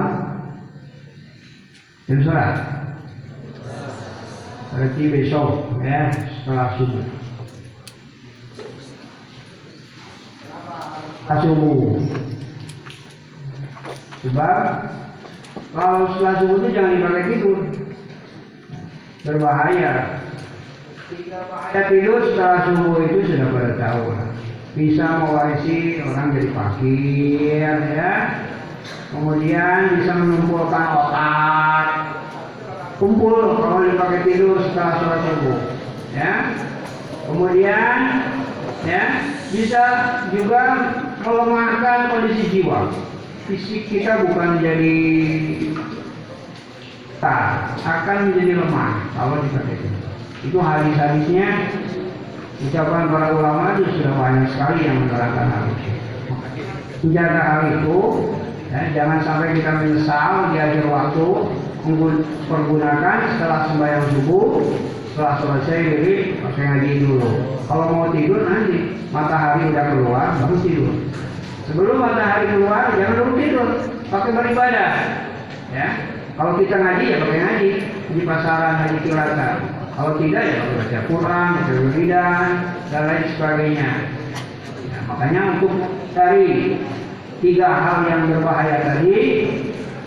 jam 2.06 2.18
surat 2.22 2.79
berarti 4.70 5.02
besok 5.10 5.50
ya 5.82 6.14
setelah 6.14 6.68
subuh. 6.78 7.06
Subuh 11.30 11.94
sebab 14.20 14.66
kalau 15.70 16.10
setelah 16.14 16.34
subuh 16.42 16.56
itu 16.58 16.68
jangan 16.74 16.92
dipakai 16.98 17.22
tidur. 17.30 17.58
Berbahaya. 19.20 19.94
Bahaya 21.30 21.82
tidur 21.86 22.18
setelah 22.30 22.58
subuh 22.66 22.94
itu 23.06 23.18
sudah 23.30 23.48
pada 23.54 23.72
tahu. 23.78 24.04
Bisa 24.74 25.06
mewarisi 25.22 25.98
orang 26.02 26.34
jadi 26.34 26.50
fakir 26.54 27.76
ya. 27.94 28.14
Kemudian 29.10 29.98
bisa 29.98 30.12
mengumpulkan 30.14 30.84
otak 30.94 32.09
kumpul 33.00 33.56
kalau 33.56 33.88
dipakai 33.88 34.28
tidur 34.28 34.60
setelah 34.60 35.00
sholat 35.00 35.20
subuh. 35.24 35.58
Ya. 36.12 36.32
Kemudian 37.24 37.96
ya 38.84 39.04
bisa 39.48 39.84
juga 40.28 40.62
melemahkan 41.24 42.12
kondisi 42.12 42.44
jiwa. 42.52 42.92
Fisik 43.48 43.88
kita 43.88 44.28
bukan 44.28 44.60
jadi 44.60 45.00
tak 47.24 47.76
akan 47.82 48.30
menjadi 48.30 48.52
lemah 48.60 48.92
kalau 49.16 49.40
dipakai 49.48 49.80
tidur. 49.80 50.04
Itu 50.44 50.58
hadis-hadisnya 50.60 51.48
ucapan 52.60 53.08
para 53.08 53.28
ulama 53.32 53.80
itu 53.80 53.96
sudah 53.96 54.12
banyak 54.12 54.46
sekali 54.52 54.80
yang 54.84 54.96
menerangkan 55.08 55.46
hal 55.48 55.64
itu. 55.72 55.90
Menjaga 57.00 57.40
hal 57.40 57.60
itu 57.80 57.98
ya, 58.68 58.80
jangan 58.92 59.18
sampai 59.24 59.56
kita 59.56 59.70
menyesal 59.80 60.52
di 60.52 60.56
akhir 60.60 60.84
waktu 60.84 61.28
pergunakan 62.48 63.18
setelah 63.36 63.60
sembahyang 63.72 64.06
subuh 64.12 64.48
setelah 65.10 65.34
selesai 65.42 65.78
diri 65.80 66.14
pakai 66.38 66.62
ngaji 66.64 66.90
dulu. 67.02 67.30
Kalau 67.66 67.84
mau 67.92 68.08
tidur 68.14 68.40
nanti 68.46 68.78
matahari 69.10 69.68
udah 69.74 69.84
keluar 69.90 70.26
baru 70.38 70.56
tidur. 70.62 70.94
Sebelum 71.70 71.96
matahari 71.98 72.46
keluar 72.54 72.94
jangan 72.94 73.14
dulu 73.18 73.32
tidur. 73.36 73.68
Pakai 74.10 74.30
beribadah 74.34 74.90
ya. 75.70 75.88
Kalau 76.34 76.52
kita 76.58 76.76
ngaji 76.78 77.04
ya 77.04 77.16
pakai 77.22 77.38
ngaji. 77.42 77.70
Di 78.10 78.20
pasaran 78.26 78.74
ngaji 78.82 78.98
kilatan 79.06 79.54
kalau 80.00 80.16
tidak 80.16 80.42
ya 80.48 80.54
pakai 80.64 80.76
baca 80.80 80.98
Quran 81.12 81.46
baca 81.60 81.72
wiridan 81.76 82.48
dan 82.88 83.02
lain 83.04 83.24
sebagainya. 83.36 83.90
Ya, 84.88 84.98
makanya 85.04 85.40
untuk 85.52 85.74
dari 86.16 86.80
tiga 87.44 87.68
hal 87.68 88.08
yang 88.08 88.32
berbahaya 88.32 88.76
tadi 88.80 89.18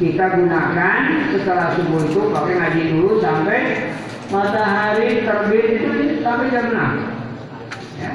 kita 0.02 0.26
gunakan 0.34 1.02
setelah 1.30 1.78
subuh 1.78 2.02
itu 2.10 2.22
pakai 2.34 2.54
ngaji 2.58 2.82
dulu 2.98 3.22
sampai 3.22 3.60
matahari 4.34 5.22
terbit 5.22 5.66
itu 5.78 5.90
sampai 6.26 6.50
jam 6.50 6.66
6 6.74 8.02
ya. 8.02 8.12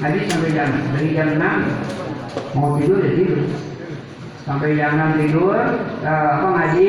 Ngaji 0.00 0.20
sampai 0.28 0.50
jam 0.52 0.68
dari 0.92 1.08
jam 1.16 1.28
6 1.40 2.56
mau 2.56 2.76
tidur 2.76 3.00
ya 3.00 3.12
tidur. 3.16 3.40
Sampai 4.44 4.76
jam 4.76 4.92
6 5.16 5.20
tidur 5.24 5.56
eh, 6.04 6.28
apa 6.36 6.48
ngaji? 6.52 6.88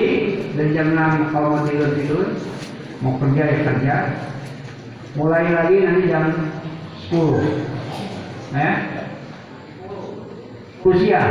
Dari 0.60 0.72
jam 0.76 0.88
6 0.92 1.32
kalau 1.32 1.48
mau 1.56 1.64
tidur 1.64 1.90
tidur. 1.96 2.26
Mau 3.00 3.16
kerja 3.18 3.44
ya 3.48 3.58
kerja. 3.66 3.96
Mulai 5.16 5.46
lagi 5.56 5.76
nanti 5.88 6.02
jam 6.12 6.24
10 7.08 8.60
ya. 8.60 8.72
Usia 10.82 11.22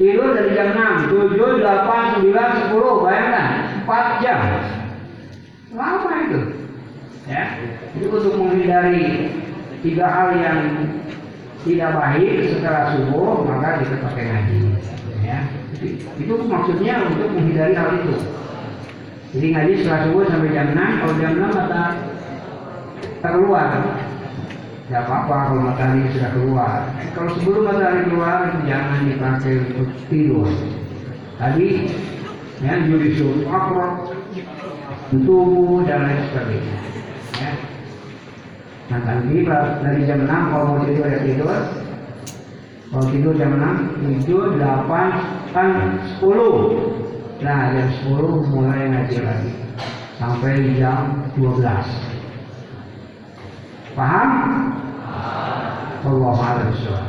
tidur 0.00 0.32
dari 0.32 0.56
jam 0.56 0.72
6, 1.12 1.12
7, 1.12 1.60
8, 1.60 2.24
9, 2.24 2.72
10 2.72 3.04
bayangkan 3.04 3.48
4 3.84 4.24
jam. 4.24 4.38
Lama 5.76 6.12
itu. 6.24 6.40
Ya 7.28 7.60
itu 7.92 8.08
untuk 8.08 8.32
menghindari 8.40 9.28
tiga 9.84 10.08
hal 10.08 10.40
yang 10.40 10.88
tidak 11.68 11.92
baik 11.92 12.48
setelah 12.48 12.96
subuh 12.96 13.44
maka 13.44 13.84
kita 13.84 14.00
pakai 14.00 14.24
ngaji. 14.24 14.58
Ya 15.20 15.44
itu 16.16 16.32
maksudnya 16.48 17.04
untuk 17.04 17.28
menghindari 17.36 17.76
hal 17.76 18.00
itu. 18.00 18.16
Jadi 19.36 19.46
ngaji 19.52 19.72
setelah 19.84 20.00
subuh 20.08 20.24
sampai 20.32 20.48
jam 20.56 20.72
6 20.72 21.00
kalau 21.04 21.14
jam 21.20 21.32
6 21.36 21.44
mata 21.44 21.84
keluar 23.20 23.68
tidak 24.90 25.06
apa-apa 25.06 25.36
kalau 25.46 25.62
matahari 25.70 26.02
sudah 26.10 26.30
keluar. 26.34 26.82
Kalau 27.14 27.30
sebelum 27.38 27.62
matahari 27.62 28.10
keluar 28.10 28.50
jangan 28.66 29.06
dipakai 29.06 29.54
untuk 29.62 29.88
tidur. 30.10 30.50
Tadi 31.38 31.66
ya 32.58 32.74
jurisul 32.90 33.46
akrab 33.46 34.10
tubuh 35.14 35.86
dan 35.86 36.10
lain 36.10 36.20
sebagainya 36.28 36.76
ya. 37.38 37.50
nah 38.90 39.00
nanti 39.06 39.46
dari 39.78 40.02
jam 40.10 40.26
6 40.26 40.50
kalau 40.50 40.64
mau 40.74 40.82
tidur 40.82 41.06
ya 41.06 41.22
tidur. 41.22 41.54
Kalau 42.90 43.06
tidur 43.14 43.32
jam 43.38 43.50
6 44.02 44.26
7, 44.26 44.58
8, 44.58 45.54
kan 45.54 45.70
10 46.18 47.46
nah 47.46 47.60
jam 47.78 47.88
10 48.10 48.50
mulai 48.50 48.90
ngaji 48.90 49.18
lagi. 49.22 49.50
Sampai 50.18 50.74
jam 50.74 51.30
12 51.38 52.09
Paham? 54.00 54.32
Allah 56.08 56.32
Subhanahu 56.32 56.72
wa 56.88 57.04